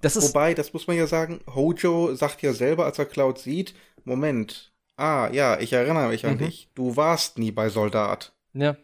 [0.00, 3.38] Das ist Wobei, das muss man ja sagen, Hojo sagt ja selber, als er Cloud
[3.38, 6.38] sieht, Moment, ah, ja, ich erinnere mich an mhm.
[6.38, 6.70] dich.
[6.74, 8.32] Du warst nie bei Soldat.
[8.54, 8.76] Ja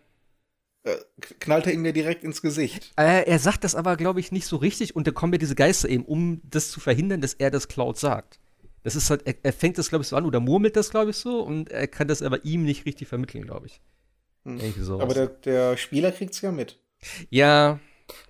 [1.41, 2.93] knallt er ihm ja direkt ins Gesicht.
[2.97, 5.55] Äh, er sagt das aber, glaube ich, nicht so richtig und da kommen ja diese
[5.55, 8.41] Geister eben, um das zu verhindern, dass er das Cloud sagt.
[8.83, 11.11] Das ist halt, er, er fängt das, glaube ich, so an oder murmelt das, glaube
[11.11, 13.81] ich, so und er kann das aber ihm nicht richtig vermitteln, glaube ich.
[14.45, 14.59] Hm.
[15.01, 16.79] Aber der, der Spieler kriegt's ja mit.
[17.29, 17.79] Ja.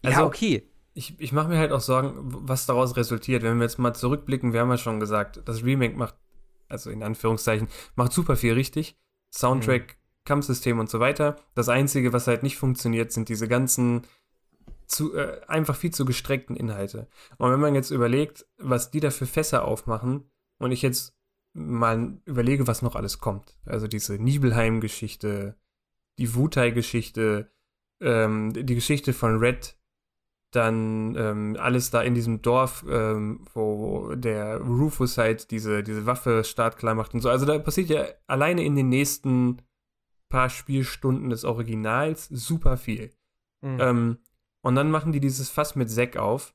[0.02, 0.64] Also, ja, okay.
[0.94, 3.44] Ich, ich mache mir halt auch Sorgen, was daraus resultiert.
[3.44, 6.16] Wenn wir jetzt mal zurückblicken, wir haben ja schon gesagt, das Remake macht,
[6.68, 8.96] also in Anführungszeichen, macht super viel richtig.
[9.32, 11.36] Soundtrack Kampfsystem und so weiter.
[11.54, 14.02] Das Einzige, was halt nicht funktioniert, sind diese ganzen
[14.86, 17.08] zu, äh, einfach viel zu gestreckten Inhalte.
[17.38, 21.16] Und wenn man jetzt überlegt, was die da für Fässer aufmachen und ich jetzt
[21.52, 23.58] mal überlege, was noch alles kommt.
[23.64, 25.56] Also diese Nibelheim-Geschichte,
[26.18, 27.50] die Wutai-Geschichte,
[28.00, 29.76] ähm, die Geschichte von Red,
[30.52, 36.42] dann ähm, alles da in diesem Dorf, ähm, wo der Rufus halt diese, diese Waffe
[36.42, 37.28] startklar macht und so.
[37.28, 39.62] Also da passiert ja alleine in den nächsten
[40.30, 43.12] paar Spielstunden des Originals super viel.
[43.60, 43.78] Mhm.
[43.80, 44.18] Ähm,
[44.62, 46.54] und dann machen die dieses Fass mit Zack auf.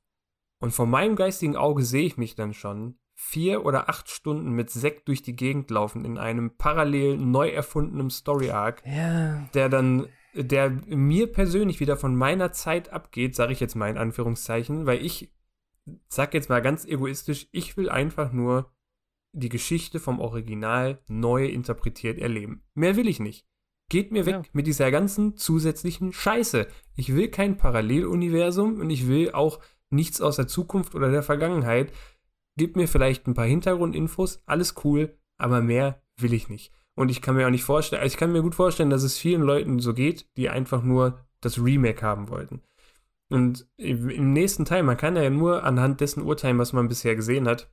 [0.60, 4.70] Und vor meinem geistigen Auge sehe ich mich dann schon vier oder acht Stunden mit
[4.70, 9.48] Zack durch die Gegend laufen in einem parallel neu erfundenen Story Arc, ja.
[9.54, 13.98] der dann, der mir persönlich wieder von meiner Zeit abgeht, sage ich jetzt mal in
[13.98, 15.34] Anführungszeichen, weil ich
[16.08, 18.74] sag jetzt mal ganz egoistisch, ich will einfach nur
[19.32, 22.64] die Geschichte vom Original neu interpretiert erleben.
[22.74, 23.46] Mehr will ich nicht.
[23.90, 24.44] Geht mir weg ja.
[24.54, 26.68] mit dieser ganzen zusätzlichen Scheiße.
[26.96, 29.60] Ich will kein Paralleluniversum und ich will auch
[29.90, 31.94] nichts aus der Zukunft oder der Vergangenheit.
[32.58, 36.72] Gib mir vielleicht ein paar Hintergrundinfos, alles cool, aber mehr will ich nicht.
[36.96, 39.18] Und ich kann mir auch nicht vorstellen, also ich kann mir gut vorstellen, dass es
[39.18, 42.62] vielen Leuten so geht, die einfach nur das Remake haben wollten.
[43.30, 47.48] Und im nächsten Teil, man kann ja nur anhand dessen urteilen, was man bisher gesehen
[47.48, 47.70] hat.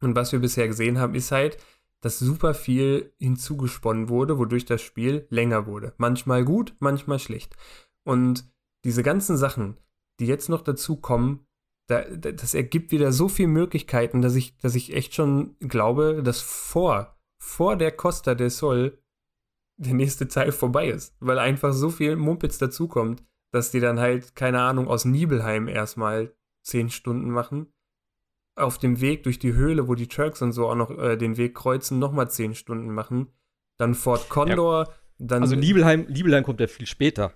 [0.00, 1.58] Und was wir bisher gesehen haben, ist halt,
[2.06, 5.92] dass super viel hinzugesponnen wurde, wodurch das Spiel länger wurde.
[5.96, 7.56] Manchmal gut, manchmal schlecht.
[8.04, 8.48] Und
[8.84, 9.76] diese ganzen Sachen,
[10.20, 11.48] die jetzt noch dazu kommen,
[11.88, 16.40] da, das ergibt wieder so viele Möglichkeiten, dass ich, dass ich echt schon glaube, dass
[16.40, 19.02] vor, vor der Costa del Sol
[19.76, 21.16] der nächste Teil vorbei ist.
[21.18, 26.32] Weil einfach so viel Mumpitz dazukommt, dass die dann halt, keine Ahnung, aus Nibelheim erstmal
[26.62, 27.72] zehn Stunden machen
[28.56, 31.36] auf dem Weg durch die Höhle, wo die Turks und so auch noch äh, den
[31.36, 33.28] Weg kreuzen, nochmal zehn Stunden machen.
[33.76, 34.94] Dann Fort Condor, ja.
[35.18, 35.42] dann.
[35.42, 37.32] Also Nibelheim, Nibelheim kommt ja viel später.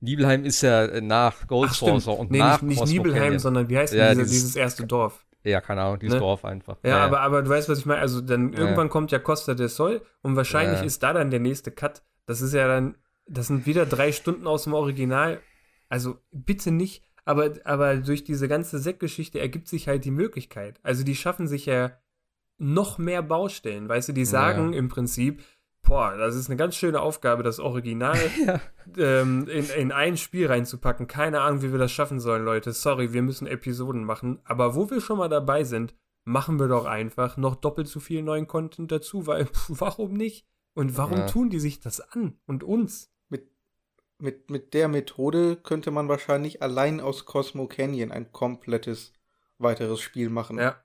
[0.00, 3.94] Nibelheim ist ja nach Gold Saucer und nee, nach nicht, nicht Nibelheim, sondern wie heißt
[3.94, 5.24] ja, diese, dieses, dieses, erste Dorf?
[5.44, 6.20] Ja, keine Ahnung, dieses Ne?
[6.20, 6.76] Dorf einfach.
[6.84, 8.00] Ja, Aber, aber du weißt, was ich meine.
[8.00, 8.58] Also dann Ja.
[8.60, 10.84] irgendwann kommt ja Costa del Sol und wahrscheinlich Ja.
[10.84, 12.02] ist da dann der nächste Cut.
[12.26, 12.96] Das ist ja dann,
[13.26, 15.40] das sind wieder drei Stunden aus dem Original.
[15.88, 17.04] Also bitte nicht.
[17.24, 20.80] Aber, aber durch diese ganze Sektgeschichte ergibt sich halt die Möglichkeit.
[20.82, 21.92] Also die schaffen sich ja
[22.58, 23.88] noch mehr Baustellen.
[23.88, 25.42] Weißt du, die sagen im Prinzip,
[25.82, 28.18] boah, das ist eine ganz schöne Aufgabe, das Original
[28.96, 31.06] ähm, in, in ein Spiel reinzupacken.
[31.06, 32.72] Keine Ahnung, wie wir das schaffen sollen, Leute.
[32.72, 34.40] Sorry, wir müssen Episoden machen.
[34.44, 35.94] Aber wo wir schon mal dabei sind,
[36.24, 40.46] machen wir doch einfach noch doppelt so viel neuen Content dazu, weil pff, warum nicht?
[40.74, 41.26] Und warum Ja.
[41.26, 42.38] tun die sich das an?
[42.46, 43.11] Und uns?
[44.22, 49.12] Mit, mit, der Methode könnte man wahrscheinlich allein aus Cosmo Canyon ein komplettes
[49.58, 50.58] weiteres Spiel machen.
[50.58, 50.76] Ja.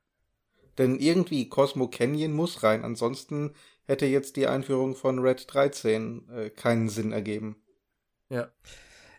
[0.79, 3.53] Denn irgendwie Cosmo Canyon muss rein, ansonsten
[3.85, 7.57] hätte jetzt die Einführung von Red 13 äh, keinen Sinn ergeben.
[8.29, 8.51] Ja.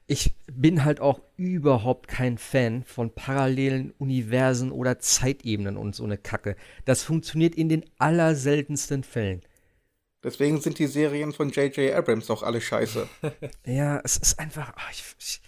[0.08, 6.18] Ich bin halt auch überhaupt kein Fan von parallelen Universen oder Zeitebenen und so eine
[6.18, 6.56] Kacke.
[6.86, 9.42] Das funktioniert in den allerseltensten Fällen.
[10.22, 11.94] Deswegen sind die Serien von J.J.
[11.94, 13.08] Abrams auch alle scheiße.
[13.66, 14.72] Ja, es ist einfach.
[14.74, 15.40] ah, ich, ich,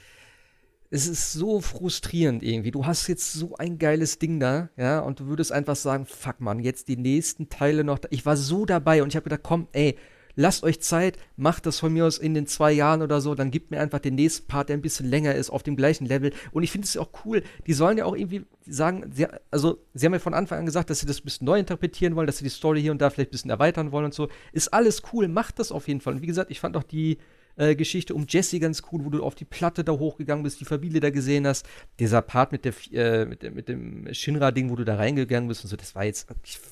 [0.90, 2.70] es ist so frustrierend irgendwie.
[2.70, 6.40] Du hast jetzt so ein geiles Ding da, ja, und du würdest einfach sagen, fuck
[6.40, 8.00] man, jetzt die nächsten Teile noch.
[8.10, 9.96] Ich war so dabei und ich habe gedacht, komm, ey,
[10.36, 13.50] lasst euch Zeit, macht das von mir aus in den zwei Jahren oder so, dann
[13.50, 16.32] gibt mir einfach den nächsten Part, der ein bisschen länger ist, auf dem gleichen Level.
[16.52, 17.42] Und ich finde es auch cool.
[17.66, 20.90] Die sollen ja auch irgendwie sagen, sie, also sie haben ja von Anfang an gesagt,
[20.90, 23.10] dass sie das ein bisschen neu interpretieren wollen, dass sie die Story hier und da
[23.10, 24.28] vielleicht ein bisschen erweitern wollen und so.
[24.52, 26.14] Ist alles cool, macht das auf jeden Fall.
[26.14, 27.18] Und wie gesagt, ich fand auch die
[27.60, 30.64] äh, Geschichte um Jesse ganz cool, wo du auf die Platte da hochgegangen bist, die
[30.64, 31.66] Familie da gesehen hast.
[31.98, 35.68] Dieser Part mit, der, äh, mit, mit dem Shinra-Ding, wo du da reingegangen bist und
[35.68, 36.26] so, das war jetzt,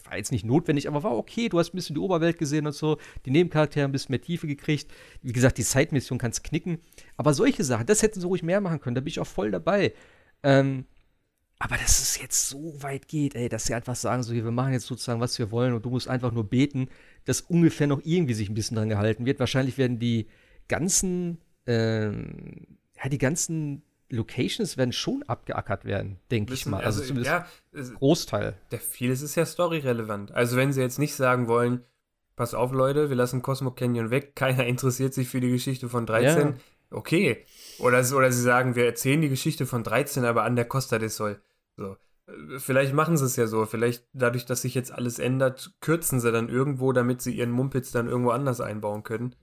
[0.04, 1.50] war jetzt nicht notwendig, aber war okay.
[1.50, 2.96] Du hast ein bisschen die Oberwelt gesehen und so,
[3.26, 4.90] die Nebencharaktere ein bisschen mehr Tiefe gekriegt.
[5.20, 6.78] Wie gesagt, die Side-Mission kannst knicken.
[7.18, 9.50] Aber solche Sachen, das hätten sie ruhig mehr machen können, da bin ich auch voll
[9.50, 9.92] dabei.
[10.42, 10.86] Ähm,
[11.58, 14.72] aber dass es jetzt so weit geht, ey, dass sie einfach sagen, so, wir machen
[14.72, 16.88] jetzt sozusagen, was wir wollen und du musst einfach nur beten,
[17.26, 19.38] dass ungefähr noch irgendwie sich ein bisschen dran gehalten wird.
[19.38, 20.28] Wahrscheinlich werden die
[20.68, 26.78] ganzen, ähm, ja, die ganzen Locations werden schon abgeackert werden, denke ich mal.
[26.82, 28.56] Also, also, zumindest ja, es- Großteil.
[28.70, 30.32] Der vieles ist ja storyrelevant.
[30.32, 31.84] Also wenn sie jetzt nicht sagen wollen,
[32.36, 36.06] pass auf Leute, wir lassen Cosmo Canyon weg, keiner interessiert sich für die Geschichte von
[36.06, 36.54] 13, Ja.
[36.90, 37.44] okay.
[37.80, 40.98] Oder, sie- oder sie sagen, wir erzählen die Geschichte von 13, aber an der Costa
[40.98, 41.38] del Sol.
[41.76, 41.96] So.
[42.26, 43.66] Äh, Vielleicht machen sie es ja so.
[43.66, 47.90] Vielleicht dadurch, dass sich jetzt alles ändert, kürzen sie dann irgendwo, damit sie ihren Mumpitz
[47.92, 49.34] dann irgendwo anders einbauen können.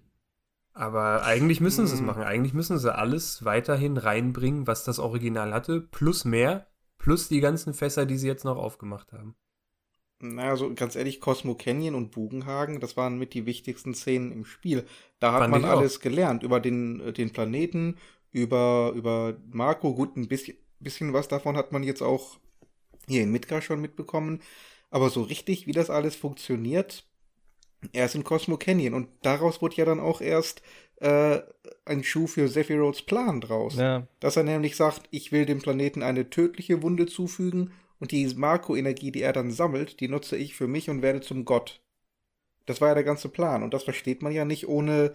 [0.75, 2.21] Aber eigentlich müssen sie es machen.
[2.21, 7.73] Eigentlich müssen sie alles weiterhin reinbringen, was das Original hatte, plus mehr, plus die ganzen
[7.73, 9.35] Fässer, die sie jetzt noch aufgemacht haben.
[10.19, 14.45] Naja, also ganz ehrlich, Cosmo Canyon und Bugenhagen, das waren mit die wichtigsten Szenen im
[14.45, 14.85] Spiel.
[15.19, 15.79] Da hat Fand man ich auch.
[15.79, 17.97] alles gelernt über den, äh, den Planeten,
[18.31, 19.93] über, über Marco.
[19.93, 22.37] Gut, ein bisschen, bisschen was davon hat man jetzt auch
[23.07, 24.41] hier in Midgar schon mitbekommen.
[24.89, 27.05] Aber so richtig, wie das alles funktioniert,
[27.93, 28.93] erst in Cosmo Canyon.
[28.93, 30.61] Und daraus wurde ja dann auch erst
[30.97, 31.41] äh,
[31.85, 33.75] ein Schuh für Sephiroths Plan draus.
[33.75, 34.07] Ja.
[34.19, 39.11] Dass er nämlich sagt, ich will dem Planeten eine tödliche Wunde zufügen und die Marco-Energie,
[39.11, 41.81] die er dann sammelt, die nutze ich für mich und werde zum Gott.
[42.65, 43.63] Das war ja der ganze Plan.
[43.63, 45.13] Und das versteht man ja nicht, ohne,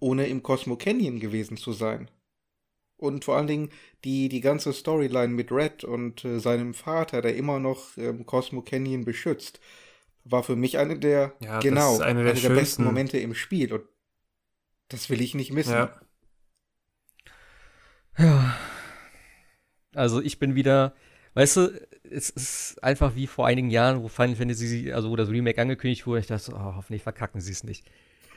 [0.00, 2.10] ohne im Cosmo Canyon gewesen zu sein.
[2.96, 3.70] Und vor allen Dingen
[4.04, 8.62] die, die ganze Storyline mit Red und äh, seinem Vater, der immer noch ähm, Cosmo
[8.62, 9.60] Canyon beschützt,
[10.30, 13.34] war für mich eine der, Ja, das genau, ist eine der besten schönsten- Momente im
[13.34, 13.72] Spiel.
[13.72, 13.84] Und
[14.88, 15.72] das will ich nicht missen.
[15.72, 16.00] Ja.
[18.18, 18.56] Ja.
[19.94, 20.94] Also ich bin wieder,
[21.34, 25.28] weißt du, es ist einfach wie vor einigen Jahren, wo Final Fantasy, also wo das
[25.30, 27.88] Remake angekündigt wurde, ich dachte so, oh, hoffentlich verkacken sie es nicht.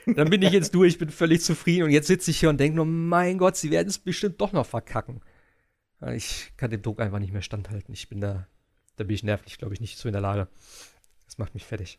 [0.06, 2.76] Dann bin ich jetzt durch, bin völlig zufrieden und jetzt sitze ich hier und denke
[2.78, 5.22] nur, mein Gott, sie werden es bestimmt doch noch verkacken.
[6.14, 7.94] Ich kann dem Druck einfach nicht mehr standhalten.
[7.94, 8.48] Ich bin da,
[8.96, 10.48] da bin ich nervlich, glaube ich, nicht so in der Lage.
[11.32, 11.98] Das macht mich fertig.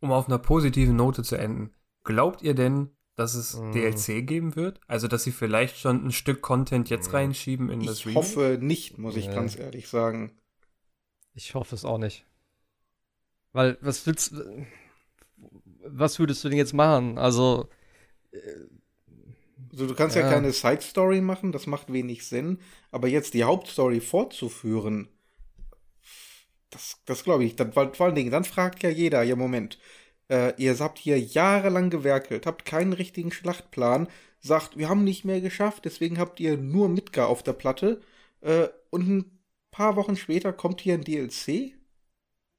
[0.00, 1.72] Um auf einer positiven Note zu enden.
[2.02, 3.72] Glaubt ihr denn, dass es Mm.
[3.72, 4.80] DLC geben wird?
[4.86, 8.98] Also, dass sie vielleicht schon ein Stück Content jetzt reinschieben in das Ich hoffe nicht,
[8.98, 9.34] muss ich Nee.
[9.34, 10.38] ganz ehrlich sagen.
[11.32, 12.26] Ich hoffe es auch nicht.
[13.52, 14.34] Weil, was willst
[15.86, 17.16] was würdest du denn jetzt machen?
[17.16, 17.70] Also,
[19.72, 20.30] Also du kannst ja, Ja.
[20.30, 22.60] keine Side Story machen, das macht wenig Sinn.
[22.90, 25.08] Aber jetzt die Hauptstory fortzuführen,
[26.74, 27.56] das, das glaube ich.
[27.56, 29.78] Dann, vor allen Dingen, dann fragt ja jeder, ja Moment,
[30.28, 34.08] äh, ihr habt hier jahrelang gewerkelt, habt keinen richtigen Schlachtplan,
[34.40, 38.02] sagt, wir haben nicht mehr geschafft, deswegen habt ihr nur Midgar auf der Platte.
[38.42, 39.40] Äh, und ein
[39.70, 41.72] paar Wochen später kommt hier ein DLC.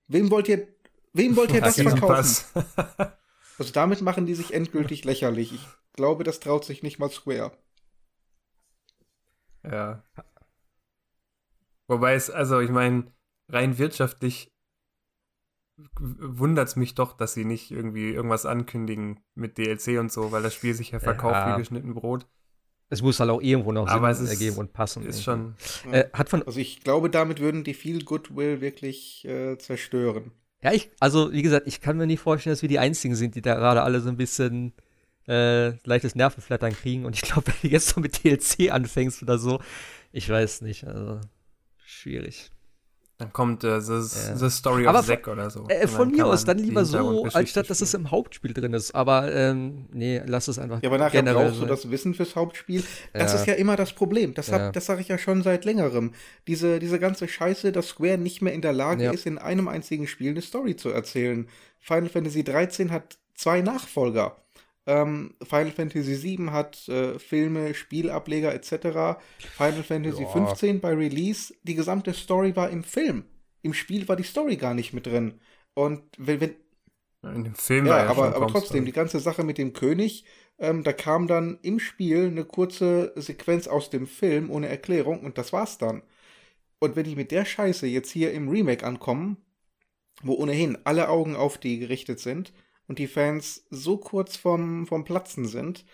[0.08, 0.68] Wem wollt ihr,
[1.14, 2.46] wem wollt ihr das verkaufen?
[3.58, 5.54] Also damit machen die sich endgültig lächerlich.
[5.54, 7.58] Ich glaube, das traut sich nicht mal Square.
[9.64, 10.04] ja.
[11.88, 13.14] Wobei es, also ich meine,
[13.48, 14.52] rein wirtschaftlich
[16.00, 20.42] wundert es mich doch, dass sie nicht irgendwie irgendwas ankündigen mit DLC und so, weil
[20.42, 21.54] das Spiel sich ja verkauft ja.
[21.54, 22.28] wie geschnitten Brot.
[22.90, 25.06] Es muss halt auch irgendwo noch Aber Sinn es ist, ergeben und passen.
[25.06, 25.56] Ist schon.
[25.92, 30.32] Äh, hat von, also ich glaube, damit würden die viel Goodwill wirklich äh, zerstören.
[30.62, 33.36] Ja, ich, also wie gesagt, ich kann mir nicht vorstellen, dass wir die Einzigen sind,
[33.36, 34.74] die da gerade alle so ein bisschen
[35.28, 37.06] äh, leichtes Nervenflattern kriegen.
[37.06, 39.60] Und ich glaube, wenn du jetzt so mit DLC anfängst oder so,
[40.12, 41.20] ich weiß nicht, also
[41.84, 42.52] schwierig.
[43.18, 44.36] Dann kommt äh, the, ja.
[44.36, 45.66] the, Story Aber of Zack oder so.
[45.70, 48.94] Äh, von mir aus dann lieber so, anstatt dass es im Hauptspiel drin ist.
[48.94, 50.84] Aber ähm, nee, lass es einfach.
[50.84, 52.84] Ja, aber nachher brauchst du das Wissen fürs Hauptspiel.
[53.14, 53.40] Das ja.
[53.40, 54.34] ist ja immer das Problem.
[54.34, 54.72] Das, ja.
[54.72, 56.14] das sage ich ja schon seit längerem.
[56.48, 60.08] Diese, diese ganze Scheiße, dass Square nicht mehr in der Lage ist, in einem einzigen
[60.08, 61.48] Spiel eine Story zu erzählen.
[61.80, 64.36] Final Fantasy 13 hat zwei Nachfolger.
[64.88, 69.20] Ähm, Final Fantasy VII hat äh, Filme, Spielableger etc.
[69.58, 70.30] Final Fantasy ja.
[70.30, 73.26] 15 bei Release, die gesamte Story war im Film.
[73.64, 75.40] Im Spiel war die Story gar nicht mit drin.
[75.74, 76.56] Und wenn, wenn
[77.34, 80.26] in dem Film ja, ja aber, aber trotzdem, die ganze Sache mit dem König,
[80.60, 85.38] ähm, da kam dann im Spiel eine kurze Sequenz aus dem Film ohne Erklärung und
[85.38, 86.04] das war's dann.
[86.80, 89.38] Und wenn die mit der Scheiße jetzt hier im Remake ankommen,
[90.22, 92.54] wo ohnehin alle Augen auf die gerichtet sind,
[92.88, 95.86] und die Fans so kurz vom, vom Platzen sind.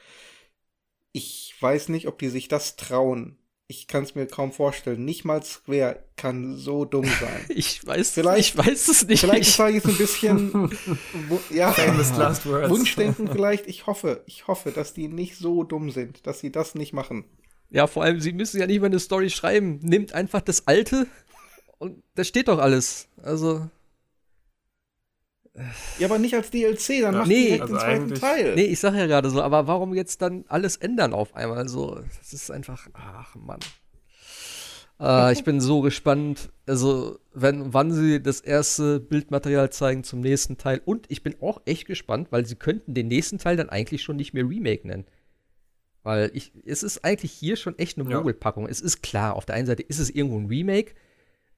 [1.12, 3.38] Ich weiß nicht, ob die sich das trauen.
[3.68, 5.06] Ich kann es mir kaum vorstellen.
[5.06, 7.46] Nicht mal Square kann so dumm sein.
[7.50, 9.22] ich weiß, vielleicht, ich weiß es nicht.
[9.22, 10.70] Vielleicht war jetzt ein bisschen
[11.50, 12.70] ja, Famous Last Words.
[12.70, 13.68] Wunschdenken vielleicht.
[13.68, 17.24] Ich hoffe, ich hoffe, dass die nicht so dumm sind, dass sie das nicht machen.
[17.70, 19.80] Ja, vor allem, sie müssen ja nicht mal eine Story schreiben.
[19.82, 21.08] Nimmt einfach das Alte
[21.78, 23.08] und da steht doch alles.
[23.24, 23.70] Also.
[26.00, 28.56] Ja, aber nicht als DLC, dann ja, macht nee, direkt also den zweiten Teil.
[28.56, 32.02] Nee, ich sag ja gerade so, aber warum jetzt dann alles ändern auf einmal so?
[32.20, 33.60] Das ist einfach, ach Mann.
[35.02, 40.58] Äh, ich bin so gespannt, also wenn, wann sie das erste Bildmaterial zeigen zum nächsten
[40.58, 40.82] Teil.
[40.86, 44.16] Und ich bin auch echt gespannt, weil sie könnten den nächsten Teil dann eigentlich schon
[44.16, 45.06] nicht mehr Remake nennen.
[46.04, 48.66] Weil ich, es ist eigentlich hier schon echt eine Mogelpackung.
[48.66, 48.70] Ja.
[48.70, 50.94] Es ist klar, auf der einen Seite ist es irgendwo ein Remake,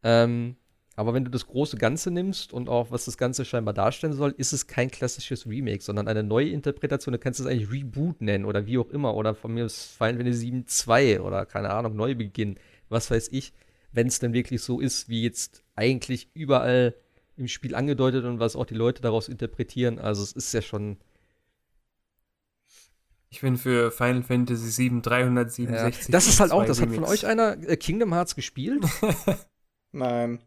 [0.04, 0.56] ähm,
[0.96, 4.36] aber wenn du das große Ganze nimmst und auch was das Ganze scheinbar darstellen soll,
[4.38, 7.14] ist es kein klassisches Remake, sondern eine neue Interpretation.
[7.14, 9.16] Du kannst es eigentlich Reboot nennen oder wie auch immer.
[9.16, 12.60] Oder von mir ist Final Fantasy 7 2 oder keine Ahnung, Neubeginn,
[12.90, 13.54] was weiß ich.
[13.92, 16.96] Wenn es dann wirklich so ist, wie jetzt eigentlich überall
[17.38, 19.98] im Spiel angedeutet und was auch die Leute daraus interpretieren.
[19.98, 20.98] Also es ist ja schon.
[23.30, 26.08] Ich bin für Final Fantasy 7 367.
[26.08, 28.86] Ja, das ist halt auch, das hat von euch einer äh, Kingdom Hearts gespielt?
[29.92, 30.40] Nein.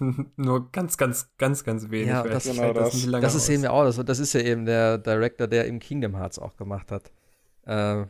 [0.36, 2.08] Nur ganz, ganz, ganz, ganz wenig.
[2.08, 4.98] Ja, das, genau das, das, das ist eben auch, das, das ist ja eben der
[4.98, 7.12] Director, der im Kingdom Hearts auch gemacht hat.
[7.66, 8.06] Äh,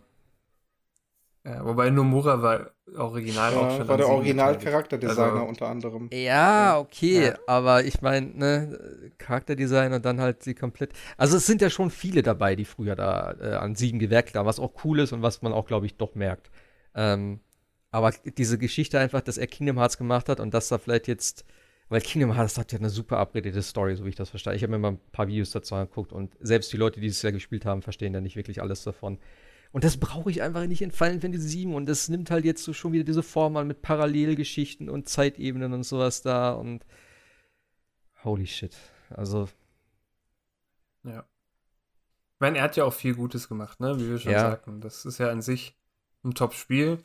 [1.42, 3.88] ja, wobei Nomura war original ja, auch schon.
[3.88, 6.10] War der Original-Charakterdesigner also, unter anderem.
[6.12, 7.38] Ja, okay, ja.
[7.46, 10.92] aber ich meine, ne, Charakterdesign und dann halt sie komplett.
[11.16, 14.46] Also es sind ja schon viele dabei, die früher da äh, an sieben gewerkt haben,
[14.46, 16.50] was auch cool ist und was man auch, glaube ich, doch merkt.
[16.94, 17.40] Ähm,
[17.90, 21.44] aber diese Geschichte einfach, dass er Kingdom Hearts gemacht hat und dass da vielleicht jetzt
[21.90, 24.54] weil Kingdom Hearts hat ja eine super abredete Story, so wie ich das verstehe.
[24.54, 27.20] Ich habe mir mal ein paar Videos dazu angeguckt und selbst die Leute, die es
[27.20, 29.18] ja gespielt haben, verstehen da nicht wirklich alles davon.
[29.72, 32.62] Und das brauche ich einfach nicht in Final Fantasy 7 und das nimmt halt jetzt
[32.62, 36.86] so schon wieder diese Form an mit Parallelgeschichten und Zeitebenen und sowas da und
[38.22, 38.76] holy shit.
[39.10, 39.48] Also
[41.02, 41.20] ja.
[41.20, 44.40] Ich meine, er hat ja auch viel Gutes gemacht, ne, wie wir schon ja.
[44.40, 44.80] sagten.
[44.80, 45.76] Das ist ja an sich
[46.24, 47.00] ein Top-Spiel.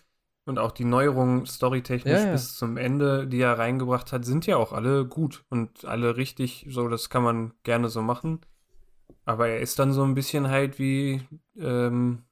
[0.45, 2.31] Und auch die Neuerungen storytechnisch ja, ja.
[2.31, 6.67] bis zum Ende, die er reingebracht hat, sind ja auch alle gut und alle richtig.
[6.69, 8.41] So, das kann man gerne so machen.
[9.25, 11.27] Aber er ist dann so ein bisschen halt wie
[11.57, 12.25] ähm,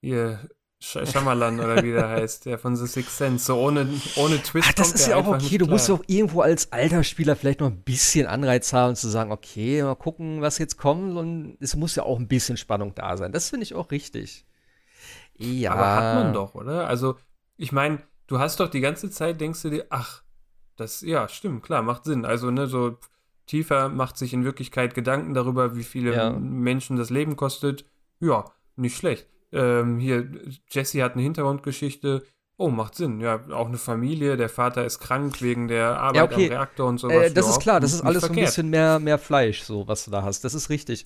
[0.00, 0.48] hier
[0.82, 3.44] Sch Schamalan oder wie der heißt, der von The Sixth Sense.
[3.44, 3.86] So ohne,
[4.16, 4.68] ohne Twist.
[4.70, 5.58] Ach, das ist ja auch okay.
[5.58, 9.08] Du musst ja auch irgendwo als alter Spieler vielleicht noch ein bisschen Anreiz haben, zu
[9.08, 11.16] sagen, okay, mal gucken, was jetzt kommt.
[11.16, 13.32] Und es muss ja auch ein bisschen Spannung da sein.
[13.32, 14.46] Das finde ich auch richtig.
[15.40, 15.72] Ja.
[15.72, 16.86] Aber hat man doch, oder?
[16.86, 17.16] Also,
[17.56, 20.22] ich meine, du hast doch die ganze Zeit, denkst du dir, ach,
[20.76, 22.24] das, ja, stimmt, klar, macht Sinn.
[22.24, 22.98] Also, ne, so
[23.46, 26.30] tiefer macht sich in Wirklichkeit Gedanken darüber, wie viele ja.
[26.30, 27.84] Menschen das Leben kostet.
[28.20, 28.44] Ja,
[28.76, 29.26] nicht schlecht.
[29.52, 30.28] Ähm, hier,
[30.68, 32.22] Jesse hat eine Hintergrundgeschichte.
[32.56, 33.20] Oh, macht Sinn.
[33.20, 34.36] Ja, auch eine Familie.
[34.36, 36.46] Der Vater ist krank wegen der Arbeit ja, okay.
[36.46, 37.30] am Reaktor und sowas.
[37.30, 39.88] Äh, das ja, ist klar, das ist alles so ein bisschen mehr, mehr Fleisch, so
[39.88, 40.44] was du da hast.
[40.44, 41.04] Das ist richtig.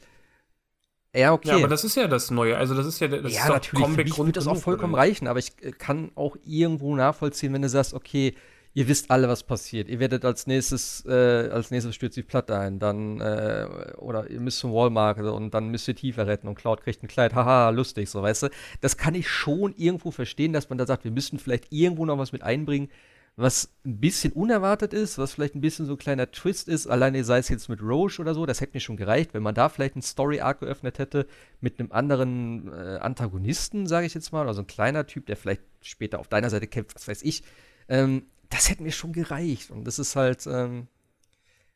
[1.14, 1.48] Ja, okay.
[1.48, 2.56] Ja, aber das ist ja das Neue.
[2.56, 3.84] Also das ist ja das ja, ist natürlich.
[3.84, 7.62] Comic Für mich das auch vollkommen reichen, aber ich äh, kann auch irgendwo nachvollziehen, wenn
[7.62, 8.34] du sagst, okay,
[8.74, 9.88] ihr wisst alle, was passiert.
[9.88, 13.66] Ihr werdet als nächstes, äh, als nächstes stürzt die Platte ein, dann, äh,
[13.98, 17.08] oder ihr müsst zum Wallmarkt und dann müsst ihr tiefer retten und Cloud kriegt ein
[17.08, 18.48] Kleid, haha, lustig, so, weißt du.
[18.80, 22.18] Das kann ich schon irgendwo verstehen, dass man da sagt, wir müssen vielleicht irgendwo noch
[22.18, 22.90] was mit einbringen,
[23.36, 27.24] was ein bisschen unerwartet ist, was vielleicht ein bisschen so ein kleiner Twist ist, alleine
[27.24, 29.68] sei es jetzt mit Roche oder so, das hätte mir schon gereicht, wenn man da
[29.68, 31.26] vielleicht einen Story-Arc geöffnet hätte
[31.60, 35.36] mit einem anderen äh, Antagonisten, sage ich jetzt mal, oder so ein kleiner Typ, der
[35.36, 37.42] vielleicht später auf deiner Seite kämpft, was weiß ich.
[37.88, 39.70] Ähm, das hätte mir schon gereicht.
[39.72, 40.86] Und das ist halt, ähm,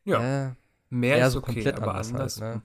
[0.04, 0.54] ja, äh,
[0.90, 2.08] mehr ist so okay, komplett aber anders.
[2.08, 2.40] anders.
[2.40, 2.62] Halt, ne?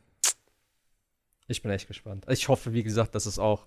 [1.47, 2.25] Ich bin echt gespannt.
[2.29, 3.65] Ich hoffe, wie gesagt, dass es auch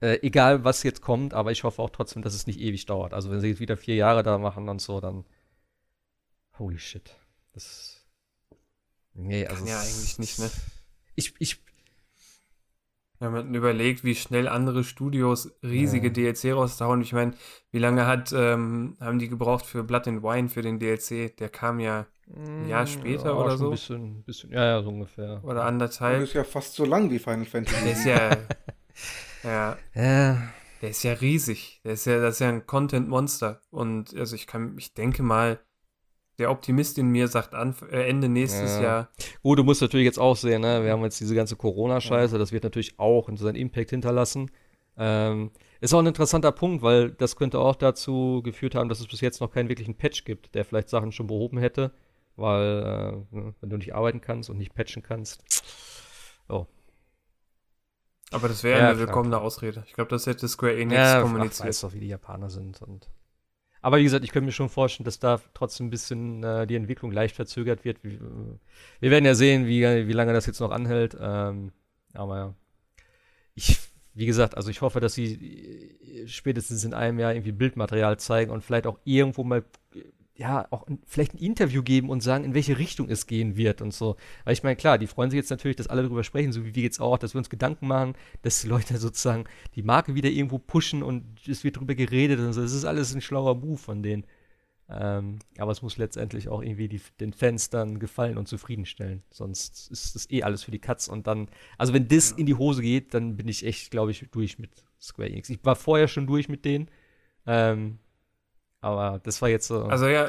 [0.00, 3.14] äh, egal was jetzt kommt, aber ich hoffe auch trotzdem, dass es nicht ewig dauert.
[3.14, 5.24] Also wenn sie jetzt wieder vier Jahre da machen und so, dann
[6.58, 7.16] holy shit.
[7.52, 8.06] Das
[9.14, 10.50] nee, also Kann ja eigentlich nicht, ne?
[11.14, 11.60] Ich ich
[13.20, 16.12] wenn man überlegt, wie schnell andere Studios riesige ja.
[16.12, 17.00] DLC raushauen.
[17.00, 17.34] Ich meine,
[17.72, 21.36] wie lange hat, ähm, haben die gebraucht für Blood and Wine für den DLC?
[21.36, 23.66] Der kam ja ein Jahr später ja, oder so.
[23.66, 25.42] Ein bisschen, bisschen, ja, ja, so ungefähr.
[25.42, 26.20] Oder anderthalb.
[26.20, 27.82] Das ist ja fast so lang wie Final Fantasy.
[27.82, 28.36] Der ist ja.
[29.42, 29.76] ja.
[29.94, 30.42] Ja.
[30.80, 31.80] Der ist ja riesig.
[31.84, 33.60] Der ist ja, das ist ja ein Content-Monster.
[33.70, 35.58] Und also ich kann, ich denke mal,
[36.38, 38.82] der Optimist in mir sagt an, äh, Ende nächstes ja.
[38.82, 39.08] Jahr.
[39.42, 40.84] Gut, du musst natürlich jetzt auch sehen, ne?
[40.84, 42.38] Wir haben jetzt diese ganze Corona-Scheiße, ja.
[42.38, 44.50] das wird natürlich auch seinen Impact hinterlassen.
[44.96, 45.50] Ähm,
[45.80, 49.20] ist auch ein interessanter Punkt, weil das könnte auch dazu geführt haben, dass es bis
[49.20, 51.92] jetzt noch keinen wirklichen Patch gibt, der vielleicht Sachen schon behoben hätte,
[52.36, 55.42] weil äh, wenn du nicht arbeiten kannst und nicht patchen kannst.
[56.48, 56.66] Oh.
[58.30, 59.84] Aber das wäre ja, eine willkommene Ausrede.
[59.86, 61.60] Ich glaube, das hätte Square Enix ja, kommuniziert.
[61.60, 63.08] Ich weiß doch, wie die Japaner sind und
[63.80, 66.74] aber wie gesagt, ich könnte mir schon vorstellen, dass da trotzdem ein bisschen äh, die
[66.74, 68.02] Entwicklung leicht verzögert wird.
[68.02, 68.58] Wie, äh,
[69.00, 71.16] wir werden ja sehen, wie, wie lange das jetzt noch anhält.
[71.20, 71.72] Ähm,
[72.12, 72.54] aber ja.
[73.54, 73.78] Ich,
[74.14, 75.96] wie gesagt, also ich hoffe, dass sie
[76.26, 79.64] spätestens in einem Jahr irgendwie Bildmaterial zeigen und vielleicht auch irgendwo mal
[80.38, 83.92] ja, auch vielleicht ein Interview geben und sagen, in welche Richtung es gehen wird und
[83.92, 84.14] so.
[84.44, 86.76] Weil ich meine, klar, die freuen sich jetzt natürlich, dass alle darüber sprechen, so wie
[86.76, 89.44] wir jetzt auch, dass wir uns Gedanken machen, dass die Leute sozusagen
[89.74, 92.62] die Marke wieder irgendwo pushen und es wird darüber geredet und so.
[92.62, 94.24] Das ist alles ein schlauer Move von denen.
[94.88, 99.24] Ähm, aber es muss letztendlich auch irgendwie die, den Fans dann gefallen und zufriedenstellen.
[99.30, 101.48] Sonst ist das eh alles für die Katz und dann,
[101.78, 104.70] also wenn das in die Hose geht, dann bin ich echt, glaube ich, durch mit
[105.00, 105.50] Square Enix.
[105.50, 106.88] Ich war vorher schon durch mit denen.
[107.44, 107.98] Ähm,
[108.80, 109.84] aber das war jetzt so.
[109.84, 110.28] Also ja,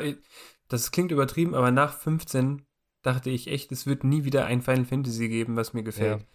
[0.67, 2.65] das klingt übertrieben, aber nach 15
[3.01, 6.21] dachte ich echt, es wird nie wieder ein Final Fantasy geben, was mir gefällt.
[6.21, 6.27] Ja.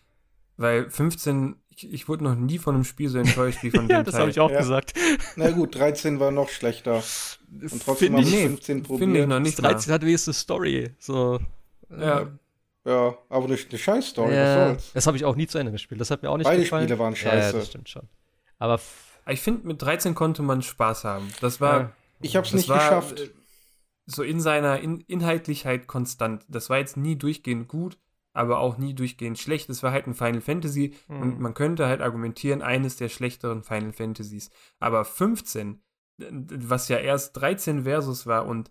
[0.57, 3.91] Weil 15, ich, ich, wurde noch nie von einem Spiel so enttäuscht wie von dem
[3.91, 4.59] ja, das habe ich auch ja.
[4.59, 4.95] gesagt.
[5.37, 7.03] Na gut, 13 war noch schlechter.
[7.51, 9.01] Und trotzdem habe ich 15 probiert.
[9.01, 9.95] Finde ich noch nicht 13 mal.
[9.95, 10.95] hat wenigstens Story.
[10.99, 11.41] So.
[11.91, 12.29] Ja.
[12.87, 14.93] Ja, aber eine, eine Scheiß-Story, ja, was soll's.
[14.93, 16.01] Das habe ich auch nie zu Ende gespielt.
[16.01, 16.85] Das hat mir auch nicht Beide gefallen.
[16.85, 17.53] Spiele waren scheiße.
[17.53, 18.07] Ja, das stimmt schon.
[18.59, 18.79] Aber
[19.27, 21.33] ich finde, mit 13 konnte man Spaß haben.
[21.41, 21.81] Das war.
[21.81, 21.93] Ja.
[22.21, 23.31] Ich habe es nicht war, geschafft.
[24.07, 26.45] So in seiner in Inhaltlichkeit konstant.
[26.49, 27.99] Das war jetzt nie durchgehend gut,
[28.35, 29.69] aber auch nie durchgehend schlecht.
[29.71, 31.21] Es war halt ein Final Fantasy Mhm.
[31.23, 34.51] und man könnte halt argumentieren, eines der schlechteren Final Fantasies.
[34.79, 35.83] Aber 15,
[36.19, 38.71] was ja erst 13 Versus war und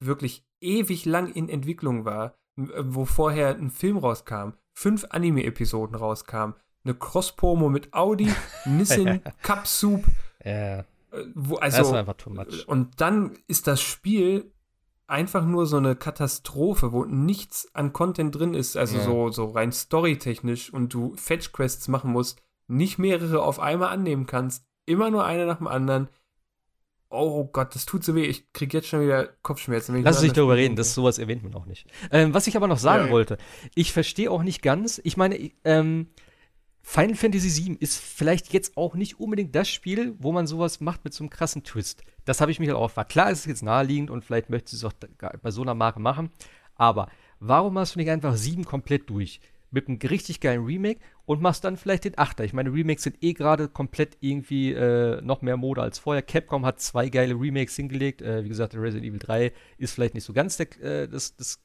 [0.00, 6.94] wirklich ewig lang in Entwicklung war, wo vorher ein Film rauskam, fünf Anime-Episoden rauskamen, eine
[6.94, 8.28] Cross-Promo mit Audi,
[8.66, 10.04] Nissin, Cup Soup.
[10.44, 10.84] Ja.
[11.34, 12.66] Wo, also, das war einfach too much.
[12.66, 14.52] Und dann ist das Spiel
[15.06, 19.04] einfach nur so eine Katastrophe, wo nichts an Content drin ist, also Ja.
[19.04, 24.64] so, so rein storytechnisch und du Fetch-Quests machen musst, nicht mehrere auf einmal annehmen kannst,
[24.86, 26.08] immer nur eine nach dem anderen.
[27.10, 28.24] Oh Gott, das tut so weh.
[28.24, 30.02] Ich krieg jetzt schon wieder Kopfschmerzen.
[30.02, 31.86] Lass uns nicht darüber reden, das sowas erwähnt man auch nicht.
[32.10, 33.10] Ähm, was ich aber noch sagen Ja.
[33.10, 33.36] wollte,
[33.74, 36.06] ich verstehe auch nicht ganz, ich meine, ich- ähm,
[36.82, 41.04] Final Fantasy VII ist vielleicht jetzt auch nicht unbedingt das Spiel, wo man sowas macht
[41.04, 42.02] mit so einem krassen Twist.
[42.24, 43.12] Das habe ich mich halt auch gefragt.
[43.12, 44.92] Klar ist es jetzt naheliegend und vielleicht möchte sie es auch
[45.40, 46.30] bei so einer Marke machen,
[46.74, 49.40] aber warum machst du nicht einfach sieben komplett durch?
[49.70, 52.44] Mit einem richtig geilen Remake und machst dann vielleicht den Achter.
[52.44, 56.20] Ich meine, Remakes sind eh gerade komplett irgendwie äh, noch mehr Mode als vorher.
[56.20, 58.20] Capcom hat zwei geile Remakes hingelegt.
[58.20, 61.62] Äh, wie gesagt, Resident Evil 3 ist vielleicht nicht so ganz der, äh, das, das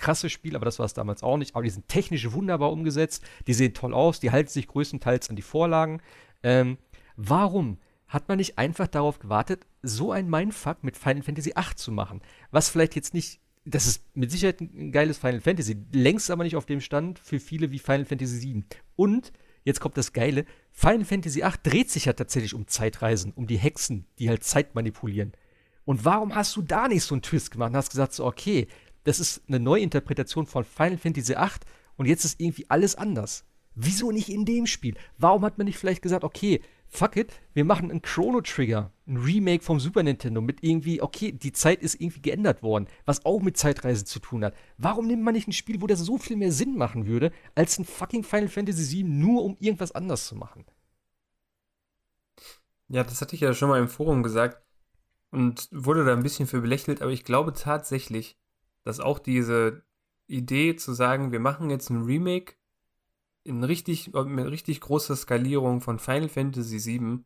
[0.00, 1.54] krasse Spiel, aber das war es damals auch nicht.
[1.54, 3.22] Aber die sind technisch wunderbar umgesetzt.
[3.46, 4.18] Die sehen toll aus.
[4.20, 6.00] Die halten sich größtenteils an die Vorlagen.
[6.42, 6.78] Ähm,
[7.16, 7.78] warum
[8.08, 12.20] hat man nicht einfach darauf gewartet, so ein Mindfuck mit Final Fantasy VIII zu machen?
[12.50, 16.56] Was vielleicht jetzt nicht das ist mit Sicherheit ein geiles Final Fantasy, längst aber nicht
[16.56, 18.64] auf dem Stand für viele wie Final Fantasy VII.
[18.96, 19.32] Und
[19.64, 23.58] jetzt kommt das Geile: Final Fantasy VIII dreht sich ja tatsächlich um Zeitreisen, um die
[23.58, 25.32] Hexen, die halt Zeit manipulieren.
[25.84, 28.68] Und warum hast du da nicht so einen Twist gemacht und hast gesagt, so, okay,
[29.04, 31.50] das ist eine Neuinterpretation von Final Fantasy VIII
[31.96, 33.44] und jetzt ist irgendwie alles anders?
[33.74, 34.96] Wieso nicht in dem Spiel?
[35.16, 39.16] Warum hat man nicht vielleicht gesagt, okay, fuck it, wir machen einen Chrono Trigger, ein
[39.16, 43.40] Remake vom Super Nintendo mit irgendwie, okay, die Zeit ist irgendwie geändert worden, was auch
[43.40, 44.54] mit Zeitreisen zu tun hat.
[44.76, 47.78] Warum nimmt man nicht ein Spiel, wo das so viel mehr Sinn machen würde, als
[47.78, 50.64] ein fucking Final Fantasy VII, nur um irgendwas anders zu machen?
[52.88, 54.62] Ja, das hatte ich ja schon mal im Forum gesagt.
[55.32, 58.36] und wurde da ein bisschen für belächelt, aber ich glaube tatsächlich,
[58.90, 59.84] dass auch diese
[60.26, 62.54] Idee zu sagen, wir machen jetzt ein Remake
[63.44, 67.20] in richtig, mit richtig großer Skalierung von Final Fantasy VII,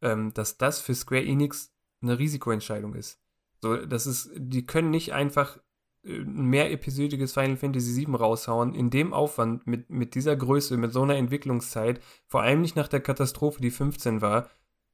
[0.00, 3.20] ähm, dass das für Square Enix eine Risikoentscheidung ist.
[3.60, 5.58] So, das ist, die können nicht einfach
[6.04, 10.78] äh, ein mehr episodiges Final Fantasy VII raushauen, in dem Aufwand, mit, mit dieser Größe,
[10.78, 14.48] mit so einer Entwicklungszeit, vor allem nicht nach der Katastrophe, die 15 war,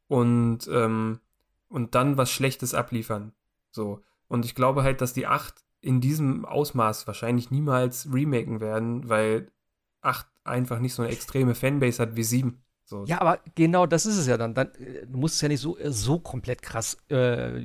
[0.08, 1.20] und, ähm,
[1.68, 3.32] und dann was Schlechtes abliefern.
[3.70, 4.02] So.
[4.26, 9.48] Und ich glaube halt, dass die 8 in diesem Ausmaß wahrscheinlich niemals remaken werden, weil
[10.00, 12.62] 8 einfach nicht so eine extreme Fanbase hat wie 7.
[12.86, 13.04] So.
[13.06, 14.54] Ja, aber genau das ist es ja dann.
[14.54, 16.98] dann äh, du musst es ja nicht so, so komplett krass.
[17.10, 17.58] Äh,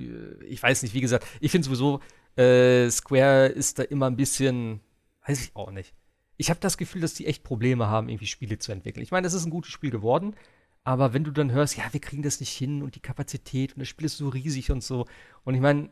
[0.46, 2.00] ich weiß nicht, wie gesagt, ich finde sowieso,
[2.36, 4.82] äh, Square ist da immer ein bisschen,
[5.28, 5.94] weiß ich auch nicht.
[6.38, 9.04] Ich habe das Gefühl, dass die echt Probleme haben, irgendwie Spiele zu entwickeln.
[9.04, 10.36] Ich meine, das ist ein gutes Spiel geworden,
[10.86, 13.80] aber wenn du dann hörst, ja, wir kriegen das nicht hin und die Kapazität und
[13.80, 15.06] das Spiel ist so riesig und so.
[15.44, 15.90] Und ich meine,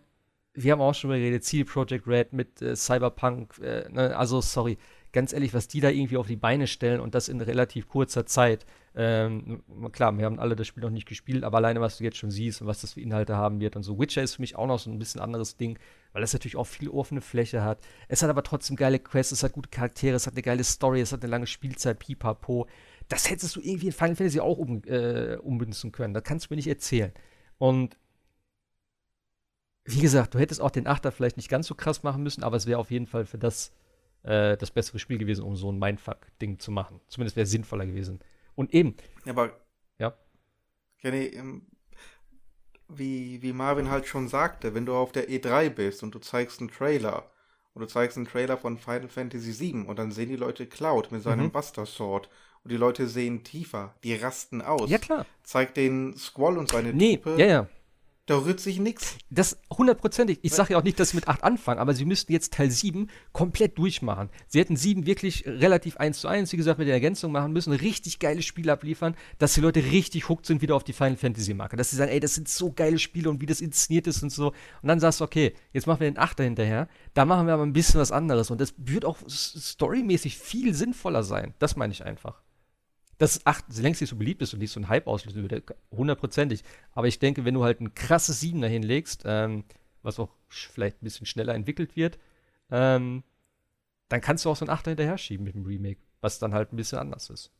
[0.57, 4.17] wir haben auch schon mal geredet, Ziel Project Red mit äh, Cyberpunk, äh, ne?
[4.17, 4.77] also sorry,
[5.13, 8.25] ganz ehrlich, was die da irgendwie auf die Beine stellen und das in relativ kurzer
[8.25, 8.65] Zeit.
[8.95, 9.61] Ähm,
[9.91, 12.31] klar, wir haben alle das Spiel noch nicht gespielt, aber alleine, was du jetzt schon
[12.31, 13.99] siehst und was das für Inhalte haben wird und so.
[13.99, 15.77] Witcher ist für mich auch noch so ein bisschen anderes Ding,
[16.11, 17.79] weil es natürlich auch viel offene Fläche hat.
[18.07, 21.01] Es hat aber trotzdem geile Quests, es hat gute Charaktere, es hat eine geile Story,
[21.01, 22.67] es hat eine lange Spielzeit, pipapo.
[23.07, 26.15] Das hättest du irgendwie in Final Fantasy auch um, äh, ummünzen können.
[26.15, 27.11] Das kannst du mir nicht erzählen.
[27.59, 27.95] Und
[29.87, 32.57] wie gesagt, du hättest auch den Achter vielleicht nicht ganz so krass machen müssen, aber
[32.57, 33.71] es wäre auf jeden Fall für das
[34.23, 36.99] äh, das bessere Spiel gewesen, um so ein Mindfuck-Ding zu machen.
[37.07, 38.19] Zumindest wäre es sinnvoller gewesen.
[38.55, 38.95] Und eben.
[39.25, 39.59] Ja, aber.
[39.97, 40.13] Ja.
[41.01, 41.67] Ja, nee, ähm,
[42.89, 46.59] wie, wie Marvin halt schon sagte, wenn du auf der E3 bist und du zeigst
[46.59, 47.29] einen Trailer
[47.73, 51.11] und du zeigst einen Trailer von Final Fantasy VII und dann sehen die Leute Cloud
[51.11, 51.51] mit seinem mhm.
[51.51, 52.29] Buster Sword
[52.63, 54.89] und die Leute sehen tiefer, die rasten aus.
[54.89, 55.25] Ja, klar.
[55.43, 57.39] Zeig den Squall und seine nee, Truppe.
[57.39, 57.67] Ja, ja.
[58.27, 59.17] Da rührt sich nichts.
[59.29, 60.39] Das hundertprozentig.
[60.41, 62.69] Ich sage ja auch nicht, dass sie mit 8 anfangen, aber sie müssten jetzt Teil
[62.69, 64.29] 7 komplett durchmachen.
[64.47, 67.71] Sie hätten 7 wirklich relativ 1 zu 1, wie gesagt, mit der Ergänzung machen müssen,
[67.71, 71.53] richtig geiles Spiel abliefern, dass die Leute richtig hooked sind wieder auf die Final Fantasy
[71.53, 71.77] Marke.
[71.77, 74.29] Dass sie sagen, ey, das sind so geile Spiele und wie das inszeniert ist und
[74.29, 74.47] so.
[74.81, 76.89] Und dann sagst du, okay, jetzt machen wir den 8er hinterher.
[77.13, 78.51] Da machen wir aber ein bisschen was anderes.
[78.51, 81.53] Und das wird auch storymäßig viel sinnvoller sein.
[81.59, 82.41] Das meine ich einfach
[83.17, 86.63] dass 8 längst nicht so beliebt ist und nicht so ein Hype auslösen würde, hundertprozentig.
[86.91, 89.63] Aber ich denke, wenn du halt ein krasses 7 dahin legst, ähm,
[90.03, 92.19] was auch vielleicht ein bisschen schneller entwickelt wird,
[92.69, 93.23] ähm,
[94.09, 96.71] dann kannst du auch so ein 8er hinterher schieben mit dem Remake, was dann halt
[96.71, 97.51] ein bisschen anders ist.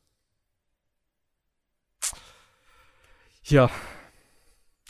[3.44, 3.70] Ja.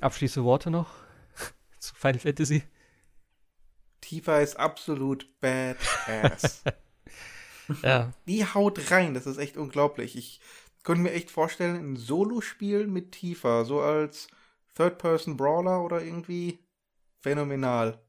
[0.01, 0.91] Abschließende Worte noch
[1.79, 2.63] zu Final Fantasy.
[4.01, 6.63] Tifa ist absolut badass.
[7.83, 8.13] Ja.
[8.27, 10.17] Die haut rein, das ist echt unglaublich.
[10.17, 10.41] Ich
[10.83, 14.29] könnte mir echt vorstellen, ein Solo-Spiel mit Tifa, so als
[14.75, 16.61] Third-Person-Brawler oder irgendwie
[17.21, 18.01] phänomenal.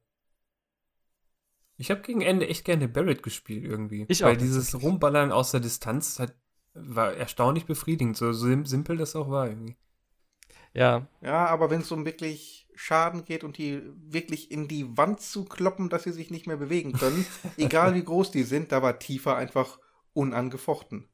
[1.77, 4.05] Ich habe gegen Ende echt gerne Barrett gespielt irgendwie.
[4.09, 6.35] Ich Weil dieses Rumballern aus der Distanz hat,
[6.73, 9.77] war erstaunlich befriedigend, so simpel das auch war irgendwie.
[10.73, 11.07] Ja.
[11.21, 15.43] Ja, aber wenn es um wirklich Schaden geht und die wirklich in die Wand zu
[15.43, 17.25] kloppen, dass sie sich nicht mehr bewegen können,
[17.57, 19.79] egal wie groß die sind, da war Tifa einfach
[20.13, 21.09] unangefochten.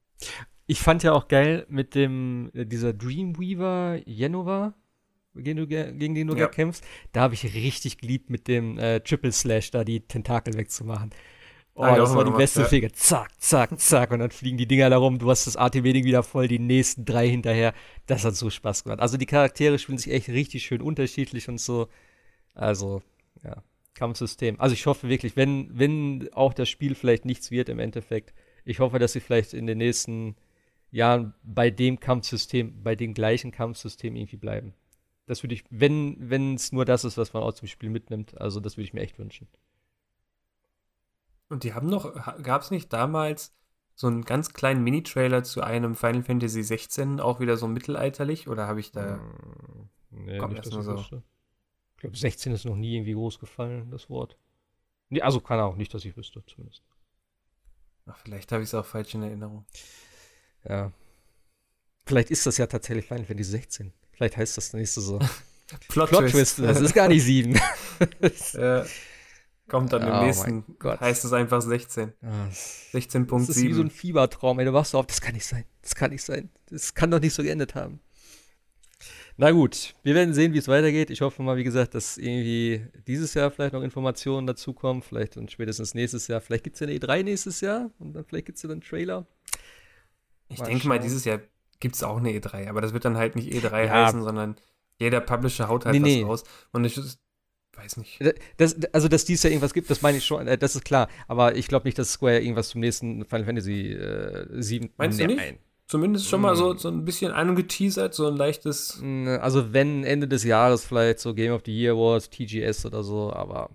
[0.68, 4.76] Ich fand ja auch geil mit dem, äh, dieser Dreamweaver Jenova,
[5.34, 6.48] gegen, du, gegen den du ja.
[6.48, 11.10] kämpfst, da habe ich richtig geliebt, mit dem äh, Triple Slash da die Tentakel wegzumachen.
[11.78, 12.68] Oh, ah, das war die beste ja.
[12.68, 12.92] Fege.
[12.94, 14.12] Zack, zack, zack.
[14.12, 15.20] Und dann fliegen die Dinger da rum.
[15.20, 17.74] Du hast das ATW-Ding wieder voll, die nächsten drei hinterher.
[18.06, 19.02] Das hat so Spaß gemacht.
[19.02, 21.90] Also die Charaktere spielen sich echt richtig schön unterschiedlich und so.
[22.54, 23.02] Also,
[23.44, 23.62] ja,
[23.94, 24.58] Kampfsystem.
[24.58, 28.34] Also ich hoffe wirklich, wenn, wenn auch das Spiel vielleicht nichts wird im Endeffekt,
[28.64, 30.38] ich hoffe, dass sie vielleicht in den nächsten
[30.92, 34.74] Jahren bei dem Kampfsystem, bei dem gleichen Kampfsystem irgendwie bleiben.
[35.26, 38.62] Das würde ich, wenn es nur das ist, was man aus dem Spiel mitnimmt, also
[38.62, 39.48] das würde ich mir echt wünschen.
[41.50, 43.54] Und die haben noch, gab es nicht damals
[43.96, 48.48] so einen ganz kleinen Mini-Trailer zu einem Final Fantasy 16, auch wieder so mittelalterlich?
[48.48, 49.16] Oder habe ich da.
[49.16, 50.96] Hm, nee, kommt nicht, das so?
[50.98, 54.38] Ich glaube, 16 ist noch nie irgendwie groß gefallen, das Wort.
[55.10, 56.84] Nee, also kann auch nicht, dass ich wüsste, zumindest.
[58.06, 59.66] Ach, vielleicht habe ich es auch falsch in Erinnerung.
[60.68, 60.92] Ja.
[62.06, 63.94] Vielleicht ist das ja tatsächlich Final Fantasy 16.
[64.12, 65.20] Vielleicht heißt das nächste so.
[65.88, 66.60] Plot, Plot Twist.
[66.60, 67.54] Das ist gar nicht 7.
[68.54, 68.86] ja.
[69.68, 72.14] Kommt dann oh im nächsten, heißt es einfach 16.
[72.22, 72.48] Ah,
[72.94, 73.48] 16.7.
[73.48, 75.96] Das ist wie so ein Fiebertraum, ey, du wachst auf, das kann nicht sein, das
[75.96, 78.00] kann nicht sein, das kann doch nicht so geendet haben.
[79.38, 81.10] Na gut, wir werden sehen, wie es weitergeht.
[81.10, 85.52] Ich hoffe mal, wie gesagt, dass irgendwie dieses Jahr vielleicht noch Informationen dazukommen, vielleicht und
[85.52, 86.40] spätestens nächstes Jahr.
[86.40, 88.76] Vielleicht gibt es ja eine E3 nächstes Jahr und dann vielleicht gibt es ja dann
[88.76, 89.26] einen Trailer.
[90.48, 90.90] Ich mal denke schauen.
[90.90, 91.42] mal, dieses Jahr
[91.80, 94.06] gibt es auch eine E3, aber das wird dann halt nicht E3 ja.
[94.06, 94.56] heißen, sondern
[95.00, 96.24] jeder Publisher haut halt Nee, was nee.
[96.24, 96.44] raus.
[96.72, 97.00] Und ich
[97.78, 98.20] weiß nicht.
[98.58, 101.08] Das, also, dass dies ja irgendwas gibt, das meine ich schon, äh, das ist klar.
[101.28, 104.90] Aber ich glaube nicht, dass Square irgendwas zum nächsten Final Fantasy äh, 7.
[104.98, 105.60] Meinst du nicht?
[105.88, 109.00] Zumindest schon mal so, so ein bisschen angeteasert, so ein leichtes.
[109.40, 113.32] Also, wenn Ende des Jahres vielleicht so Game of the Year Awards, TGS oder so,
[113.32, 113.70] aber.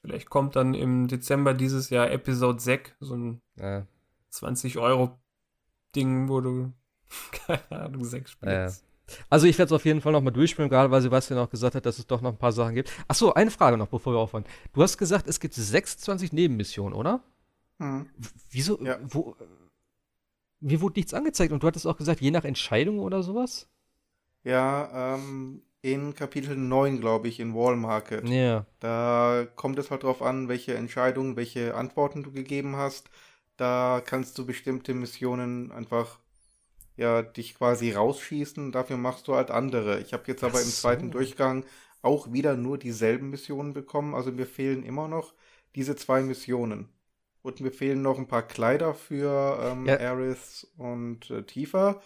[0.00, 3.86] Vielleicht kommt dann im Dezember dieses Jahr Episode 6, so ein Ja.
[4.30, 5.16] 20 Euro
[5.94, 6.72] Ding, wo du,
[7.46, 8.66] keine Ahnung, 6 Ja.
[8.68, 8.84] spielst.
[9.30, 11.86] Also ich werde es auf jeden Fall nochmal durchspielen, gerade weil Sebastian auch gesagt hat,
[11.86, 12.90] dass es doch noch ein paar Sachen gibt.
[13.08, 14.44] Achso, eine Frage noch, bevor wir aufhören.
[14.72, 17.20] Du hast gesagt, es gibt 26 Nebenmissionen, oder?
[17.78, 18.78] W- Wieso?
[19.10, 19.36] Wo,
[20.60, 23.68] mir wurde nichts angezeigt und du hattest auch gesagt, je nach Entscheidung oder sowas?
[24.44, 28.28] Ja, ähm, in Kapitel 9, glaube ich, in Wall Market.
[28.28, 28.66] Ja.
[28.80, 33.10] Da kommt es halt drauf an, welche Entscheidungen, welche Antworten du gegeben hast.
[33.56, 36.18] Da kannst du bestimmte Missionen einfach
[36.96, 38.72] ja dich quasi rausschießen.
[38.72, 40.00] Dafür machst du halt andere.
[40.00, 40.72] Ich habe jetzt aber Ach im so.
[40.74, 41.64] zweiten Durchgang
[42.02, 44.14] auch wieder nur dieselben Missionen bekommen.
[44.14, 45.34] Also mir fehlen immer noch
[45.74, 46.88] diese zwei Missionen.
[47.42, 49.98] Und mir fehlen noch ein paar Kleider für ähm, Ja.
[49.98, 52.00] Aerith und äh, Tifa.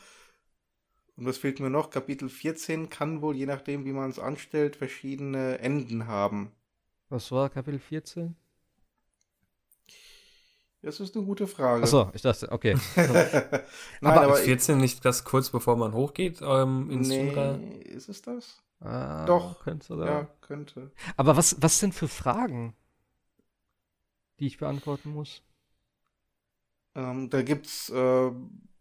[1.14, 1.90] Und was fehlt mir noch?
[1.90, 6.50] Kapitel 14 kann wohl, je nachdem, wie man es anstellt, verschiedene Enden haben.
[7.10, 8.36] Was war Kapitel 14?
[10.82, 11.82] Das ist eine gute Frage.
[11.82, 12.74] Achso, ich dachte, okay.
[12.96, 13.64] Nein,
[14.00, 17.56] aber, aber ist 14 nicht das kurz bevor man hochgeht ähm, ins nee, Shinra?
[17.84, 18.62] ist es das?
[18.80, 20.06] Ah, Doch, könnte sogar.
[20.06, 20.90] ja, könnte.
[21.16, 22.74] Aber was, was sind für Fragen,
[24.38, 25.42] die ich beantworten muss?
[26.94, 28.30] Ähm, da gibt's äh,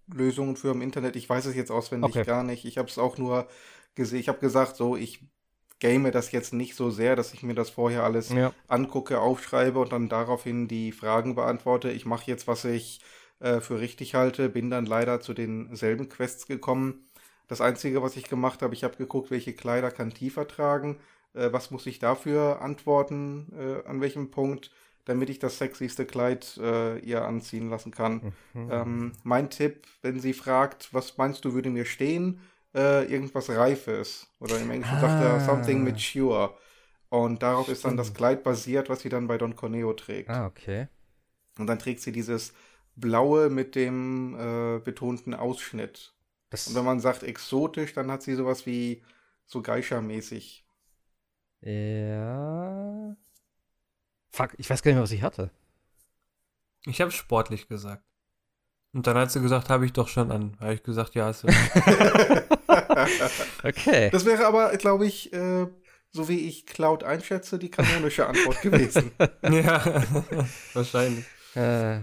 [0.07, 1.17] Lösungen für im Internet.
[1.17, 2.23] Ich weiß es jetzt auswendig Okay.
[2.25, 2.63] gar nicht.
[2.65, 3.47] Ich habe es auch nur
[3.95, 4.19] gesehen.
[4.19, 5.25] Ich habe gesagt, so, ich
[5.79, 8.53] game das jetzt nicht so sehr, dass ich mir das vorher alles Ja.
[8.67, 11.91] angucke, aufschreibe und dann daraufhin die Fragen beantworte.
[11.91, 12.99] Ich mache jetzt, was ich
[13.39, 17.05] äh, für richtig halte, bin dann leider zu denselben Quests gekommen.
[17.47, 20.99] Das Einzige, was ich gemacht habe, ich habe geguckt, welche Kleider kann Tifa tragen,
[21.33, 24.71] äh, was muss ich dafür antworten, äh, an welchem Punkt,
[25.05, 28.33] damit ich das sexyste Kleid äh, ihr anziehen lassen kann.
[28.53, 28.69] Mhm.
[28.71, 32.41] Ähm, mein Tipp, wenn sie fragt, was meinst du, würde mir stehen,
[32.75, 34.27] äh, irgendwas Reifes.
[34.39, 35.39] Oder im Englischen sagt er Ah.
[35.39, 36.55] something mature.
[37.09, 40.29] Und darauf ist dann das Kleid basiert, was sie dann bei Don Corneo trägt.
[40.29, 40.87] Ah, okay.
[41.57, 42.53] Und dann trägt sie dieses
[42.95, 46.13] blaue mit dem äh, betonten Ausschnitt.
[46.51, 49.03] Das- Und wenn man sagt exotisch, dann hat sie sowas wie
[49.45, 50.65] so Geisha-mäßig.
[51.61, 53.15] Ja.
[54.31, 55.51] Fuck, ich weiß gar nicht mehr, was ich hatte.
[56.85, 58.03] Ich habe sportlich gesagt.
[58.93, 60.57] Und dann hat sie gesagt, habe ich doch schon an.
[60.59, 61.47] Habe ich gesagt, ja, hast du.
[63.63, 64.09] Okay.
[64.11, 65.67] Das wäre aber, glaube ich, äh,
[66.11, 69.11] so wie ich Cloud einschätze, die kanonische Antwort gewesen.
[69.43, 70.03] ja,
[70.73, 71.25] wahrscheinlich.
[71.55, 71.99] Äh,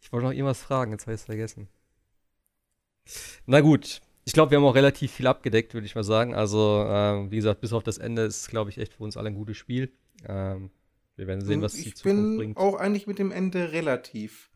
[0.00, 1.68] ich wollte noch irgendwas fragen, jetzt habe ich es vergessen.
[3.46, 6.34] Na gut, ich glaube, wir haben auch relativ viel abgedeckt, würde ich mal sagen.
[6.34, 9.28] Also, ähm, wie gesagt, bis auf das Ende ist, glaube ich, echt für uns alle
[9.28, 9.92] ein gutes Spiel.
[10.26, 10.70] Ähm,
[11.16, 12.56] wir werden sehen, was die ich Zukunft bin bringt.
[12.56, 14.50] auch eigentlich mit dem Ende relativ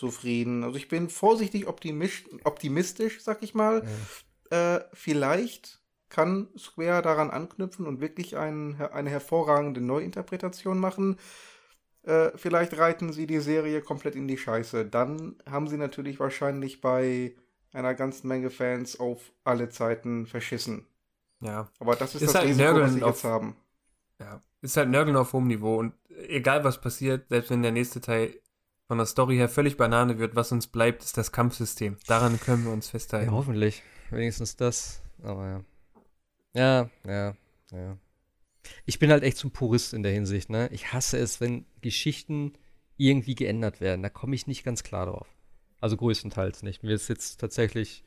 [0.00, 0.64] zufrieden.
[0.64, 3.86] Also ich bin vorsichtig optimistisch, sag ich mal.
[4.50, 11.16] Äh, vielleicht kann Square daran anknüpfen und wirklich ein, eine hervorragende Neuinterpretation machen.
[12.02, 14.86] Äh, vielleicht reiten sie die Serie komplett in die Scheiße.
[14.86, 17.36] Dann haben sie natürlich wahrscheinlich bei
[17.72, 20.86] einer ganzen Menge Fans auf alle Zeiten verschissen.
[21.40, 21.68] Ja.
[21.78, 23.56] Aber das ist, Ist das halt Risiko, was Nörgeln sie auf- jetzt haben.
[24.18, 25.94] Ja, ist halt Nörgeln auf hohem Niveau und
[26.26, 28.34] egal was passiert, selbst wenn der nächste Teil
[28.90, 31.96] von der Story her völlig Banane wird, was uns bleibt, ist das Kampfsystem.
[32.08, 33.30] Daran können wir uns Ja, festhalten.
[33.30, 33.84] hoffentlich.
[34.10, 35.00] Wenigstens das.
[35.22, 35.64] Aber ja.
[36.54, 37.36] Ja, ja,
[37.70, 37.96] ja.
[38.86, 40.68] Ich bin halt echt zum Purist in der Hinsicht, ne?
[40.72, 42.54] Ich hasse es, wenn Geschichten
[42.96, 44.02] irgendwie geändert werden.
[44.02, 45.28] Da komme ich nicht ganz klar drauf.
[45.80, 46.82] Also größtenteils nicht.
[46.82, 48.02] Mir ist jetzt tatsächlich,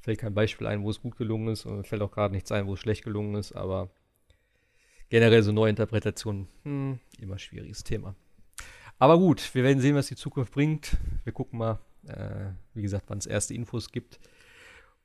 [0.00, 2.50] fällt kein Beispiel ein, wo es gut gelungen ist und mir fällt auch gerade nichts
[2.50, 3.88] ein, wo es schlecht gelungen ist, aber
[5.10, 8.16] generell so Neuinterpretationen, hm, immer schwieriges Thema.
[8.98, 10.96] Aber gut, wir werden sehen, was die Zukunft bringt.
[11.24, 14.20] Wir gucken mal, äh, wie gesagt, wann es erste Infos gibt.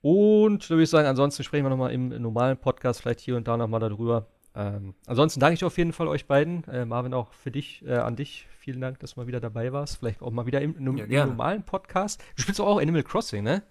[0.01, 3.47] Und da würde ich sagen, ansonsten sprechen wir nochmal im normalen Podcast vielleicht hier und
[3.47, 4.27] da nochmal darüber.
[4.55, 6.64] Ähm, ansonsten danke ich auf jeden Fall euch beiden.
[6.65, 8.47] Äh, Marvin, auch für dich, äh, an dich.
[8.59, 9.97] Vielen Dank, dass du mal wieder dabei warst.
[9.97, 12.23] Vielleicht auch mal wieder im, im, Ja, im normalen Podcast.
[12.35, 13.64] Du spielst auch Animal Crossing, ne?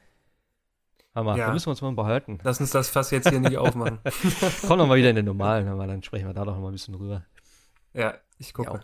[1.15, 1.47] Hammer, Ja.
[1.47, 2.39] da müssen wir uns mal behalten.
[2.43, 3.99] Lass uns das Fass jetzt hier nicht aufmachen.
[4.67, 6.73] Komm doch mal wieder in den normalen, aber dann sprechen wir da doch mal ein
[6.73, 7.25] bisschen drüber.
[7.97, 8.75] Ja, ich gucke.
[8.75, 8.81] Ja.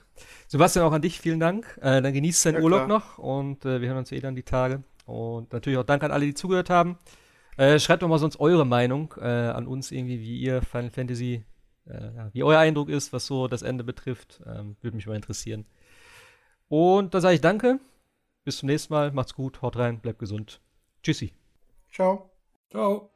[0.48, 1.78] Sebastian, auch an dich vielen Dank.
[1.82, 2.88] Äh, dann genießt deinen Ja, Urlaub klar.
[2.88, 4.82] noch und äh, wir hören uns eh dann die Tage.
[5.04, 6.98] Und natürlich auch Dank an alle, die zugehört haben.
[7.56, 11.44] Äh, schreibt doch mal sonst eure Meinung äh, an uns irgendwie, wie ihr Final Fantasy,
[11.86, 14.40] äh, ja, wie euer Eindruck ist, was so das Ende betrifft.
[14.46, 15.66] Ähm, Würde mich mal interessieren.
[16.68, 17.78] Und dann sage ich Danke.
[18.44, 19.12] Bis zum nächsten Mal.
[19.12, 19.60] Macht's gut.
[19.60, 20.00] Haut rein.
[20.00, 20.60] Bleibt gesund.
[21.02, 21.32] Tschüssi.
[21.90, 22.30] Ciao.
[22.70, 23.10] Ciao.